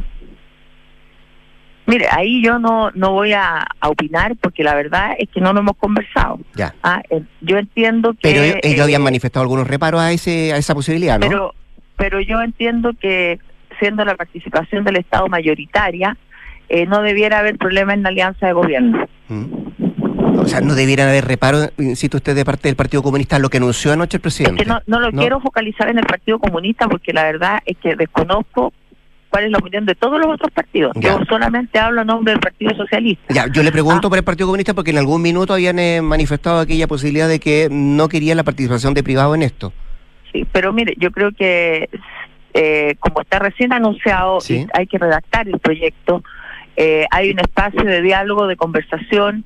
Mire, 1.90 2.06
ahí 2.10 2.42
yo 2.42 2.58
no, 2.58 2.90
no 2.94 3.12
voy 3.12 3.32
a, 3.32 3.66
a 3.80 3.88
opinar 3.88 4.36
porque 4.36 4.62
la 4.62 4.74
verdad 4.74 5.14
es 5.18 5.28
que 5.28 5.40
no 5.40 5.52
lo 5.52 5.60
hemos 5.60 5.76
conversado. 5.76 6.38
Ya. 6.54 6.74
Ah, 6.82 7.02
eh, 7.10 7.22
yo 7.40 7.58
entiendo 7.58 8.12
que... 8.12 8.20
Pero 8.22 8.42
ellos, 8.42 8.56
ellos 8.62 8.78
eh, 8.78 8.82
habían 8.82 9.02
manifestado 9.02 9.42
algunos 9.42 9.66
reparos 9.66 10.00
a 10.00 10.12
ese 10.12 10.52
a 10.52 10.56
esa 10.56 10.74
posibilidad, 10.74 11.18
¿no? 11.18 11.28
pero, 11.28 11.54
pero 11.96 12.20
yo 12.20 12.40
entiendo 12.40 12.92
que 13.00 13.38
siendo 13.78 14.04
la 14.04 14.14
participación 14.14 14.84
del 14.84 14.96
Estado 14.96 15.26
mayoritaria, 15.28 16.16
eh, 16.68 16.86
no 16.86 17.02
debiera 17.02 17.40
haber 17.40 17.58
problema 17.58 17.94
en 17.94 18.02
la 18.04 18.10
alianza 18.10 18.46
de 18.46 18.52
gobierno. 18.52 19.08
O 20.36 20.46
sea, 20.46 20.60
no 20.60 20.74
debieran 20.74 21.08
haber 21.08 21.24
reparos, 21.24 21.72
insisto 21.78 22.18
usted, 22.18 22.34
de 22.34 22.44
parte 22.44 22.68
del 22.68 22.76
Partido 22.76 23.02
Comunista, 23.02 23.38
lo 23.38 23.48
que 23.48 23.56
anunció 23.56 23.92
anoche 23.92 24.16
el 24.18 24.20
presidente. 24.20 24.62
Es 24.62 24.68
que 24.68 24.72
no, 24.72 24.80
no 24.86 25.00
lo 25.00 25.10
quiero 25.10 25.40
focalizar 25.40 25.88
en 25.88 25.98
el 25.98 26.06
Partido 26.06 26.38
Comunista 26.38 26.88
porque 26.88 27.12
la 27.12 27.24
verdad 27.24 27.60
es 27.66 27.76
que 27.78 27.96
desconozco 27.96 28.72
cuál 29.30 29.44
es 29.44 29.50
la 29.52 29.58
opinión 29.58 29.86
de 29.86 29.94
todos 29.94 30.18
los 30.18 30.26
otros 30.34 30.50
partidos. 30.52 30.92
Ya. 30.96 31.18
Yo 31.18 31.24
solamente 31.28 31.78
hablo 31.78 32.00
a 32.00 32.04
nombre 32.04 32.32
del 32.32 32.40
Partido 32.40 32.74
Socialista. 32.74 33.32
Ya, 33.32 33.46
yo 33.52 33.62
le 33.62 33.72
pregunto 33.72 34.08
Ah. 34.08 34.10
por 34.10 34.18
el 34.18 34.24
Partido 34.24 34.46
Comunista 34.48 34.74
porque 34.74 34.90
en 34.90 34.98
algún 34.98 35.22
minuto 35.22 35.54
habían 35.54 35.78
eh, 35.78 36.02
manifestado 36.02 36.60
aquella 36.60 36.86
posibilidad 36.86 37.28
de 37.28 37.38
que 37.40 37.68
no 37.70 38.08
querían 38.08 38.36
la 38.36 38.44
participación 38.44 38.92
de 38.94 39.02
privado 39.02 39.34
en 39.34 39.42
esto. 39.42 39.72
Sí, 40.32 40.46
pero 40.52 40.72
mire, 40.72 40.94
yo 40.98 41.10
creo 41.10 41.30
que 41.32 41.88
eh, 42.52 42.96
como 42.98 43.20
está 43.20 43.38
recién 43.38 43.72
anunciado, 43.72 44.40
Sí. 44.40 44.66
hay 44.74 44.86
que 44.88 44.98
redactar 44.98 45.46
el 45.48 45.58
proyecto, 45.60 46.22
eh, 46.76 47.06
hay 47.12 47.30
un 47.30 47.38
espacio 47.38 47.84
de 47.84 48.02
diálogo, 48.02 48.46
de 48.48 48.56
conversación, 48.56 49.44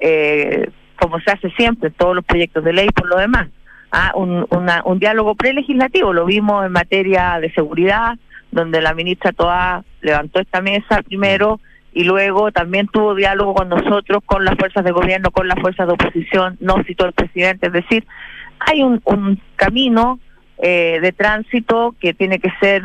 eh, 0.00 0.68
como 0.98 1.18
se 1.20 1.30
hace 1.30 1.50
siempre 1.52 1.88
en 1.88 1.94
todos 1.94 2.14
los 2.14 2.24
proyectos 2.24 2.62
de 2.64 2.72
ley 2.72 2.88
por 2.94 3.08
lo 3.08 3.16
demás. 3.18 3.48
Ah, 3.90 4.12
un, 4.14 4.46
una- 4.50 4.82
un 4.84 4.98
diálogo 4.98 5.34
prelegislativo, 5.34 6.12
lo 6.12 6.24
vimos 6.26 6.64
en 6.64 6.72
materia 6.72 7.38
de 7.40 7.52
seguridad, 7.52 8.18
donde 8.52 8.80
la 8.80 8.94
ministra 8.94 9.32
Toá 9.32 9.84
levantó 10.00 10.40
esta 10.40 10.60
mesa 10.60 11.02
primero 11.02 11.58
y 11.92 12.04
luego 12.04 12.52
también 12.52 12.86
tuvo 12.86 13.14
diálogo 13.14 13.54
con 13.54 13.68
nosotros, 13.68 14.22
con 14.24 14.44
las 14.44 14.56
fuerzas 14.56 14.84
de 14.84 14.92
gobierno, 14.92 15.30
con 15.30 15.48
las 15.48 15.58
fuerzas 15.58 15.86
de 15.86 15.94
oposición, 15.94 16.56
no 16.60 16.82
citó 16.84 17.04
el 17.06 17.12
presidente, 17.12 17.66
es 17.66 17.72
decir, 17.72 18.06
hay 18.60 18.82
un, 18.82 19.00
un 19.04 19.40
camino 19.56 20.20
eh, 20.58 21.00
de 21.02 21.12
tránsito 21.12 21.94
que 21.98 22.14
tiene 22.14 22.38
que 22.38 22.50
ser 22.60 22.84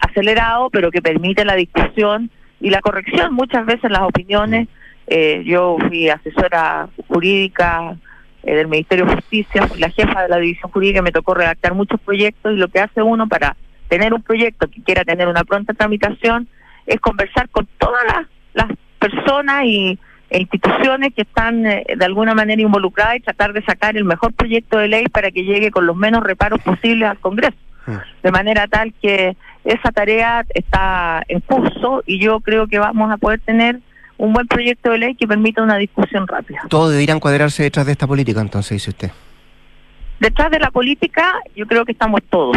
acelerado, 0.00 0.70
pero 0.70 0.90
que 0.90 1.02
permite 1.02 1.44
la 1.44 1.54
discusión 1.54 2.30
y 2.60 2.70
la 2.70 2.80
corrección. 2.80 3.34
Muchas 3.34 3.66
veces 3.66 3.90
las 3.90 4.02
opiniones, 4.02 4.68
eh, 5.06 5.42
yo 5.44 5.76
fui 5.86 6.08
asesora 6.08 6.88
jurídica 7.08 7.96
eh, 8.42 8.54
del 8.54 8.68
Ministerio 8.68 9.04
de 9.04 9.16
Justicia, 9.16 9.66
fui 9.66 9.78
la 9.78 9.90
jefa 9.90 10.22
de 10.22 10.28
la 10.28 10.38
división 10.38 10.70
jurídica, 10.70 11.02
me 11.02 11.12
tocó 11.12 11.34
redactar 11.34 11.74
muchos 11.74 12.00
proyectos 12.00 12.52
y 12.52 12.56
lo 12.56 12.68
que 12.68 12.80
hace 12.80 13.02
uno 13.02 13.28
para 13.28 13.56
tener 13.88 14.14
un 14.14 14.22
proyecto 14.22 14.68
que 14.68 14.82
quiera 14.82 15.04
tener 15.04 15.28
una 15.28 15.44
pronta 15.44 15.74
tramitación 15.74 16.48
es 16.86 17.00
conversar 17.00 17.48
con 17.50 17.66
todas 17.78 18.02
las, 18.06 18.26
las 18.54 18.78
personas 18.98 19.64
y, 19.64 19.98
e 20.30 20.40
instituciones 20.40 21.14
que 21.14 21.22
están 21.22 21.64
eh, 21.66 21.84
de 21.96 22.04
alguna 22.04 22.34
manera 22.34 22.60
involucradas 22.60 23.16
y 23.16 23.20
tratar 23.20 23.52
de 23.52 23.62
sacar 23.62 23.96
el 23.96 24.04
mejor 24.04 24.32
proyecto 24.34 24.78
de 24.78 24.88
ley 24.88 25.06
para 25.06 25.30
que 25.30 25.44
llegue 25.44 25.70
con 25.70 25.86
los 25.86 25.96
menos 25.96 26.22
reparos 26.22 26.60
posibles 26.60 27.08
al 27.08 27.18
Congreso. 27.18 27.56
De 28.22 28.30
manera 28.30 28.66
tal 28.66 28.92
que 29.00 29.34
esa 29.64 29.90
tarea 29.92 30.44
está 30.52 31.22
en 31.26 31.40
curso 31.40 32.02
y 32.04 32.20
yo 32.20 32.40
creo 32.40 32.66
que 32.66 32.78
vamos 32.78 33.10
a 33.10 33.16
poder 33.16 33.40
tener 33.40 33.80
un 34.18 34.34
buen 34.34 34.46
proyecto 34.46 34.90
de 34.90 34.98
ley 34.98 35.14
que 35.14 35.26
permita 35.26 35.62
una 35.62 35.78
discusión 35.78 36.26
rápida. 36.26 36.60
Todos 36.68 36.90
deberían 36.90 37.18
cuadrarse 37.18 37.62
detrás 37.62 37.86
de 37.86 37.92
esta 37.92 38.06
política, 38.06 38.42
entonces, 38.42 38.72
dice 38.72 38.90
usted. 38.90 39.10
Detrás 40.20 40.50
de 40.50 40.58
la 40.58 40.70
política 40.70 41.34
yo 41.54 41.66
creo 41.66 41.84
que 41.84 41.92
estamos 41.92 42.20
todos. 42.28 42.56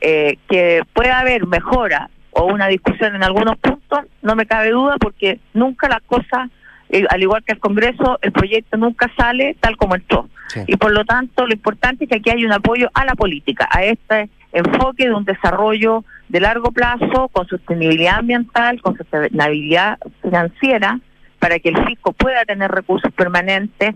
Eh, 0.00 0.38
que 0.48 0.82
pueda 0.92 1.20
haber 1.20 1.46
mejora 1.46 2.10
o 2.30 2.44
una 2.44 2.68
discusión 2.68 3.14
en 3.16 3.22
algunos 3.22 3.56
puntos, 3.58 4.00
no 4.22 4.34
me 4.36 4.46
cabe 4.46 4.70
duda 4.70 4.96
porque 4.98 5.40
nunca 5.54 5.88
las 5.88 6.02
cosas, 6.02 6.50
eh, 6.88 7.04
al 7.08 7.22
igual 7.22 7.42
que 7.44 7.52
el 7.52 7.58
Congreso, 7.58 8.18
el 8.22 8.32
proyecto 8.32 8.76
nunca 8.76 9.10
sale 9.16 9.56
tal 9.60 9.76
como 9.76 9.94
entró. 9.94 10.28
Y 10.66 10.76
por 10.76 10.92
lo 10.92 11.04
tanto, 11.04 11.46
lo 11.46 11.52
importante 11.52 12.04
es 12.04 12.10
que 12.10 12.16
aquí 12.16 12.30
hay 12.30 12.44
un 12.44 12.52
apoyo 12.52 12.88
a 12.94 13.04
la 13.04 13.14
política, 13.14 13.68
a 13.70 13.84
este 13.84 14.30
enfoque 14.52 15.04
de 15.04 15.14
un 15.14 15.24
desarrollo 15.24 16.04
de 16.28 16.40
largo 16.40 16.72
plazo, 16.72 17.28
con 17.28 17.46
sostenibilidad 17.46 18.18
ambiental, 18.18 18.80
con 18.80 18.96
sostenibilidad 18.96 19.98
financiera, 20.22 21.00
para 21.38 21.58
que 21.58 21.68
el 21.68 21.84
fisco 21.86 22.12
pueda 22.12 22.44
tener 22.44 22.70
recursos 22.70 23.12
permanentes 23.12 23.94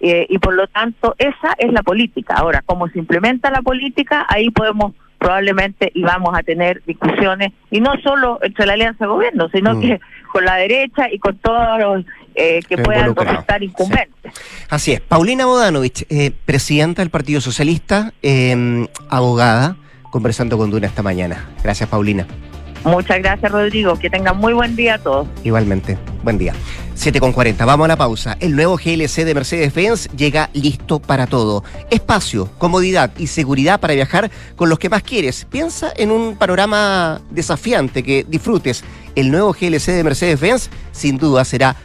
eh, 0.00 0.26
y 0.28 0.38
por 0.38 0.54
lo 0.54 0.66
tanto 0.66 1.14
esa 1.18 1.54
es 1.58 1.72
la 1.72 1.82
política. 1.82 2.34
Ahora, 2.34 2.62
cómo 2.64 2.88
se 2.88 2.98
implementa 2.98 3.50
la 3.50 3.62
política, 3.62 4.26
ahí 4.28 4.50
podemos 4.50 4.92
probablemente 5.18 5.90
y 5.94 6.02
vamos 6.02 6.36
a 6.38 6.42
tener 6.42 6.82
discusiones, 6.86 7.52
y 7.70 7.80
no 7.80 7.92
solo 8.02 8.38
entre 8.42 8.66
la 8.66 8.74
alianza 8.74 9.06
de 9.06 9.08
gobierno, 9.08 9.48
sino 9.48 9.74
Mm. 9.74 9.80
que 9.80 10.00
con 10.30 10.44
la 10.44 10.56
derecha 10.56 11.10
y 11.10 11.18
con 11.18 11.38
todos 11.38 11.78
los 11.80 12.04
eh, 12.34 12.60
que 12.68 12.76
puedan 12.76 13.16
resultar 13.16 13.62
incumbentes. 13.62 14.32
Así 14.68 14.92
es. 14.92 15.00
Paulina 15.00 15.46
Bodanovich, 15.46 16.04
eh, 16.10 16.32
presidenta 16.44 17.00
del 17.00 17.08
Partido 17.08 17.40
Socialista, 17.40 18.12
eh, 18.22 18.86
abogada, 19.08 19.76
conversando 20.10 20.58
con 20.58 20.70
Duna 20.70 20.86
esta 20.86 21.02
mañana. 21.02 21.48
Gracias, 21.62 21.88
Paulina. 21.88 22.26
Muchas 22.84 23.18
gracias, 23.18 23.50
Rodrigo. 23.50 23.98
Que 23.98 24.10
tengan 24.10 24.36
muy 24.36 24.52
buen 24.52 24.76
día 24.76 24.94
a 24.94 24.98
todos. 24.98 25.26
Igualmente. 25.44 25.98
Buen 26.22 26.38
día. 26.38 26.54
7 26.94 27.20
con 27.20 27.32
40. 27.32 27.64
Vamos 27.64 27.84
a 27.84 27.88
la 27.88 27.96
pausa. 27.96 28.36
El 28.40 28.56
nuevo 28.56 28.76
GLC 28.76 29.24
de 29.24 29.34
Mercedes-Benz 29.34 30.08
llega 30.16 30.50
listo 30.54 30.98
para 30.98 31.26
todo. 31.26 31.62
Espacio, 31.90 32.48
comodidad 32.58 33.12
y 33.18 33.26
seguridad 33.26 33.80
para 33.80 33.94
viajar 33.94 34.30
con 34.56 34.68
los 34.68 34.78
que 34.78 34.88
más 34.88 35.02
quieres. 35.02 35.44
Piensa 35.44 35.92
en 35.96 36.10
un 36.10 36.36
panorama 36.36 37.20
desafiante 37.30 38.02
que 38.02 38.24
disfrutes. 38.26 38.82
El 39.14 39.30
nuevo 39.30 39.52
GLC 39.52 39.92
de 39.92 40.04
Mercedes-Benz 40.04 40.70
sin 40.92 41.18
duda 41.18 41.44
será 41.44 41.76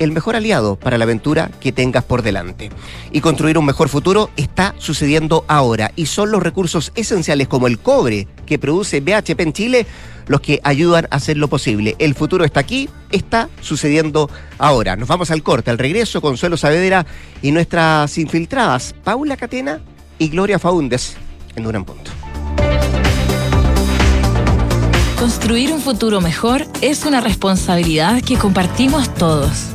el 0.00 0.10
mejor 0.10 0.34
aliado 0.34 0.74
para 0.74 0.98
la 0.98 1.04
aventura 1.04 1.50
que 1.60 1.70
tengas 1.70 2.02
por 2.02 2.22
delante. 2.22 2.70
Y 3.12 3.20
construir 3.20 3.56
un 3.58 3.66
mejor 3.66 3.88
futuro 3.88 4.30
está 4.36 4.74
sucediendo 4.78 5.44
ahora 5.46 5.92
y 5.94 6.06
son 6.06 6.32
los 6.32 6.42
recursos 6.42 6.90
esenciales 6.96 7.46
como 7.46 7.68
el 7.68 7.78
cobre 7.78 8.26
que 8.46 8.58
produce 8.58 9.00
BHP 9.00 9.40
en 9.40 9.52
Chile 9.52 9.86
los 10.26 10.40
que 10.40 10.60
ayudan 10.64 11.06
a 11.10 11.16
hacerlo 11.16 11.48
posible. 11.48 11.96
El 11.98 12.14
futuro 12.14 12.44
está 12.44 12.60
aquí, 12.60 12.88
está 13.10 13.48
sucediendo 13.60 14.30
ahora. 14.58 14.96
Nos 14.96 15.08
vamos 15.08 15.30
al 15.30 15.42
corte, 15.42 15.70
al 15.70 15.78
regreso, 15.78 16.20
Consuelo 16.20 16.56
Saavedra 16.56 17.04
y 17.42 17.50
nuestras 17.50 18.16
infiltradas, 18.16 18.94
Paula 19.04 19.36
Catena 19.36 19.80
y 20.18 20.28
Gloria 20.28 20.58
Faúndes, 20.58 21.16
en 21.56 21.64
Duran 21.64 21.84
Punto. 21.84 22.10
Construir 25.18 25.72
un 25.72 25.80
futuro 25.80 26.20
mejor 26.20 26.66
es 26.80 27.04
una 27.04 27.20
responsabilidad 27.20 28.22
que 28.22 28.38
compartimos 28.38 29.12
todos. 29.14 29.74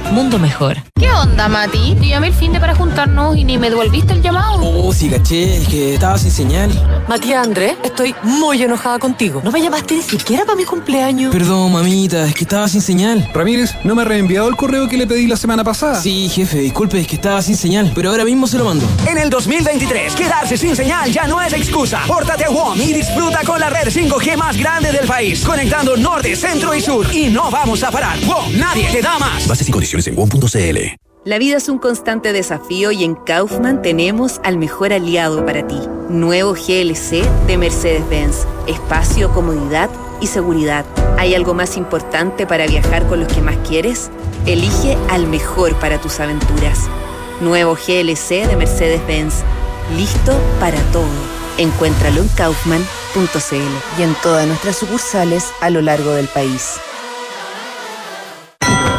mundo 0.11 0.39
mejor. 0.39 0.77
¿Qué 0.99 1.09
onda, 1.09 1.47
Mati? 1.47 1.95
Te 1.99 2.07
llamé 2.07 2.27
el 2.27 2.33
fin 2.33 2.53
de 2.53 2.59
para 2.59 2.75
juntarnos 2.75 3.35
y 3.35 3.43
ni 3.43 3.57
me 3.57 3.69
devolviste 3.69 4.13
el 4.13 4.21
llamado. 4.21 4.59
Oh, 4.61 4.93
sí, 4.93 5.09
caché, 5.09 5.57
es 5.57 5.67
que 5.67 5.95
estaba 5.95 6.17
sin 6.17 6.29
señal. 6.29 6.71
Matías 7.07 7.45
Andrés, 7.45 7.73
estoy 7.83 8.13
muy 8.21 8.61
enojada 8.61 8.99
contigo. 8.99 9.41
No 9.43 9.51
me 9.51 9.61
llamaste 9.61 9.95
ni 9.95 10.01
siquiera 10.03 10.45
para 10.45 10.55
mi 10.55 10.63
cumpleaños. 10.63 11.33
Perdón, 11.33 11.71
mamita, 11.71 12.25
es 12.27 12.35
que 12.35 12.43
estaba 12.43 12.67
sin 12.67 12.81
señal. 12.81 13.27
Ramírez, 13.33 13.71
¿no 13.83 13.95
me 13.95 14.03
ha 14.03 14.05
reenviado 14.05 14.47
el 14.47 14.55
correo 14.55 14.87
que 14.87 14.97
le 14.97 15.07
pedí 15.07 15.25
la 15.25 15.37
semana 15.37 15.63
pasada? 15.63 15.99
Sí, 15.99 16.29
jefe, 16.29 16.59
disculpe, 16.59 16.99
es 16.99 17.07
que 17.07 17.15
estaba 17.15 17.41
sin 17.41 17.57
señal, 17.57 17.91
pero 17.95 18.11
ahora 18.11 18.23
mismo 18.23 18.45
se 18.45 18.59
lo 18.59 18.65
mando. 18.65 18.85
En 19.07 19.17
el 19.17 19.29
2023, 19.29 20.13
quedarse 20.13 20.55
sin 20.55 20.75
señal 20.75 21.11
ya 21.11 21.25
no 21.25 21.41
es 21.41 21.53
excusa. 21.53 22.01
Pórtate 22.05 22.45
a 22.45 22.51
WOM 22.51 22.79
y 22.79 22.93
disfruta 22.93 23.41
con 23.43 23.59
la 23.59 23.69
red 23.69 23.87
5G 23.87 24.37
más 24.37 24.55
grande 24.55 24.91
del 24.91 25.07
país, 25.07 25.43
conectando 25.43 25.97
norte, 25.97 26.35
centro 26.35 26.75
y 26.75 26.81
sur. 26.81 27.07
Y 27.11 27.29
no 27.29 27.49
vamos 27.49 27.81
a 27.81 27.89
parar. 27.89 28.19
WOM, 28.25 28.55
nadie 28.57 28.87
te 28.91 29.01
da 29.01 29.17
más. 29.17 29.47
Bases 29.47 29.67
y 29.67 29.71
condiciones 29.71 30.00
en. 30.07 30.97
La 31.23 31.37
vida 31.37 31.57
es 31.57 31.69
un 31.69 31.77
constante 31.77 32.33
desafío 32.33 32.91
y 32.91 33.03
en 33.03 33.13
Kaufman 33.13 33.83
tenemos 33.83 34.41
al 34.43 34.57
mejor 34.57 34.91
aliado 34.91 35.45
para 35.45 35.67
ti. 35.67 35.79
Nuevo 36.09 36.53
GLC 36.53 37.23
de 37.45 37.57
Mercedes-Benz. 37.57 38.47
Espacio, 38.67 39.31
comodidad 39.31 39.91
y 40.19 40.25
seguridad. 40.25 40.83
¿Hay 41.19 41.35
algo 41.35 41.53
más 41.53 41.77
importante 41.77 42.47
para 42.47 42.65
viajar 42.65 43.05
con 43.05 43.19
los 43.19 43.31
que 43.31 43.41
más 43.41 43.55
quieres? 43.67 44.09
Elige 44.47 44.97
al 45.09 45.27
mejor 45.27 45.75
para 45.75 46.01
tus 46.01 46.19
aventuras. 46.19 46.89
Nuevo 47.39 47.75
GLC 47.75 48.47
de 48.47 48.55
Mercedes-Benz. 48.57 49.43
Listo 49.95 50.33
para 50.59 50.79
todo. 50.91 51.05
Encuéntralo 51.59 52.21
en 52.21 52.27
kaufman.cl 52.29 53.99
y 53.99 54.01
en 54.01 54.15
todas 54.23 54.47
nuestras 54.47 54.77
sucursales 54.77 55.51
a 55.61 55.69
lo 55.69 55.81
largo 55.81 56.13
del 56.13 56.27
país. 56.27 56.79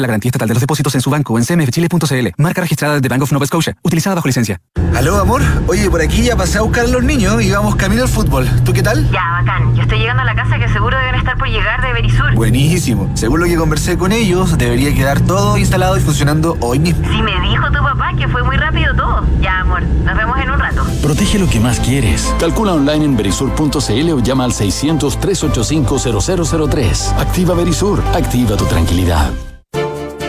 la 0.00 0.06
garantía 0.06 0.30
estatal 0.30 0.48
de 0.48 0.54
los 0.54 0.60
depósitos 0.60 0.94
en 0.94 1.00
su 1.00 1.10
banco 1.10 1.34
o 1.34 1.38
en 1.38 1.44
cmfchile.cl. 1.44 2.28
Marca 2.38 2.60
registrada 2.62 3.00
de 3.00 3.08
Bank 3.08 3.22
of 3.22 3.32
Nova 3.32 3.46
Scotia, 3.46 3.76
utilizada 3.82 4.16
bajo 4.16 4.28
licencia. 4.28 4.60
Aló, 4.96 5.20
amor. 5.20 5.42
Oye, 5.68 5.90
por 5.90 6.00
aquí 6.00 6.22
ya 6.22 6.36
pasé 6.36 6.58
a 6.58 6.62
buscar 6.62 6.84
a 6.84 6.88
los 6.88 7.02
niños 7.02 7.42
y 7.42 7.50
vamos 7.50 7.76
camino 7.76 8.02
al 8.02 8.08
fútbol. 8.08 8.48
¿Tú 8.64 8.72
qué 8.72 8.82
tal? 8.82 9.10
Ya, 9.10 9.22
bacán. 9.40 9.74
Yo 9.74 9.82
estoy 9.82 9.98
llegando 9.98 10.22
a 10.22 10.24
la 10.24 10.34
casa 10.34 10.58
que 10.58 10.68
seguro 10.68 10.96
deben 10.98 11.14
estar 11.16 11.36
por 11.38 11.48
llegar 11.48 11.80
de 11.82 11.92
Berisur. 11.92 12.34
Buenísimo. 12.34 13.10
Según 13.14 13.40
lo 13.40 13.46
que 13.46 13.56
conversé 13.56 13.96
con 13.96 14.12
ellos, 14.12 14.56
debería 14.58 14.94
quedar 14.94 15.20
todo 15.20 15.56
instalado 15.58 15.96
y 15.96 16.00
funcionando 16.00 16.56
hoy 16.60 16.78
mismo. 16.78 17.06
Si 17.08 17.22
me 17.22 17.40
dijo 17.40 17.66
tu 17.66 17.82
papá 17.82 18.12
que 18.18 18.28
fue 18.28 18.42
muy 18.42 18.56
rápido 18.56 18.94
todo. 18.94 19.24
Ya, 19.40 19.60
amor. 19.60 19.82
Nos 19.82 20.16
vemos 20.16 20.38
en 20.38 20.50
un 20.50 20.58
rato. 20.58 20.84
Protege 21.02 21.38
lo 21.38 21.48
que 21.48 21.60
más 21.60 21.80
quieres. 21.80 22.34
Calcula 22.38 22.74
online 22.74 23.04
en 23.04 23.16
berisur.cl 23.16 24.10
o 24.10 24.20
llama 24.20 24.44
al 24.44 24.52
600-385-0003. 24.52 27.18
Activa 27.18 27.54
Berisur. 27.54 28.02
Activa 28.14 28.56
tu 28.56 28.64
tranquilidad. 28.66 29.30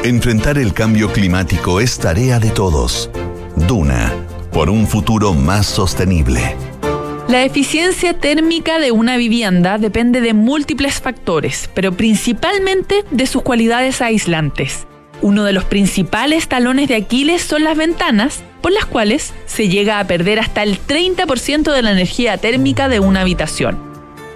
Enfrentar 0.03 0.57
el 0.57 0.73
cambio 0.73 1.13
climático 1.13 1.79
es 1.79 1.97
tarea 1.97 2.37
de 2.37 2.49
todos. 2.49 3.09
Duna, 3.55 4.11
por 4.51 4.69
un 4.69 4.85
futuro 4.85 5.33
más 5.33 5.65
sostenible. 5.65 6.57
La 7.29 7.45
eficiencia 7.45 8.13
térmica 8.13 8.79
de 8.79 8.91
una 8.91 9.15
vivienda 9.15 9.77
depende 9.77 10.19
de 10.19 10.33
múltiples 10.33 10.99
factores, 10.99 11.69
pero 11.73 11.93
principalmente 11.93 13.05
de 13.11 13.25
sus 13.27 13.43
cualidades 13.43 14.01
aislantes. 14.01 14.87
Uno 15.21 15.45
de 15.45 15.53
los 15.53 15.63
principales 15.63 16.49
talones 16.49 16.89
de 16.89 16.95
Aquiles 16.95 17.41
son 17.41 17.63
las 17.63 17.77
ventanas, 17.77 18.43
por 18.61 18.73
las 18.73 18.85
cuales 18.85 19.33
se 19.45 19.69
llega 19.69 20.01
a 20.01 20.05
perder 20.05 20.41
hasta 20.41 20.63
el 20.63 20.85
30% 20.85 21.71
de 21.71 21.81
la 21.81 21.91
energía 21.91 22.37
térmica 22.37 22.89
de 22.89 22.99
una 22.99 23.21
habitación. 23.21 23.79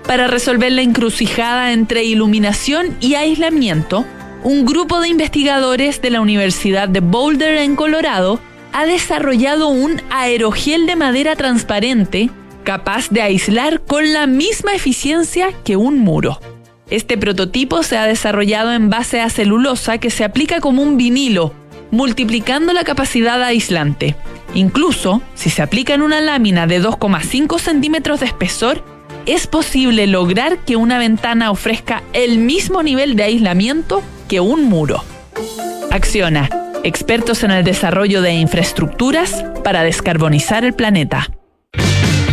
Para 0.08 0.28
resolver 0.28 0.72
la 0.72 0.82
encrucijada 0.82 1.74
entre 1.74 2.06
iluminación 2.06 2.96
y 3.02 3.16
aislamiento, 3.16 4.06
un 4.44 4.66
grupo 4.66 5.00
de 5.00 5.10
investigadores 5.10 6.02
de 6.02 6.10
la 6.10 6.22
Universidad 6.22 6.88
de 6.88 7.00
Boulder 7.00 7.58
en 7.58 7.76
Colorado 7.76 8.40
ha 8.72 8.86
desarrollado 8.86 9.70
un 9.70 10.02
aerogel 10.10 10.86
de 10.86 10.96
madera 10.96 11.36
transparente 11.36 12.30
capaz 12.64 13.10
de 13.10 13.22
aislar 13.22 13.82
con 13.82 14.14
la 14.14 14.28
misma 14.28 14.74
eficiencia 14.74 15.50
que 15.64 15.76
un 15.76 16.00
muro. 16.00 16.40
Este 16.90 17.18
prototipo 17.18 17.84
se 17.84 17.98
ha 17.98 18.06
desarrollado 18.06 18.74
en 18.74 18.90
base 18.90 19.22
a 19.22 19.30
celulosa 19.30 19.98
que 19.98 20.10
se 20.10 20.24
aplica 20.24 20.60
como 20.60 20.82
un 20.82 20.98
vinilo, 20.98 21.54
multiplicando 21.92 22.74
la 22.74 22.84
capacidad 22.84 23.42
aislante. 23.42 24.16
Incluso, 24.54 25.22
si 25.34 25.50
se 25.50 25.62
aplica 25.62 25.94
en 25.94 26.02
una 26.02 26.22
lámina 26.22 26.68
de 26.68 26.82
2,5 26.82 27.60
centímetros 27.60 28.20
de 28.20 28.28
espesor, 28.28 28.84
es 29.26 29.48
posible 29.48 30.08
lograr 30.08 30.60
que 30.60 30.76
una 30.76 31.00
ventana 31.00 31.52
ofrezca 31.52 32.04
el 32.14 32.38
mismo 32.38 32.84
nivel 32.84 33.16
de 33.16 33.24
aislamiento 33.24 34.04
que 34.28 34.40
un 34.40 34.66
muro. 34.66 35.04
Acciona, 35.92 36.50
expertos 36.84 37.44
en 37.44 37.52
el 37.52 37.64
desarrollo 37.64 38.22
de 38.22 38.34
infraestructuras 38.34 39.44
para 39.64 39.84
descarbonizar 39.84 40.66
el 40.66 40.74
planeta. 40.74 41.30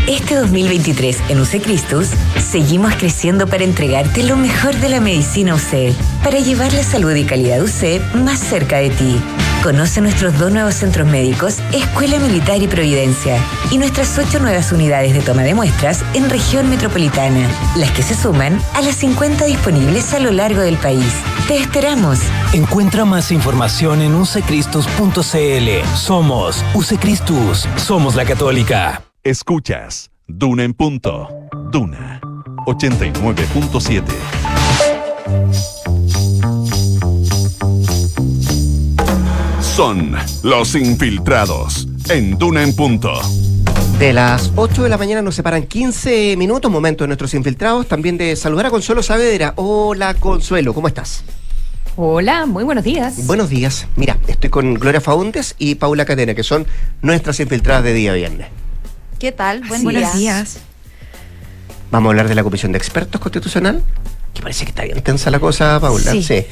Este 0.06 0.34
2023 0.34 1.18
en 1.30 1.40
UC 1.40 1.62
Cristus 1.62 2.08
seguimos 2.38 2.94
creciendo 2.96 3.46
para 3.46 3.64
entregarte 3.64 4.22
lo 4.22 4.36
mejor 4.36 4.74
de 4.76 4.90
la 4.90 5.00
medicina 5.00 5.54
UC, 5.54 5.94
para 6.22 6.40
llevar 6.40 6.72
la 6.74 6.82
salud 6.82 7.14
y 7.14 7.24
calidad 7.24 7.62
UC 7.62 8.14
más 8.14 8.38
cerca 8.38 8.78
de 8.78 8.90
ti. 8.90 9.18
Conoce 9.64 10.02
nuestros 10.02 10.38
dos 10.38 10.52
nuevos 10.52 10.74
centros 10.74 11.08
médicos, 11.08 11.56
Escuela 11.72 12.18
Militar 12.18 12.62
y 12.62 12.68
Providencia, 12.68 13.42
y 13.70 13.78
nuestras 13.78 14.18
ocho 14.18 14.38
nuevas 14.38 14.70
unidades 14.72 15.14
de 15.14 15.20
toma 15.20 15.40
de 15.40 15.54
muestras 15.54 16.04
en 16.12 16.28
región 16.28 16.68
metropolitana, 16.68 17.48
las 17.74 17.90
que 17.92 18.02
se 18.02 18.14
suman 18.14 18.60
a 18.74 18.82
las 18.82 18.96
50 18.96 19.46
disponibles 19.46 20.12
a 20.12 20.18
lo 20.18 20.32
largo 20.32 20.60
del 20.60 20.76
país. 20.76 21.10
Te 21.48 21.56
esperamos. 21.56 22.18
Encuentra 22.52 23.06
más 23.06 23.32
información 23.32 24.02
en 24.02 24.14
ucecristus.cl. 24.14 25.96
Somos 25.96 26.62
Ucecristus. 26.74 27.66
Somos 27.76 28.16
la 28.16 28.26
católica. 28.26 29.02
Escuchas 29.22 30.10
Duna 30.26 30.64
en 30.64 30.74
punto. 30.74 31.30
Duna 31.72 32.20
89.7. 32.66 34.63
Son 39.74 40.14
los 40.44 40.76
infiltrados 40.76 41.88
en 42.08 42.38
Duna 42.38 42.62
en 42.62 42.76
punto. 42.76 43.12
De 43.98 44.12
las 44.12 44.52
8 44.54 44.84
de 44.84 44.88
la 44.88 44.96
mañana 44.96 45.20
nos 45.20 45.34
separan 45.34 45.64
15 45.64 46.36
minutos, 46.36 46.70
momento 46.70 47.02
de 47.02 47.08
nuestros 47.08 47.34
infiltrados. 47.34 47.88
También 47.88 48.16
de 48.16 48.36
saludar 48.36 48.66
a 48.66 48.70
Consuelo 48.70 49.02
Saavedra. 49.02 49.52
Hola 49.56 50.14
Consuelo, 50.14 50.74
¿cómo 50.74 50.86
estás? 50.86 51.24
Hola, 51.96 52.46
muy 52.46 52.62
buenos 52.62 52.84
días. 52.84 53.26
Buenos 53.26 53.50
días. 53.50 53.88
Mira, 53.96 54.16
estoy 54.28 54.48
con 54.48 54.74
Gloria 54.74 55.00
Faundes 55.00 55.56
y 55.58 55.74
Paula 55.74 56.04
Cadena, 56.04 56.34
que 56.34 56.44
son 56.44 56.68
nuestras 57.02 57.40
infiltradas 57.40 57.82
de 57.82 57.94
día 57.94 58.12
viernes. 58.12 58.46
¿Qué 59.18 59.32
tal? 59.32 59.62
Buen 59.64 59.82
Buenos 59.82 60.14
días. 60.14 60.58
Vamos 61.90 62.10
a 62.10 62.10
hablar 62.10 62.28
de 62.28 62.36
la 62.36 62.44
Comisión 62.44 62.70
de 62.70 62.78
Expertos 62.78 63.20
Constitucional, 63.20 63.82
que 64.34 64.42
parece 64.42 64.64
que 64.64 64.70
está 64.70 64.82
bien 64.82 65.00
tensa 65.02 65.30
la 65.30 65.38
cosa, 65.38 65.80
Paula. 65.80 66.12
Sí. 66.12 66.44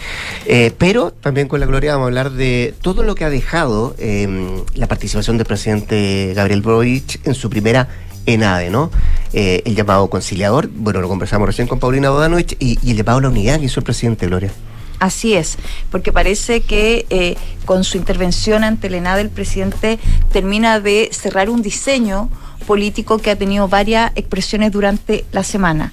Eh, 0.47 0.73
pero 0.79 1.11
también 1.11 1.49
con 1.49 1.61
la 1.61 1.67
Gloria 1.67 1.93
vamos 1.93 2.07
a 2.07 2.09
hablar 2.09 2.31
de 2.31 2.75
todo 2.81 3.03
lo 3.03 3.15
que 3.15 3.25
ha 3.25 3.31
dejado 3.31 3.95
eh, 3.99 4.63
la 4.75 4.87
participación 4.87 5.37
del 5.37 5.47
presidente 5.47 6.33
Gabriel 6.35 6.63
Boric 6.63 7.27
en 7.27 7.35
su 7.35 7.51
primera 7.51 7.89
ENADE, 8.25 8.71
¿no? 8.71 8.91
Eh, 9.33 9.63
el 9.65 9.75
llamado 9.75 10.09
conciliador, 10.09 10.69
bueno, 10.69 11.01
lo 11.01 11.09
conversamos 11.09 11.47
recién 11.47 11.67
con 11.67 11.81
Paulina 11.81 12.11
Bodanovich, 12.11 12.57
y, 12.61 12.79
y 12.83 12.93
el 12.93 12.97
llamado 12.97 13.19
a 13.19 13.23
la 13.23 13.29
unidad 13.29 13.59
que 13.59 13.67
hizo 13.67 13.81
el 13.81 13.85
presidente, 13.85 14.27
Gloria. 14.27 14.53
Así 15.01 15.35
es, 15.35 15.59
porque 15.91 16.13
parece 16.13 16.61
que 16.61 17.07
eh, 17.11 17.37
con 17.65 17.83
su 17.83 17.97
intervención 17.97 18.63
ante 18.63 18.87
el 18.87 18.95
ENADE 18.95 19.23
el 19.23 19.31
presidente 19.31 19.99
termina 20.33 20.79
de 20.79 21.09
cerrar 21.11 21.51
un 21.51 21.61
diseño 21.61 22.31
político 22.69 23.19
que 23.19 23.33
ha 23.33 23.37
tenido 23.37 23.67
varias 23.67 24.13
expresiones 24.15 24.71
durante 24.71 25.25
la 25.33 25.43
semana, 25.43 25.93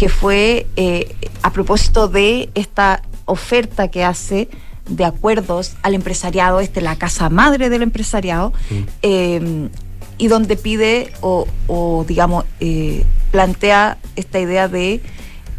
que 0.00 0.08
fue 0.08 0.66
eh, 0.76 1.14
a 1.42 1.52
propósito 1.52 2.08
de 2.08 2.48
esta 2.54 3.02
oferta 3.26 3.88
que 3.88 4.02
hace 4.02 4.48
de 4.88 5.04
acuerdos 5.04 5.74
al 5.82 5.94
empresariado, 5.94 6.60
este 6.60 6.80
la 6.80 6.96
casa 6.96 7.28
madre 7.28 7.68
del 7.68 7.82
empresariado, 7.82 8.54
eh, 9.02 9.68
y 10.16 10.28
donde 10.28 10.56
pide 10.56 11.12
o, 11.20 11.46
o, 11.66 12.06
digamos, 12.08 12.46
eh, 12.60 13.04
plantea 13.30 13.98
esta 14.16 14.40
idea 14.40 14.68
de 14.68 15.02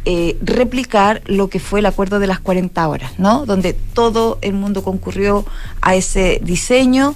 eh, 0.06 0.36
replicar 0.42 1.22
lo 1.28 1.48
que 1.48 1.60
fue 1.60 1.80
el 1.80 1.86
acuerdo 1.86 2.18
de 2.18 2.26
las 2.26 2.40
40 2.40 2.88
horas, 2.88 3.20
¿no? 3.20 3.46
Donde 3.46 3.74
todo 3.74 4.40
el 4.42 4.54
mundo 4.54 4.84
concurrió 4.84 5.46
a 5.82 5.94
ese 5.94 6.42
diseño 6.44 7.14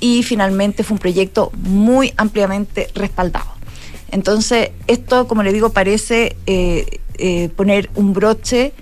y 0.00 0.22
finalmente 0.22 0.84
fue 0.84 0.96
un 0.96 0.98
proyecto 0.98 1.50
muy 1.54 2.12
ampliamente 2.18 2.90
respaldado. 2.94 3.57
Entonces, 4.10 4.70
esto, 4.86 5.28
como 5.28 5.42
le 5.42 5.52
digo, 5.52 5.70
parece 5.70 6.36
eh, 6.46 7.00
eh, 7.18 7.48
poner 7.50 7.90
un 7.94 8.12
broche 8.12 8.72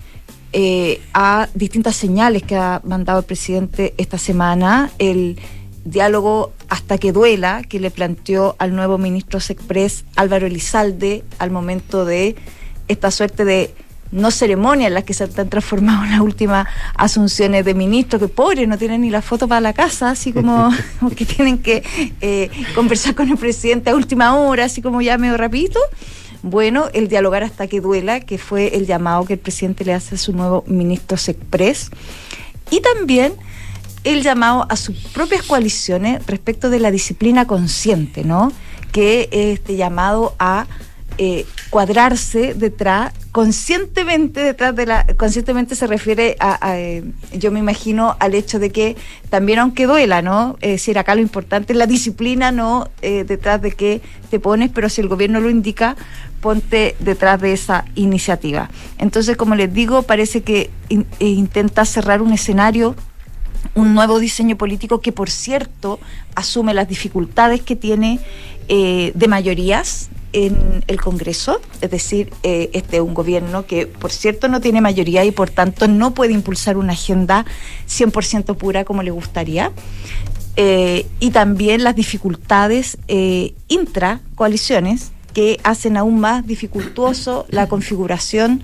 eh, 0.53 1.01
a 1.13 1.49
distintas 1.55 1.97
señales 1.97 2.43
que 2.43 2.57
ha 2.57 2.81
mandado 2.85 3.21
el 3.21 3.25
presidente 3.25 3.95
esta 3.99 4.19
semana. 4.19 4.91
El 4.99 5.39
diálogo 5.85 6.53
hasta 6.69 6.99
que 6.99 7.13
duela 7.13 7.63
que 7.63 7.79
le 7.81 7.91
planteó 7.91 8.57
al 8.59 8.75
nuevo 8.75 8.99
ministro 8.99 9.41
Sexpress 9.41 10.05
Álvaro 10.17 10.47
Elizalde 10.47 11.25
al 11.39 11.51
momento 11.51 12.05
de 12.05 12.37
esta 12.89 13.11
suerte 13.11 13.45
de 13.45 13.75
no 14.13 14.31
ceremonia 14.31 14.89
en 14.89 14.95
las 14.95 15.05
que 15.05 15.15
se 15.15 15.25
han 15.25 15.49
transformado 15.49 16.05
en 16.05 16.13
las 16.13 16.21
últimas 16.21 16.67
asunciones 16.95 17.65
de 17.65 17.75
ministros, 17.75 18.21
que 18.21 18.29
pobres 18.29 18.69
no 18.69 18.79
tienen 18.79 19.01
ni 19.01 19.11
la 19.11 19.23
foto 19.23 19.49
para 19.49 19.61
la 19.61 19.73
casa, 19.73 20.11
así 20.11 20.33
como, 20.33 20.71
como 21.01 21.11
que 21.17 21.25
tienen 21.25 21.59
que 21.59 21.83
eh, 22.21 22.51
conversar 22.75 23.15
con 23.15 23.29
el 23.29 23.37
presidente 23.37 23.91
a 23.91 23.95
última 23.95 24.37
hora, 24.37 24.65
así 24.65 24.83
como 24.83 25.01
ya 25.03 25.19
medio 25.19 25.37
rapidito. 25.37 25.81
bueno 26.43 26.87
el 26.93 27.09
dialogar 27.09 27.43
hasta 27.43 27.67
que 27.67 27.81
duela, 27.81 28.21
que 28.21 28.39
fue 28.39 28.77
el 28.77 28.87
llamado 28.87 29.25
que 29.25 29.35
el 29.35 29.39
presidente 29.39 29.85
le 29.85 29.95
hace 29.95 30.15
a 30.15 30.19
su 30.19 30.33
nuevo 30.33 30.65
ministro 30.67 31.17
Sexpress, 31.17 31.91
y 32.71 32.81
también 32.81 33.35
el 34.05 34.23
llamado 34.23 34.67
a 34.69 34.77
sus 34.77 34.97
propias 35.09 35.43
coaliciones 35.43 36.25
respecto 36.27 36.71
de 36.71 36.79
la 36.79 36.93
disciplina 36.93 37.47
consciente, 37.47 38.23
¿no? 38.23 38.53
Que 38.93 39.29
este 39.33 39.75
llamado 39.75 40.37
a 40.39 40.67
eh, 41.19 41.47
cuadrarse 41.71 42.53
detrás, 42.53 43.13
conscientemente 43.33 44.41
detrás 44.41 44.77
de 44.77 44.85
la, 44.85 45.07
conscientemente 45.17 45.75
se 45.75 45.87
refiere 45.87 46.37
a, 46.41 46.79
eh, 46.79 47.05
yo 47.33 47.51
me 47.51 47.59
imagino 47.59 48.17
al 48.21 48.35
hecho 48.35 48.59
de 48.59 48.71
que 48.71 48.97
también 49.31 49.59
aunque 49.59 49.87
duela, 49.87 50.21
¿no? 50.21 50.59
Es 50.61 50.73
decir, 50.73 50.99
acá 50.99 51.15
lo 51.15 51.23
importante 51.23 51.73
es 51.73 51.79
la 51.79 51.87
disciplina, 51.87 52.53
no 52.53 52.91
eh, 53.01 53.25
detrás 53.25 53.63
de 53.63 53.73
que 53.73 54.03
te 54.31 54.39
pones, 54.41 54.71
pero 54.75 54.91
si 54.91 55.01
el 55.01 55.09
gobierno 55.09 55.41
lo 55.41 55.49
indica, 55.49 55.97
ponte 56.43 56.97
detrás 57.01 57.41
de 57.41 57.55
esa 57.55 57.87
iniciativa. 57.95 58.69
Entonces, 58.99 59.39
como 59.39 59.55
les 59.55 59.73
digo, 59.73 60.03
parece 60.03 60.43
que 60.43 60.71
intenta 61.19 61.87
cerrar 61.87 62.21
un 62.21 62.33
escenario 62.33 62.95
un 63.75 63.95
nuevo 63.95 64.21
diseño 64.21 64.57
político 64.57 65.01
que, 65.01 65.13
por 65.13 65.29
cierto, 65.31 65.99
asume 66.35 66.73
las 66.73 66.89
dificultades 66.89 67.63
que 67.63 67.75
tiene 67.75 68.21
de 68.69 69.29
mayorías, 69.29 70.09
en 70.33 70.85
el 70.87 71.01
Congreso, 71.01 71.61
es 71.81 71.91
decir, 71.91 72.33
eh, 72.43 72.71
este 72.73 72.97
es 72.97 73.03
un 73.03 73.15
gobierno 73.15 73.67
que, 73.67 73.87
por 73.87 74.13
cierto, 74.13 74.49
no 74.49 74.61
tiene 74.61 74.81
mayoría 74.81 75.25
y 75.25 75.31
por 75.31 75.51
tanto 75.51 75.89
no 75.89 76.15
puede 76.15 76.33
impulsar 76.33 76.77
una 76.77 76.93
agenda 76.93 77.47
100% 77.89 78.57
pura 78.57 78.85
como 78.85 79.03
le 79.03 79.11
gustaría. 79.11 79.73
Eh, 80.57 81.07
y 81.21 81.33
también 81.33 81.85
las 81.85 81.95
dificultades 81.95 82.97
eh, 83.09 83.53
intra 83.69 84.23
coaliciones 84.35 85.13
que 85.35 85.61
hacen 85.65 85.99
aún 85.99 86.19
más 86.19 86.47
dificultuoso 86.47 87.45
la 87.51 87.69
configuración 87.69 88.63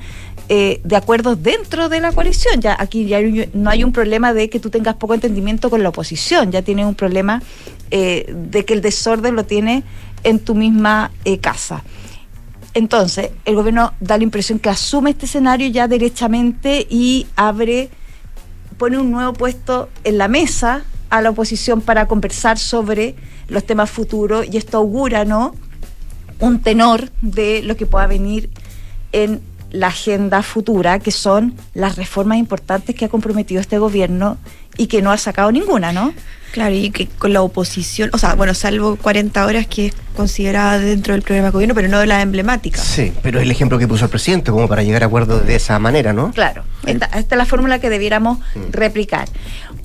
eh, 0.48 0.80
de 0.84 0.96
acuerdos 0.96 1.42
dentro 1.42 1.90
de 1.90 2.00
la 2.00 2.12
coalición. 2.12 2.62
Ya 2.62 2.74
aquí 2.78 3.04
ya 3.04 3.18
no 3.52 3.68
hay 3.68 3.84
un 3.84 3.92
problema 3.92 4.32
de 4.32 4.48
que 4.48 4.58
tú 4.58 4.70
tengas 4.70 4.94
poco 4.94 5.12
entendimiento 5.12 5.68
con 5.68 5.82
la 5.82 5.90
oposición, 5.90 6.50
ya 6.50 6.62
tienes 6.62 6.86
un 6.86 6.94
problema 6.94 7.42
de 7.90 8.64
que 8.66 8.72
el 8.72 8.80
desorden 8.80 9.36
lo 9.36 9.44
tiene 9.44 9.82
en 10.24 10.38
tu 10.38 10.54
misma 10.54 11.10
eh, 11.24 11.38
casa. 11.38 11.82
Entonces, 12.74 13.30
el 13.44 13.54
gobierno 13.54 13.92
da 14.00 14.16
la 14.16 14.24
impresión 14.24 14.58
que 14.58 14.70
asume 14.70 15.10
este 15.10 15.26
escenario 15.26 15.68
ya 15.68 15.88
derechamente 15.88 16.86
y 16.88 17.26
abre, 17.36 17.90
pone 18.78 18.98
un 18.98 19.10
nuevo 19.10 19.34
puesto 19.34 19.90
en 20.04 20.18
la 20.18 20.28
mesa 20.28 20.84
a 21.10 21.20
la 21.20 21.30
oposición 21.30 21.82
para 21.82 22.06
conversar 22.06 22.58
sobre 22.58 23.14
los 23.48 23.64
temas 23.64 23.90
futuros 23.90 24.46
y 24.50 24.56
esto 24.56 24.78
augura, 24.78 25.26
¿no? 25.26 25.54
Un 26.38 26.62
tenor 26.62 27.10
de 27.20 27.62
lo 27.62 27.76
que 27.76 27.84
pueda 27.84 28.06
venir 28.06 28.48
en 29.12 29.42
la 29.72 29.88
agenda 29.88 30.42
futura, 30.42 30.98
que 30.98 31.10
son 31.10 31.54
las 31.74 31.96
reformas 31.96 32.38
importantes 32.38 32.94
que 32.94 33.06
ha 33.06 33.08
comprometido 33.08 33.60
este 33.60 33.78
gobierno 33.78 34.38
y 34.76 34.86
que 34.86 35.02
no 35.02 35.10
ha 35.10 35.18
sacado 35.18 35.50
ninguna, 35.50 35.92
¿no? 35.92 36.14
Claro, 36.52 36.74
y 36.74 36.90
que 36.90 37.06
con 37.06 37.32
la 37.32 37.40
oposición, 37.40 38.10
o 38.12 38.18
sea, 38.18 38.34
bueno, 38.34 38.52
salvo 38.52 38.96
40 38.96 39.46
horas 39.46 39.66
que 39.66 39.86
es 39.86 39.94
considerada 40.14 40.78
dentro 40.78 41.14
del 41.14 41.22
programa 41.22 41.48
de 41.48 41.52
gobierno, 41.52 41.74
pero 41.74 41.88
no 41.88 41.98
de 41.98 42.06
la 42.06 42.20
emblemática. 42.20 42.78
Sí, 42.78 43.10
pero 43.22 43.38
es 43.38 43.44
el 43.44 43.50
ejemplo 43.50 43.78
que 43.78 43.88
puso 43.88 44.04
el 44.04 44.10
presidente, 44.10 44.50
como 44.50 44.68
para 44.68 44.82
llegar 44.82 45.02
a 45.02 45.06
acuerdos 45.06 45.46
de 45.46 45.56
esa 45.56 45.78
manera, 45.78 46.12
¿no? 46.12 46.30
Claro, 46.32 46.64
esta, 46.84 47.06
es 47.06 47.26
la 47.30 47.46
fórmula 47.46 47.78
que 47.78 47.88
debiéramos 47.88 48.38
mm. 48.54 48.70
replicar. 48.70 49.28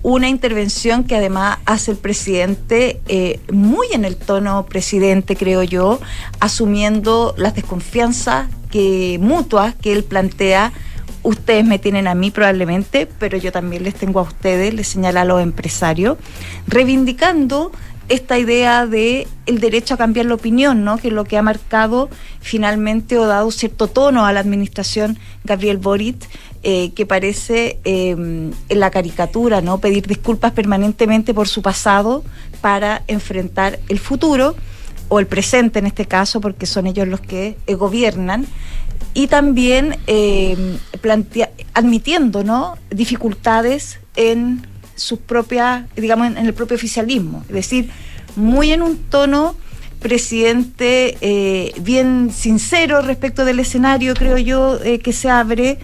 Una 0.03 0.29
intervención 0.29 1.03
que 1.03 1.15
además 1.15 1.57
hace 1.65 1.91
el 1.91 1.97
presidente 1.97 3.01
eh, 3.07 3.39
muy 3.51 3.87
en 3.91 4.05
el 4.05 4.15
tono 4.15 4.65
presidente, 4.65 5.35
creo 5.35 5.63
yo, 5.63 5.99
asumiendo 6.39 7.33
las 7.37 7.55
desconfianzas 7.55 8.47
que 8.69 9.17
mutuas 9.19 9.75
que 9.75 9.91
él 9.91 10.03
plantea. 10.03 10.71
Ustedes 11.23 11.65
me 11.65 11.79
tienen 11.79 12.07
a 12.07 12.15
mí 12.15 12.31
probablemente, 12.31 13.07
pero 13.19 13.37
yo 13.37 13.51
también 13.51 13.83
les 13.83 13.95
tengo 13.95 14.19
a 14.19 14.23
ustedes, 14.23 14.73
les 14.73 14.87
señala 14.87 15.21
a 15.21 15.25
los 15.25 15.41
empresarios, 15.41 16.17
reivindicando 16.67 17.71
esta 18.09 18.37
idea 18.37 18.85
de 18.85 19.27
el 19.45 19.59
derecho 19.59 19.93
a 19.93 19.97
cambiar 19.97 20.27
la 20.27 20.35
opinión, 20.35 20.83
¿no? 20.83 20.97
que 20.97 21.09
es 21.09 21.13
lo 21.13 21.25
que 21.25 21.37
ha 21.37 21.41
marcado 21.41 22.09
finalmente 22.39 23.17
o 23.17 23.27
dado 23.27 23.51
cierto 23.51 23.87
tono 23.87 24.25
a 24.25 24.33
la 24.33 24.39
administración 24.39 25.19
Gabriel 25.43 25.77
Boric, 25.77 26.27
eh, 26.63 26.91
que 26.93 27.05
parece 27.05 27.79
em, 27.83 28.51
en 28.69 28.79
la 28.79 28.91
caricatura, 28.91 29.61
¿no? 29.61 29.79
pedir 29.79 30.07
disculpas 30.07 30.53
permanentemente 30.53 31.33
por 31.33 31.47
su 31.47 31.61
pasado 31.61 32.23
para 32.61 33.03
enfrentar 33.07 33.79
el 33.89 33.99
futuro 33.99 34.55
o 35.09 35.19
el 35.19 35.27
presente 35.27 35.79
en 35.79 35.87
este 35.87 36.05
caso, 36.05 36.41
porque 36.41 36.65
son 36.65 36.87
ellos 36.87 37.07
los 37.07 37.21
que 37.21 37.57
eh, 37.67 37.73
gobiernan, 37.75 38.45
y 39.13 39.27
también 39.27 39.97
eh, 40.07 40.77
admitiendo 41.73 42.43
¿no? 42.43 42.77
dificultades 42.89 43.99
en 44.15 44.65
sus 44.97 45.19
propias, 45.19 45.85
digamos, 45.95 46.27
en, 46.27 46.37
el 46.37 46.53
propio 46.53 46.75
oficialismo. 46.75 47.43
Es 47.47 47.55
decir, 47.55 47.89
muy 48.35 48.71
en 48.73 48.81
un 48.81 48.97
tono 48.97 49.55
presidente 49.99 51.17
eh, 51.21 51.73
bien 51.79 52.31
sincero 52.35 53.01
respecto 53.01 53.45
del 53.45 53.59
escenario, 53.59 54.13
creo 54.13 54.37
yo, 54.37 54.79
eh, 54.83 54.99
que 54.99 55.13
se 55.13 55.29
abre, 55.29 55.79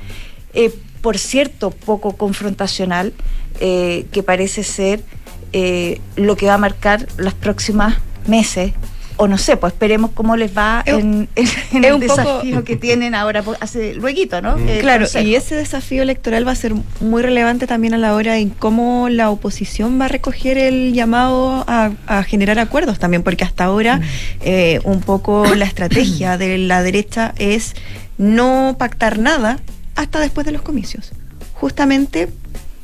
por 1.01 1.17
cierto, 1.17 1.71
poco 1.71 2.17
confrontacional, 2.17 3.13
que 3.59 4.23
parece 4.25 4.63
ser 4.63 5.03
lo 6.15 6.35
que 6.35 6.45
va 6.47 6.55
a 6.55 6.57
marcar 6.57 7.07
las 7.17 7.33
próximas 7.33 7.97
meses 8.27 8.73
o 9.17 9.27
no 9.27 9.37
sé, 9.37 9.57
pues 9.57 9.73
esperemos 9.73 10.11
cómo 10.13 10.35
les 10.35 10.55
va 10.57 10.83
en, 10.85 11.27
el 11.35 11.99
desafío 11.99 12.63
que 12.63 12.75
tienen 12.75 13.15
ahora 13.15 13.43
hace 13.59 13.93
luego, 13.95 14.41
¿no? 14.41 14.57
Mm. 14.57 14.79
claro, 14.79 15.05
y 15.23 15.35
ese 15.35 15.55
desafío 15.55 16.03
electoral 16.03 16.47
va 16.47 16.51
a 16.51 16.55
ser 16.55 16.73
muy 16.99 17.21
relevante 17.21 17.67
también 17.67 17.93
a 17.93 17.97
la 17.97 18.15
hora 18.15 18.37
en 18.37 18.49
cómo 18.49 19.09
la 19.09 19.29
oposición 19.29 19.99
va 19.99 20.05
a 20.05 20.07
recoger 20.07 20.57
el 20.57 20.93
llamado 20.93 21.63
a, 21.67 21.91
generar 22.23 22.59
acuerdos 22.59 22.99
también, 22.99 23.23
porque 23.23 23.43
hasta 23.43 23.65
ahora 23.65 23.97
mm. 23.97 24.03
eh, 24.41 24.79
un 24.83 25.01
poco 25.01 25.55
la 25.55 25.65
estrategia 25.65 26.37
de 26.37 26.57
la 26.57 26.83
derecha 26.83 27.33
es 27.37 27.73
no 28.17 28.75
pactar 28.77 29.19
nada 29.19 29.59
hasta 29.95 30.19
después 30.19 30.45
de 30.45 30.51
los 30.51 30.61
comicios, 30.61 31.11
justamente 31.53 32.29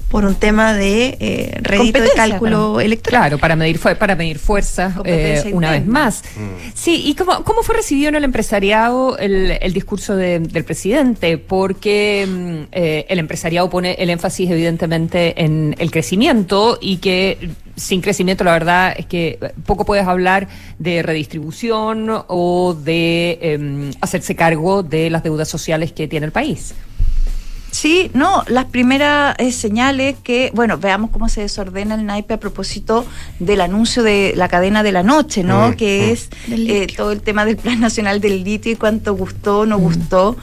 por 0.10 0.26
un 0.26 0.36
tema 0.36 0.74
de 0.74 1.18
eh, 1.20 1.60
rédito 1.62 2.02
de 2.02 2.10
cálculo 2.16 2.82
electoral. 2.82 3.22
Claro, 3.22 3.38
para 3.38 3.56
medir, 3.56 3.80
para 3.80 4.16
medir 4.16 4.40
fuerza 4.40 4.96
eh, 5.06 5.52
una 5.54 5.72
vez 5.72 5.86
más. 5.86 6.24
Mm. 6.36 6.72
Sí, 6.74 7.04
¿y 7.06 7.14
cómo, 7.14 7.44
cómo 7.44 7.62
fue 7.62 7.76
recibido 7.76 8.10
en 8.10 8.16
el 8.16 8.24
empresariado 8.24 9.18
el, 9.20 9.72
discurso 9.72 10.16
del 10.16 10.64
presidente? 10.64 11.38
Porque 11.38 12.28
mm, 12.28 12.58
eh, 12.72 13.06
el 13.08 13.20
empresariado 13.20 13.70
pone 13.70 13.94
el 14.00 14.10
énfasis 14.10 14.50
evidentemente 14.50 15.44
en 15.44 15.76
el 15.78 15.92
crecimiento 15.92 16.80
y 16.82 16.98
que 16.98 17.52
sin 17.76 18.02
crecimiento 18.02 18.44
la 18.44 18.54
verdad 18.54 18.94
es 18.98 19.06
que 19.06 19.38
poco 19.66 19.86
puedes 19.86 20.08
hablar 20.08 20.48
de 20.80 21.04
redistribución 21.04 22.10
o 22.28 22.74
de 22.74 23.38
em, 23.42 23.92
hacerse 24.02 24.36
cargo 24.36 24.82
de 24.84 25.10
las 25.10 25.24
deudas 25.24 25.48
sociales 25.48 25.92
que 25.92 26.08
tiene 26.08 26.26
el 26.26 26.32
país. 26.32 26.74
Sí, 27.72 28.10
no, 28.14 28.44
las 28.48 28.66
primeras 28.66 29.36
eh, 29.38 29.52
señales 29.52 30.16
que, 30.24 30.52
bueno, 30.56 30.78
veamos 30.78 31.12
cómo 31.12 31.30
se 31.30 31.42
desordena 31.42 31.96
el 31.96 32.06
naipe 32.06 32.34
a 32.34 32.40
propósito 32.40 33.06
del 33.40 33.62
anuncio 33.62 34.02
de 34.02 34.34
la 34.36 34.48
cadena 34.48 34.82
de 34.82 34.92
la 34.92 35.04
noche, 35.04 35.44
¿no? 35.44 35.70
Mm, 35.70 35.74
que 35.74 36.08
mm. 36.08 36.12
es 36.12 36.30
eh, 36.50 36.88
todo 36.96 37.12
el 37.12 37.22
tema 37.22 37.46
del 37.46 37.58
Plan 37.58 37.80
Nacional 37.80 38.22
del 38.22 38.44
Litio 38.44 38.72
y 38.72 38.76
cuánto 38.76 39.14
gustó 39.14 39.60
o 39.60 39.66
no 39.66 39.78
mm. 39.78 39.82
gustó 39.82 40.38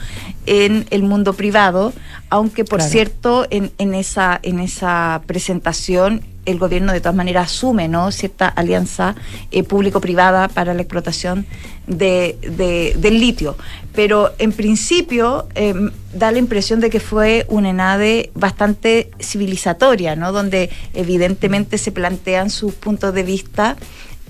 en 0.45 0.85
el 0.89 1.03
mundo 1.03 1.33
privado, 1.33 1.93
aunque 2.29 2.63
por 2.63 2.81
cierto, 2.81 3.45
en, 3.49 3.71
en, 3.77 3.93
esa, 3.93 4.39
en 4.41 4.59
esa 4.59 5.21
presentación 5.25 6.21
el 6.47 6.57
gobierno 6.57 6.93
de 6.93 7.01
todas 7.01 7.15
maneras 7.15 7.51
asume 7.51 7.87
¿no? 7.87 8.11
cierta 8.11 8.47
alianza 8.47 9.15
eh, 9.51 9.63
público-privada 9.63 10.47
para 10.47 10.73
la 10.73 10.81
explotación 10.81 11.45
de, 11.85 12.95
del 12.97 13.19
litio. 13.19 13.55
Pero 13.93 14.33
en 14.39 14.51
principio 14.53 15.47
em, 15.55 15.91
da 16.13 16.31
la 16.31 16.39
impresión 16.39 16.79
de 16.79 16.89
que 16.89 16.99
fue 16.99 17.45
una 17.49 17.69
ENADE 17.69 18.31
bastante 18.33 19.11
civilizatoria, 19.19 20.15
¿no? 20.15 20.31
donde 20.31 20.69
evidentemente 20.93 21.77
se 21.77 21.91
plantean 21.91 22.49
sus 22.49 22.73
puntos 22.73 23.13
de 23.13 23.23
vista. 23.23 23.75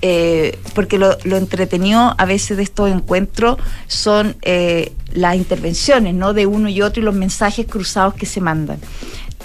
Eh, 0.04 0.60
porque 0.76 1.00
lo, 1.00 1.18
lo, 1.24 1.38
entretenido 1.38 2.14
a 2.20 2.26
veces 2.26 2.56
de 2.58 2.62
estos 2.62 2.92
encuentros 2.92 3.58
son 3.88 4.36
eh, 4.44 4.92
las 5.12 5.36
intervenciones 5.36 6.14
¿no? 6.14 6.36
de 6.36 6.46
uno 6.46 6.70
y 6.70 6.84
otro 6.84 7.02
y 7.02 7.06
los 7.06 7.16
mensajes 7.16 7.66
cruzados 7.66 8.14
que 8.14 8.28
se 8.28 8.40
mandan. 8.40 8.78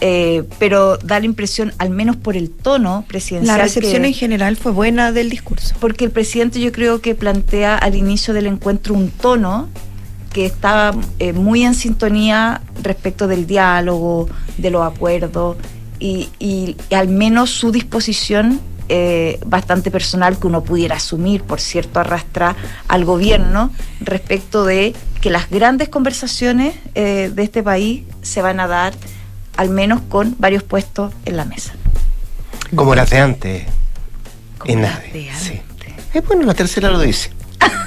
Eh, 0.04 0.42
pero 0.58 0.96
da 0.96 1.20
la 1.20 1.26
impresión, 1.26 1.72
al 1.78 1.90
menos 1.90 2.16
por 2.16 2.36
el 2.36 2.50
tono 2.50 3.04
presidencial. 3.06 3.56
La 3.56 3.62
recepción 3.62 4.04
en 4.04 4.12
general 4.12 4.56
fue 4.56 4.72
buena 4.72 5.12
del 5.12 5.30
discurso. 5.30 5.76
Porque 5.78 6.04
el 6.04 6.10
presidente 6.10 6.58
yo 6.58 6.72
creo 6.72 7.00
que 7.00 7.14
plantea 7.14 7.78
al 7.78 7.94
inicio 7.94 8.34
del 8.34 8.48
encuentro 8.48 8.94
un 8.94 9.10
tono 9.10 9.68
que 10.32 10.44
está 10.44 10.92
eh, 11.20 11.32
muy 11.32 11.62
en 11.62 11.74
sintonía 11.74 12.62
respecto 12.82 13.28
del 13.28 13.46
diálogo, 13.46 14.28
de 14.58 14.70
los 14.70 14.82
acuerdos 14.82 15.56
y, 16.00 16.76
al 16.90 17.08
menos 17.08 17.50
su 17.50 17.70
disposición 17.70 18.60
eh, 18.88 19.38
bastante 19.46 19.92
personal 19.92 20.36
que 20.36 20.48
uno 20.48 20.64
pudiera 20.64 20.96
asumir, 20.96 21.42
por 21.42 21.60
cierto, 21.60 22.00
arrastra 22.00 22.56
al 22.88 23.04
gobierno 23.04 23.70
respecto 24.00 24.64
de 24.64 24.94
que 25.20 25.30
las 25.30 25.48
grandes 25.48 25.88
conversaciones 25.88 26.74
eh, 26.96 27.30
de 27.32 27.42
este 27.44 27.62
país 27.62 28.02
se 28.22 28.42
van 28.42 28.58
a 28.58 28.66
dar 28.66 28.94
al 29.56 29.70
menos 29.70 30.00
con 30.08 30.34
varios 30.38 30.62
puestos 30.62 31.12
en 31.24 31.36
la 31.36 31.44
mesa. 31.44 31.74
Como 32.74 32.94
las 32.94 33.10
de 33.10 33.18
antes. 33.18 33.66
Como 34.58 34.72
en 34.72 34.82
las 34.82 35.02
de 35.12 35.30
sí. 35.38 35.60
Eh, 36.14 36.20
bueno, 36.20 36.44
la 36.44 36.54
tercera 36.54 36.90
lo 36.90 37.00
dice. 37.00 37.30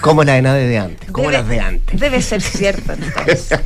Como 0.02 0.24
la 0.24 0.34
de 0.34 0.42
NADE 0.44 0.68
de 0.68 0.78
antes. 0.78 1.12
Como 1.12 1.30
Debe- 1.30 1.34
las 1.34 1.48
de 1.50 1.60
antes. 1.60 2.00
Debe 2.00 2.22
ser 2.22 2.42
cierto, 2.42 2.94
entonces. 2.94 3.50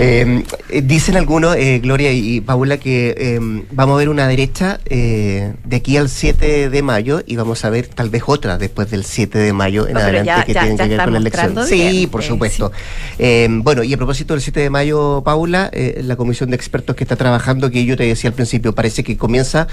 Eh, 0.00 0.44
eh, 0.68 0.82
dicen 0.82 1.16
algunos, 1.16 1.56
eh, 1.56 1.80
Gloria 1.82 2.12
y 2.12 2.40
Paula, 2.40 2.76
que 2.76 3.14
eh, 3.18 3.40
vamos 3.72 3.94
a 3.94 3.98
ver 3.98 4.08
una 4.10 4.28
derecha 4.28 4.78
eh, 4.86 5.54
de 5.64 5.76
aquí 5.76 5.96
al 5.96 6.08
7 6.08 6.70
de 6.70 6.82
mayo 6.82 7.22
y 7.26 7.34
vamos 7.34 7.64
a 7.64 7.70
ver 7.70 7.88
tal 7.88 8.08
vez 8.08 8.22
otra 8.26 8.58
después 8.58 8.90
del 8.92 9.04
7 9.04 9.38
de 9.38 9.52
mayo 9.52 9.88
en 9.88 9.94
No, 9.94 10.00
adelante 10.00 10.26
ya- 10.26 10.44
que 10.44 10.52
ya- 10.52 10.60
tienen 10.60 10.78
ya 10.78 10.84
que 10.84 10.90
ver 10.90 11.02
con 11.04 11.12
la 11.14 11.18
elección. 11.18 11.66
Sí, 11.66 12.06
por 12.06 12.22
eh, 12.22 12.26
supuesto. 12.28 12.70
Eh, 13.18 13.48
bueno, 13.50 13.82
y 13.82 13.92
a 13.92 13.96
propósito 13.96 14.34
del 14.34 14.40
7 14.42 14.60
de 14.60 14.70
mayo, 14.70 15.22
Paula, 15.24 15.70
la 15.72 16.14
comisión 16.16 16.50
de 16.50 16.56
expertos 16.56 16.94
que 16.94 17.02
está 17.02 17.16
trabajando, 17.16 17.70
que 17.70 17.84
yo 17.84 17.96
te 17.96 18.04
decía 18.04 18.28
al 18.30 18.34
principio, 18.34 18.74
parece 18.74 19.02
que 19.02 19.16
comienza 19.16 19.66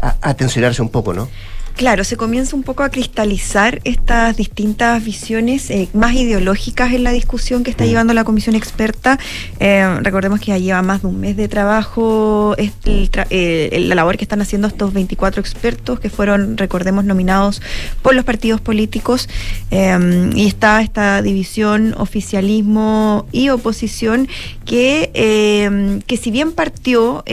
a, 0.00 0.16
a 0.22 0.34
tensionarse 0.34 0.80
un 0.80 0.88
poco, 0.88 1.12
¿no? 1.12 1.28
Claro, 1.76 2.04
se 2.04 2.16
comienza 2.16 2.54
un 2.54 2.62
poco 2.62 2.84
a 2.84 2.88
cristalizar 2.88 3.80
estas 3.82 4.36
distintas 4.36 5.04
visiones 5.04 5.70
eh, 5.70 5.88
más 5.92 6.14
ideológicas 6.14 6.92
en 6.92 7.02
la 7.02 7.10
discusión 7.10 7.64
que 7.64 7.70
está 7.72 7.84
llevando 7.84 8.14
la 8.14 8.22
comisión 8.22 8.54
experta. 8.54 9.18
Eh, 9.58 9.84
recordemos 10.02 10.38
que 10.38 10.46
ya 10.46 10.58
lleva 10.58 10.82
más 10.82 11.02
de 11.02 11.08
un 11.08 11.18
mes 11.18 11.36
de 11.36 11.48
trabajo 11.48 12.54
es 12.58 12.70
el 12.84 13.10
tra- 13.10 13.26
eh, 13.30 13.76
la 13.88 13.96
labor 13.96 14.16
que 14.16 14.22
están 14.22 14.40
haciendo 14.40 14.68
estos 14.68 14.92
24 14.92 15.40
expertos 15.40 15.98
que 15.98 16.10
fueron, 16.10 16.56
recordemos, 16.56 17.04
nominados 17.06 17.60
por 18.02 18.14
los 18.14 18.24
partidos 18.24 18.60
políticos. 18.60 19.28
Eh, 19.72 20.30
y 20.32 20.46
está 20.46 20.80
esta 20.80 21.22
división 21.22 21.96
oficialismo 21.98 23.26
y 23.32 23.48
oposición 23.48 24.28
que, 24.64 25.10
eh, 25.14 26.00
que 26.06 26.16
si 26.18 26.30
bien 26.30 26.52
partió 26.52 27.24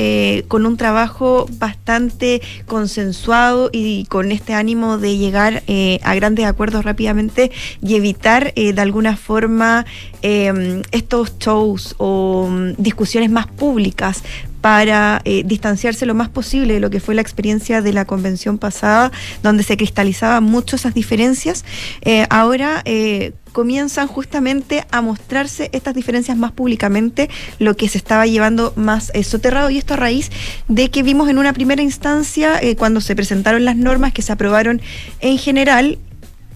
con 0.47 0.65
un 0.65 0.77
trabajo 0.77 1.45
bastante 1.59 2.41
consensuado 2.65 3.69
y 3.71 4.05
con 4.05 4.30
este 4.31 4.53
ánimo 4.53 4.97
de 4.97 5.17
llegar 5.17 5.63
eh, 5.67 5.99
a 6.03 6.15
grandes 6.15 6.45
acuerdos 6.45 6.85
rápidamente 6.85 7.51
y 7.81 7.95
evitar 7.95 8.53
eh, 8.55 8.73
de 8.73 8.81
alguna 8.81 9.17
forma 9.17 9.85
eh, 10.21 10.81
estos 10.91 11.37
shows 11.39 11.95
o 11.97 12.47
mm, 12.49 12.73
discusiones 12.77 13.29
más 13.29 13.47
públicas 13.47 14.23
para 14.61 15.21
eh, 15.25 15.43
distanciarse 15.45 16.05
lo 16.05 16.13
más 16.13 16.29
posible 16.29 16.75
de 16.75 16.79
lo 16.79 16.89
que 16.89 16.99
fue 16.99 17.15
la 17.15 17.21
experiencia 17.21 17.81
de 17.81 17.93
la 17.93 18.05
convención 18.05 18.57
pasada, 18.57 19.11
donde 19.43 19.63
se 19.63 19.75
cristalizaban 19.75 20.43
mucho 20.43 20.75
esas 20.75 20.93
diferencias. 20.93 21.65
Eh, 22.01 22.25
ahora 22.29 22.81
eh, 22.85 23.33
comienzan 23.51 24.07
justamente 24.07 24.85
a 24.91 25.01
mostrarse 25.01 25.69
estas 25.73 25.93
diferencias 25.93 26.37
más 26.37 26.51
públicamente, 26.51 27.29
lo 27.59 27.75
que 27.75 27.89
se 27.89 27.97
estaba 27.97 28.25
llevando 28.25 28.71
más 28.75 29.11
eh, 29.13 29.23
soterrado, 29.23 29.69
y 29.69 29.77
esto 29.77 29.95
a 29.95 29.97
raíz 29.97 30.31
de 30.67 30.89
que 30.89 31.03
vimos 31.03 31.27
en 31.27 31.37
una 31.37 31.51
primera 31.51 31.81
instancia, 31.81 32.61
cuando 32.77 33.01
se 33.01 33.15
presentaron 33.15 33.65
las 33.65 33.75
normas 33.75 34.13
que 34.13 34.21
se 34.21 34.31
aprobaron 34.31 34.81
en 35.19 35.37
general, 35.37 35.97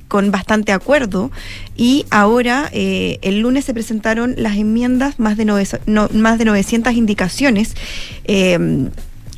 con 0.07 0.31
bastante 0.31 0.71
acuerdo 0.71 1.31
y 1.75 2.05
ahora 2.11 2.69
eh, 2.73 3.17
el 3.21 3.39
lunes 3.39 3.65
se 3.65 3.73
presentaron 3.73 4.35
las 4.37 4.55
enmiendas, 4.57 5.19
más 5.19 5.35
de, 5.37 5.45
nove- 5.45 5.79
no- 5.85 6.09
más 6.13 6.37
de 6.37 6.45
900 6.45 6.93
indicaciones. 6.93 7.75
eh, 8.25 8.89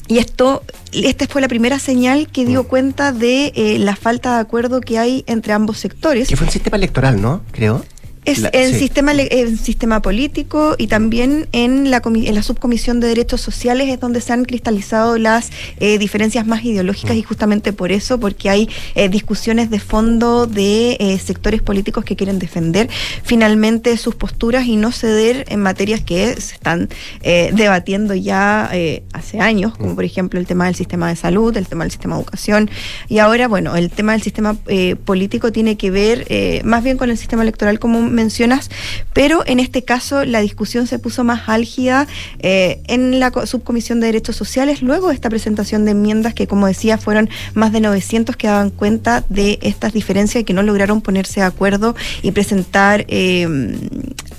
y 0.09 0.19
esto, 0.19 0.63
esta 0.93 1.27
fue 1.27 1.41
la 1.41 1.49
primera 1.49 1.79
señal 1.79 2.29
que 2.29 2.45
dio 2.45 2.63
cuenta 2.65 3.11
de 3.11 3.51
eh, 3.55 3.77
la 3.77 3.97
falta 3.97 4.35
de 4.35 4.39
acuerdo 4.39 4.79
que 4.79 4.97
hay 4.97 5.25
entre 5.27 5.51
ambos 5.51 5.79
sectores. 5.79 6.29
Que 6.29 6.37
fue 6.37 6.47
un 6.47 6.53
sistema 6.53 6.77
electoral, 6.77 7.21
¿no? 7.21 7.41
Creo. 7.51 7.83
Es 8.27 8.39
La- 8.39 8.49
en 8.53 8.73
sí. 8.73 8.79
sistema 8.79 9.13
en 9.13 9.57
sistema 9.57 10.01
político 10.01 10.75
y 10.77 10.87
también 10.87 11.47
en 11.51 11.89
la 11.91 12.01
en 12.05 12.35
la 12.35 12.43
subcomisión 12.43 12.99
de 12.99 13.07
derechos 13.07 13.41
sociales 13.41 13.89
es 13.89 13.99
donde 13.99 14.21
se 14.21 14.33
han 14.33 14.45
cristalizado 14.45 15.17
las 15.17 15.49
eh, 15.79 15.97
diferencias 15.97 16.45
más 16.45 16.63
ideológicas 16.63 17.15
Mm. 17.15 17.19
y 17.19 17.23
justamente 17.23 17.73
por 17.73 17.91
eso 17.91 18.19
porque 18.19 18.49
hay 18.49 18.69
eh, 18.95 19.09
discusiones 19.09 19.69
de 19.69 19.79
fondo 19.79 20.45
de 20.45 20.97
eh, 20.99 21.17
sectores 21.19 21.61
políticos 21.61 22.03
que 22.05 22.15
quieren 22.15 22.37
defender 22.37 22.89
finalmente 23.23 23.97
sus 23.97 24.15
posturas 24.15 24.65
y 24.67 24.75
no 24.77 24.91
ceder 24.91 25.45
en 25.49 25.59
materias 25.61 26.01
que 26.01 26.33
se 26.39 26.53
están 26.55 26.89
eh, 27.21 27.51
debatiendo 27.53 28.13
ya 28.15 28.69
eh, 28.73 29.03
hace 29.13 29.39
años 29.39 29.73
Mm. 29.73 29.81
como 29.81 29.95
por 29.95 30.03
ejemplo 30.03 30.39
el 30.39 30.45
tema 30.45 30.65
del 30.65 30.75
sistema 30.75 31.09
de 31.09 31.15
salud 31.15 31.55
el 31.57 31.67
tema 31.67 31.83
del 31.83 31.91
sistema 31.91 32.15
de 32.15 32.21
educación 32.21 32.69
y 33.09 33.19
ahora 33.19 33.47
bueno 33.47 33.75
el 33.75 33.89
tema 33.89 34.11
del 34.13 34.21
sistema 34.21 34.55
eh, 34.67 34.95
político 34.95 35.51
tiene 35.51 35.77
que 35.77 35.91
ver 35.91 36.25
eh, 36.29 36.61
más 36.63 36.83
bien 36.83 36.97
con 36.97 37.09
el 37.09 37.17
sistema 37.17 37.41
electoral 37.43 37.79
como 37.79 37.99
mencionas, 38.17 38.69
pero 39.13 39.43
en 39.45 39.59
este 39.59 39.83
caso 39.83 40.25
la 40.25 40.41
discusión 40.41 40.87
se 40.87 40.99
puso 40.99 41.23
más 41.23 41.47
álgida 41.47 42.07
eh, 42.39 42.81
en 42.87 43.19
la 43.21 43.31
co- 43.31 43.45
subcomisión 43.45 43.99
de 43.99 44.07
derechos 44.07 44.35
sociales 44.35 44.81
luego 44.81 45.07
de 45.09 45.13
esta 45.15 45.29
presentación 45.29 45.85
de 45.85 45.91
enmiendas 45.91 46.33
que 46.33 46.47
como 46.47 46.67
decía 46.67 46.97
fueron 46.97 47.29
más 47.53 47.71
de 47.71 47.79
900 47.81 48.35
que 48.35 48.47
daban 48.47 48.69
cuenta 48.71 49.23
de 49.29 49.59
estas 49.61 49.93
diferencias 49.93 50.41
y 50.41 50.45
que 50.45 50.53
no 50.53 50.63
lograron 50.63 51.01
ponerse 51.01 51.39
de 51.41 51.45
acuerdo 51.45 51.95
y 52.21 52.31
presentar 52.31 53.05
eh, 53.07 53.47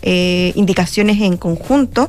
eh, 0.03 0.53
indicaciones 0.55 1.21
en 1.21 1.37
conjunto. 1.37 2.09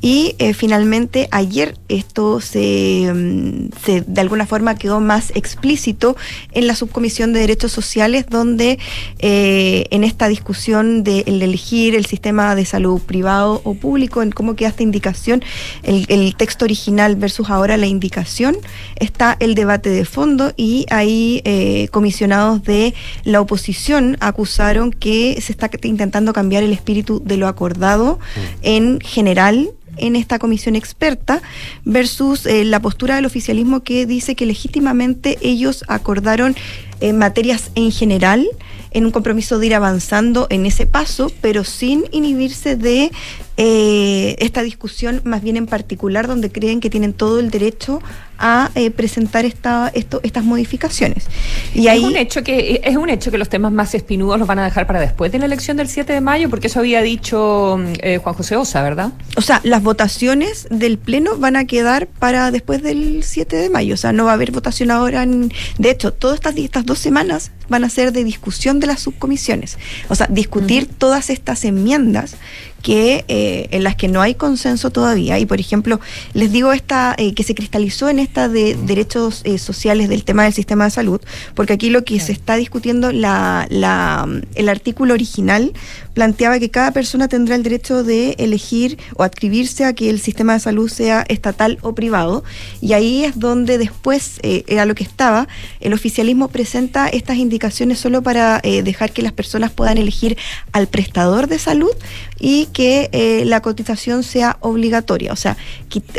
Y 0.00 0.34
eh, 0.38 0.54
finalmente 0.54 1.28
ayer 1.30 1.76
esto 1.88 2.40
se, 2.40 3.10
mm, 3.12 3.70
se 3.84 4.00
de 4.02 4.20
alguna 4.20 4.46
forma 4.46 4.76
quedó 4.76 5.00
más 5.00 5.32
explícito 5.34 6.16
en 6.52 6.66
la 6.66 6.74
subcomisión 6.74 7.32
de 7.32 7.40
derechos 7.40 7.72
sociales 7.72 8.26
donde 8.28 8.78
eh, 9.18 9.86
en 9.90 10.04
esta 10.04 10.28
discusión 10.28 11.02
de 11.02 11.24
el 11.26 11.42
elegir 11.42 11.94
el 11.94 12.06
sistema 12.06 12.54
de 12.54 12.64
salud 12.64 13.00
privado 13.00 13.60
o 13.64 13.74
público 13.74 14.22
en 14.22 14.30
cómo 14.30 14.54
queda 14.54 14.68
esta 14.68 14.82
indicación 14.82 15.42
el, 15.82 16.06
el 16.08 16.36
texto 16.36 16.64
original 16.64 17.16
versus 17.16 17.50
ahora 17.50 17.76
la 17.76 17.86
indicación 17.86 18.56
está 18.96 19.36
el 19.40 19.54
debate 19.54 19.90
de 19.90 20.04
fondo 20.04 20.52
y 20.56 20.86
ahí 20.90 21.42
eh, 21.44 21.88
comisionados 21.90 22.62
de 22.62 22.94
la 23.24 23.40
oposición 23.40 24.16
acusaron 24.20 24.90
que 24.90 25.40
se 25.40 25.52
está 25.52 25.70
intentando 25.82 26.32
cambiar 26.32 26.62
el 26.62 26.72
espíritu 26.72 27.20
de 27.28 27.36
lo 27.36 27.46
acordado 27.46 28.18
en 28.62 28.98
general 29.00 29.70
en 29.98 30.16
esta 30.16 30.38
comisión 30.38 30.76
experta 30.76 31.42
versus 31.84 32.46
eh, 32.46 32.64
la 32.64 32.80
postura 32.80 33.16
del 33.16 33.26
oficialismo 33.26 33.82
que 33.82 34.06
dice 34.06 34.34
que 34.34 34.46
legítimamente 34.46 35.38
ellos 35.42 35.84
acordaron 35.88 36.56
eh, 37.00 37.12
materias 37.12 37.70
en 37.74 37.90
general 37.90 38.48
en 38.90 39.04
un 39.04 39.10
compromiso 39.10 39.58
de 39.58 39.66
ir 39.66 39.74
avanzando 39.74 40.46
en 40.50 40.66
ese 40.66 40.86
paso, 40.86 41.30
pero 41.40 41.64
sin 41.64 42.04
inhibirse 42.10 42.76
de 42.76 43.10
eh, 43.56 44.36
esta 44.38 44.62
discusión 44.62 45.20
más 45.24 45.42
bien 45.42 45.56
en 45.56 45.66
particular 45.66 46.26
donde 46.26 46.50
creen 46.50 46.80
que 46.80 46.90
tienen 46.90 47.12
todo 47.12 47.40
el 47.40 47.50
derecho 47.50 48.00
a 48.38 48.70
eh, 48.76 48.92
presentar 48.92 49.44
esta, 49.44 49.90
esto, 49.94 50.20
estas 50.22 50.44
modificaciones. 50.44 51.26
Y 51.74 51.88
ahí, 51.88 51.98
es 51.98 52.04
un 52.04 52.16
hecho 52.16 52.44
que 52.44 52.80
es 52.84 52.96
un 52.96 53.10
hecho 53.10 53.32
que 53.32 53.38
los 53.38 53.48
temas 53.48 53.72
más 53.72 53.94
espinudos 53.94 54.38
los 54.38 54.46
van 54.46 54.60
a 54.60 54.64
dejar 54.64 54.86
para 54.86 55.00
después 55.00 55.32
de 55.32 55.40
la 55.40 55.46
elección 55.46 55.76
del 55.76 55.88
7 55.88 56.12
de 56.12 56.20
mayo, 56.20 56.48
porque 56.48 56.68
eso 56.68 56.78
había 56.78 57.02
dicho 57.02 57.80
eh, 58.00 58.18
Juan 58.22 58.34
José 58.36 58.54
Osa, 58.54 58.80
¿verdad? 58.82 59.12
O 59.36 59.42
sea, 59.42 59.60
las 59.64 59.82
votaciones 59.82 60.68
del 60.70 60.98
Pleno 60.98 61.36
van 61.36 61.56
a 61.56 61.64
quedar 61.64 62.06
para 62.06 62.52
después 62.52 62.80
del 62.82 63.24
7 63.24 63.56
de 63.56 63.70
mayo. 63.70 63.94
O 63.94 63.96
sea, 63.98 64.12
no 64.12 64.26
va 64.26 64.30
a 64.30 64.34
haber 64.34 64.52
votación 64.52 64.92
ahora. 64.92 65.24
En... 65.24 65.52
De 65.78 65.90
hecho, 65.90 66.12
todas 66.12 66.36
estas, 66.36 66.56
estas 66.56 66.86
dos 66.88 66.98
semanas 66.98 67.52
van 67.68 67.84
a 67.84 67.88
ser 67.88 68.12
de 68.12 68.24
discusión 68.24 68.80
de 68.80 68.88
las 68.88 69.00
subcomisiones. 69.00 69.78
O 70.08 70.16
sea, 70.16 70.26
discutir 70.28 70.88
todas 70.88 71.30
estas 71.30 71.64
enmiendas 71.64 72.34
que 72.82 73.24
eh, 73.28 73.68
en 73.70 73.84
las 73.84 73.96
que 73.96 74.08
no 74.08 74.20
hay 74.20 74.34
consenso 74.34 74.90
todavía. 74.90 75.38
Y 75.38 75.46
por 75.46 75.60
ejemplo 75.60 76.00
les 76.34 76.52
digo 76.52 76.72
esta 76.72 77.14
eh, 77.18 77.34
que 77.34 77.42
se 77.42 77.54
cristalizó 77.54 78.08
en 78.08 78.18
esta 78.18 78.48
de 78.48 78.74
derechos 78.74 79.42
eh, 79.44 79.58
sociales 79.58 80.08
del 80.08 80.24
tema 80.24 80.44
del 80.44 80.52
sistema 80.52 80.84
de 80.84 80.90
salud 80.90 81.20
porque 81.54 81.72
aquí 81.72 81.90
lo 81.90 82.04
que 82.04 82.20
se 82.20 82.32
está 82.32 82.56
discutiendo 82.56 83.12
la, 83.12 83.66
la, 83.70 84.28
el 84.54 84.68
artículo 84.68 85.14
original 85.14 85.72
planteaba 86.14 86.58
que 86.58 86.68
cada 86.68 86.90
persona 86.90 87.28
tendrá 87.28 87.54
el 87.54 87.62
derecho 87.62 88.02
de 88.02 88.34
elegir 88.38 88.98
o 89.16 89.22
adscribirse 89.22 89.84
a 89.84 89.92
que 89.92 90.10
el 90.10 90.20
sistema 90.20 90.54
de 90.54 90.60
salud 90.60 90.88
sea 90.88 91.24
estatal 91.28 91.78
o 91.80 91.94
privado. 91.94 92.42
Y 92.80 92.92
ahí 92.92 93.24
es 93.24 93.38
donde 93.38 93.78
después 93.78 94.40
eh, 94.42 94.64
era 94.66 94.84
lo 94.84 94.96
que 94.96 95.04
estaba 95.04 95.46
el 95.80 95.92
oficialismo 95.92 96.48
presenta 96.48 97.08
estas 97.08 97.36
indicaciones 97.36 97.98
solo 97.98 98.22
para 98.22 98.60
eh, 98.62 98.82
dejar 98.82 99.12
que 99.12 99.22
las 99.22 99.32
personas 99.32 99.70
puedan 99.70 99.98
elegir 99.98 100.36
al 100.72 100.88
prestador 100.88 101.46
de 101.46 101.58
salud 101.58 101.92
y 102.40 102.67
que 102.68 103.08
eh, 103.12 103.44
la 103.44 103.60
cotización 103.60 104.22
sea 104.22 104.56
obligatoria, 104.60 105.32
o 105.32 105.36
sea, 105.36 105.56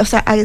o 0.02 0.06
sea 0.06 0.24
a- 0.26 0.38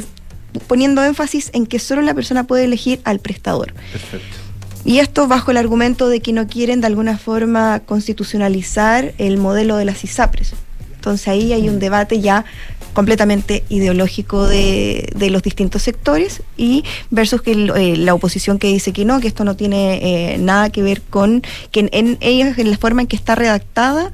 poniendo 0.66 1.04
énfasis 1.04 1.50
en 1.52 1.66
que 1.66 1.78
solo 1.78 2.00
la 2.02 2.14
persona 2.14 2.44
puede 2.44 2.64
elegir 2.64 3.00
al 3.04 3.18
prestador. 3.18 3.72
Perfecto. 3.92 4.36
Y 4.84 4.98
esto 4.98 5.26
bajo 5.26 5.50
el 5.50 5.56
argumento 5.56 6.08
de 6.08 6.20
que 6.20 6.32
no 6.32 6.46
quieren 6.46 6.80
de 6.82 6.86
alguna 6.86 7.16
forma 7.18 7.80
constitucionalizar 7.86 9.14
el 9.18 9.38
modelo 9.38 9.76
de 9.76 9.84
las 9.84 10.04
ISAPRES. 10.04 10.52
Entonces 10.96 11.28
ahí 11.28 11.52
hay 11.52 11.68
un 11.68 11.78
debate 11.78 12.20
ya 12.20 12.44
completamente 12.92 13.64
ideológico 13.68 14.46
de, 14.46 15.08
de 15.16 15.30
los 15.30 15.42
distintos 15.42 15.82
sectores 15.82 16.42
y 16.56 16.84
versus 17.10 17.42
que 17.42 17.52
eh, 17.52 17.96
la 17.96 18.14
oposición 18.14 18.58
que 18.58 18.68
dice 18.68 18.92
que 18.92 19.04
no, 19.04 19.20
que 19.20 19.26
esto 19.28 19.44
no 19.44 19.56
tiene 19.56 20.34
eh, 20.34 20.38
nada 20.38 20.70
que 20.70 20.82
ver 20.82 21.02
con 21.02 21.42
que 21.72 21.80
en, 21.80 21.88
en 21.92 22.18
en 22.20 22.70
la 22.70 22.76
forma 22.78 23.02
en 23.02 23.08
que 23.08 23.16
está 23.16 23.34
redactada, 23.34 24.12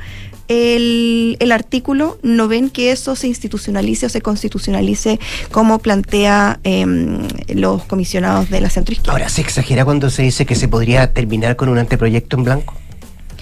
el, 0.50 1.36
el 1.38 1.52
artículo 1.52 2.18
no 2.22 2.48
ven 2.48 2.70
que 2.70 2.90
eso 2.90 3.14
se 3.14 3.28
institucionalice 3.28 4.06
o 4.06 4.08
se 4.08 4.20
constitucionalice 4.20 5.20
como 5.52 5.78
plantea 5.78 6.58
em, 6.64 7.20
los 7.54 7.84
comisionados 7.84 8.50
de 8.50 8.60
la 8.60 8.68
centroizquierda. 8.68 9.12
Ahora, 9.12 9.28
¿se 9.28 9.40
exagera 9.42 9.84
cuando 9.84 10.10
se 10.10 10.22
dice 10.22 10.44
que 10.46 10.56
se 10.56 10.66
podría 10.66 11.12
terminar 11.12 11.54
con 11.54 11.68
un 11.68 11.78
anteproyecto 11.78 12.36
en 12.36 12.44
blanco? 12.44 12.74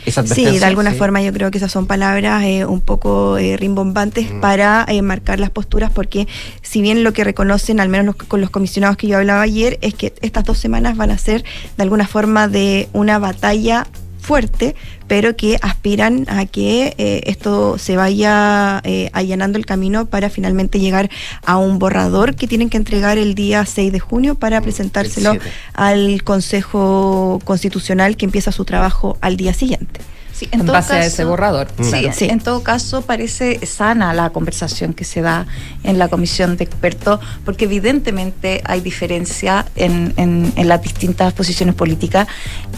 ¿Esa 0.05 0.25
Sí, 0.27 0.45
de 0.59 0.65
alguna 0.65 0.93
Sí. 0.93 0.97
forma 0.99 1.21
yo 1.23 1.33
creo 1.33 1.51
que 1.51 1.59
esas 1.59 1.73
son 1.73 1.87
palabras 1.87 2.43
eh, 2.45 2.65
un 2.65 2.81
poco 2.81 3.37
eh, 3.39 3.57
rimbombantes 3.57 4.31
Mm. 4.33 4.41
para 4.41 4.85
eh, 4.89 5.03
marcar 5.03 5.41
las 5.41 5.51
posturas, 5.51 5.91
porque 5.91 6.29
si 6.63 6.81
bien 6.83 7.03
lo 7.05 7.13
que 7.13 7.25
reconocen, 7.25 7.81
al 7.81 7.89
menos 7.89 8.07
los- 8.07 8.17
con 8.29 8.41
los 8.41 8.51
comisionados 8.51 8.97
que 8.97 9.07
yo 9.07 9.17
hablaba 9.19 9.43
ayer, 9.43 9.79
es 9.83 9.95
que 9.95 10.15
estas 10.21 10.45
dos 10.45 10.59
semanas 10.59 10.97
van 10.97 11.11
a 11.11 11.19
ser 11.19 11.43
de 11.77 11.83
alguna 11.83 12.07
forma 12.07 12.49
de 12.49 12.89
una 12.93 13.19
batalla 13.19 13.87
fuerte, 14.29 14.77
pero 15.07 15.37
que 15.37 15.59
aspiran 15.63 16.27
a 16.29 16.45
que 16.45 16.95
eh, 16.99 17.23
esto 17.25 17.79
se 17.79 17.97
vaya 17.97 18.83
eh, 18.85 19.09
allanando 19.15 19.57
el 19.57 19.65
camino 19.65 20.05
para 20.05 20.29
finalmente 20.29 20.81
llegar 20.81 21.09
a 21.47 21.57
un 21.57 21.79
borrador 21.79 22.35
que 22.35 22.47
tienen 22.47 22.69
que 22.69 22.77
entregar 22.77 23.17
el 23.17 23.35
día 23.35 23.65
6 23.65 23.91
de 23.91 24.01
junio 24.01 24.35
para 24.35 24.61
presentárselo 24.61 25.31
siete. 25.31 25.51
al 25.73 26.23
Consejo 26.25 27.41
Constitucional 27.47 28.19
que 28.19 28.27
empieza 28.27 28.53
su 28.53 28.67
trabajo 28.67 29.17
al 29.23 29.39
día 29.39 29.55
siguiente. 29.55 30.01
Sí, 30.39 30.49
En 30.53 30.61
todo 30.61 30.73
base 30.73 30.93
a 30.93 30.97
caso- 30.99 31.09
ese 31.09 31.25
borrador. 31.25 31.67
Sí, 31.83 31.91
Claro. 31.91 32.13
en 32.21 32.39
todo 32.41 32.63
caso 32.63 33.03
parece 33.03 33.65
sana 33.67 34.13
la 34.15 34.31
conversación 34.31 34.95
que 34.95 35.05
se 35.05 35.21
da 35.21 35.47
en 35.83 35.99
la 35.99 36.07
comisión 36.09 36.57
de 36.57 36.63
expertos, 36.63 37.19
porque 37.45 37.65
evidentemente 37.65 38.63
hay 38.65 38.81
diferencia 38.81 39.67
en, 39.75 40.15
en- 40.17 40.53
en 40.55 40.69
las 40.69 40.81
distintas 40.81 41.33
posiciones 41.33 41.75
políticas 41.75 42.29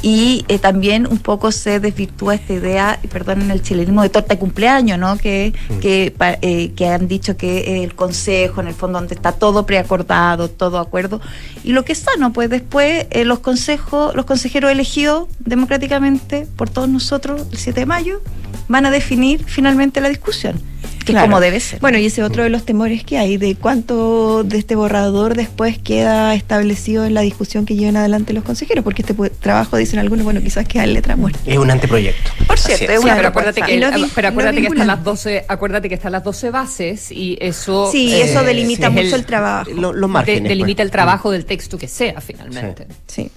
y 0.00 0.44
eh, 0.48 0.58
también 0.58 1.06
un 1.06 1.18
poco 1.18 1.52
se 1.52 1.80
desvirtúa 1.80 2.34
esta 2.36 2.54
idea, 2.54 2.98
y 3.02 3.08
perdonen 3.08 3.50
el 3.50 3.60
chilenismo, 3.60 4.02
de 4.02 4.08
torta 4.08 4.34
de 4.34 4.38
cumpleaños, 4.40 4.98
¿no? 4.98 5.18
Que, 5.18 5.52
que, 5.82 6.14
pa- 6.16 6.38
eh, 6.40 6.72
que 6.74 6.88
han 6.88 7.08
dicho 7.08 7.36
que 7.36 7.84
el 7.84 7.94
consejo, 7.94 8.62
en 8.62 8.68
el 8.68 8.74
fondo, 8.74 8.98
donde 8.98 9.14
está 9.14 9.32
todo 9.32 9.66
preacordado, 9.66 10.48
todo 10.48 10.78
acuerdo, 10.78 11.20
y 11.62 11.72
lo 11.72 11.84
que 11.84 11.92
es 11.92 11.98
sano, 11.98 12.32
pues 12.32 12.48
después 12.48 13.06
eh, 13.10 13.26
los 13.26 13.40
consejos, 13.40 14.14
los 14.14 14.24
consejeros 14.24 14.70
elegidos 14.70 15.28
democráticamente 15.40 16.46
por 16.56 16.70
todos 16.70 16.88
nosotros 16.88 17.42
el 17.50 17.58
7 17.58 17.80
de 17.80 17.86
mayo 17.86 18.20
van 18.68 18.86
a 18.86 18.90
definir 18.90 19.44
finalmente 19.46 20.00
la 20.00 20.08
discusión, 20.08 20.60
que 21.04 21.12
Claro. 21.12 21.24
es 21.24 21.28
como 21.30 21.40
debe 21.40 21.58
ser. 21.58 21.80
Bueno, 21.80 21.98
y 21.98 22.06
ese 22.06 22.22
otro 22.22 22.44
de 22.44 22.50
los 22.50 22.64
temores 22.64 23.02
que 23.04 23.18
hay, 23.18 23.36
de 23.36 23.56
cuánto 23.56 24.44
de 24.44 24.58
este 24.58 24.76
borrador 24.76 25.34
después 25.34 25.78
queda 25.78 26.34
establecido 26.34 27.04
en 27.04 27.14
la 27.14 27.22
discusión 27.22 27.66
que 27.66 27.74
lleven 27.74 27.96
adelante 27.96 28.32
los 28.32 28.44
consejeros, 28.44 28.84
porque 28.84 29.02
este 29.02 29.14
trabajo, 29.40 29.76
dicen 29.76 29.98
algunos, 29.98 30.24
bueno, 30.24 30.40
quizás 30.40 30.66
queda 30.68 30.84
en 30.84 30.94
letra 30.94 31.16
muerta. 31.16 31.40
Es 31.46 31.58
un 31.58 31.70
anteproyecto. 31.70 32.30
Por 32.46 32.58
cierto, 32.58 32.84
es. 32.84 32.90
es 32.90 32.98
una 33.00 33.16
pero 33.16 33.28
acuérdate 33.28 33.62
que, 33.62 33.74
el- 33.74 34.10
pero 34.14 34.28
acuérdate 34.28 34.60
están 34.66 34.86
las 34.86 35.02
12, 35.02 35.44
acuérdate 35.48 35.88
que 35.88 35.94
están 35.96 36.12
las 36.12 36.22
12 36.22 36.50
bases 36.50 37.10
y 37.10 37.36
eso 37.40 37.90
Sí, 37.90 38.12
eso 38.20 38.42
delimita 38.44 38.86
es 38.86 38.92
mucho 38.92 39.16
el 39.16 39.24
trabajo. 39.24 39.70
Lo- 39.72 39.92
los 39.92 40.08
de- 40.08 40.12
márgenes. 40.12 40.48
delimita 40.48 40.76
pues. 40.78 40.86
el 40.86 40.90
trabajo 40.92 41.30
del 41.32 41.44
texto 41.44 41.76
que 41.78 41.88
sea 41.88 42.20
finalmente. 42.20 42.86
Sí. 43.08 43.30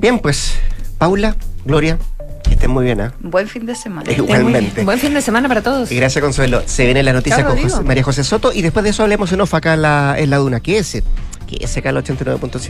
Bien, 0.00 0.18
pues, 0.18 0.54
Paula, 0.98 1.36
Gloria, 1.64 1.98
que 2.44 2.54
estén 2.54 2.70
muy 2.70 2.84
bien, 2.84 3.00
¿ah? 3.00 3.12
Buen 3.20 3.48
fin 3.48 3.66
de 3.66 3.74
semana. 3.74 4.10
Igualmente. 4.12 4.84
Buen 4.84 4.98
fin 4.98 5.12
de 5.14 5.20
semana 5.22 5.48
para 5.48 5.62
todos. 5.62 5.90
Y 5.90 5.96
gracias, 5.96 6.22
Consuelo. 6.22 6.62
Se 6.66 6.84
viene 6.84 7.02
la 7.02 7.12
noticia 7.12 7.38
Chao, 7.38 7.48
con. 7.54 7.62
José- 7.62 7.82
María 7.82 8.02
José 8.04 8.22
Soto 8.24 8.52
y 8.52 8.62
después 8.62 8.84
de 8.84 8.90
eso 8.90 9.02
hablemos 9.02 9.32
en 9.32 9.40
off 9.40 9.54
acá 9.54 9.74
en 9.74 9.82
la, 9.82 10.14
en 10.18 10.30
la 10.30 10.36
Duna. 10.36 10.60
¿Qué 10.60 10.78
es? 10.78 11.02
¿Qué 11.46 11.58
es 11.60 11.76
acá 11.76 11.90
el 11.90 11.96
89.7? 11.96 12.60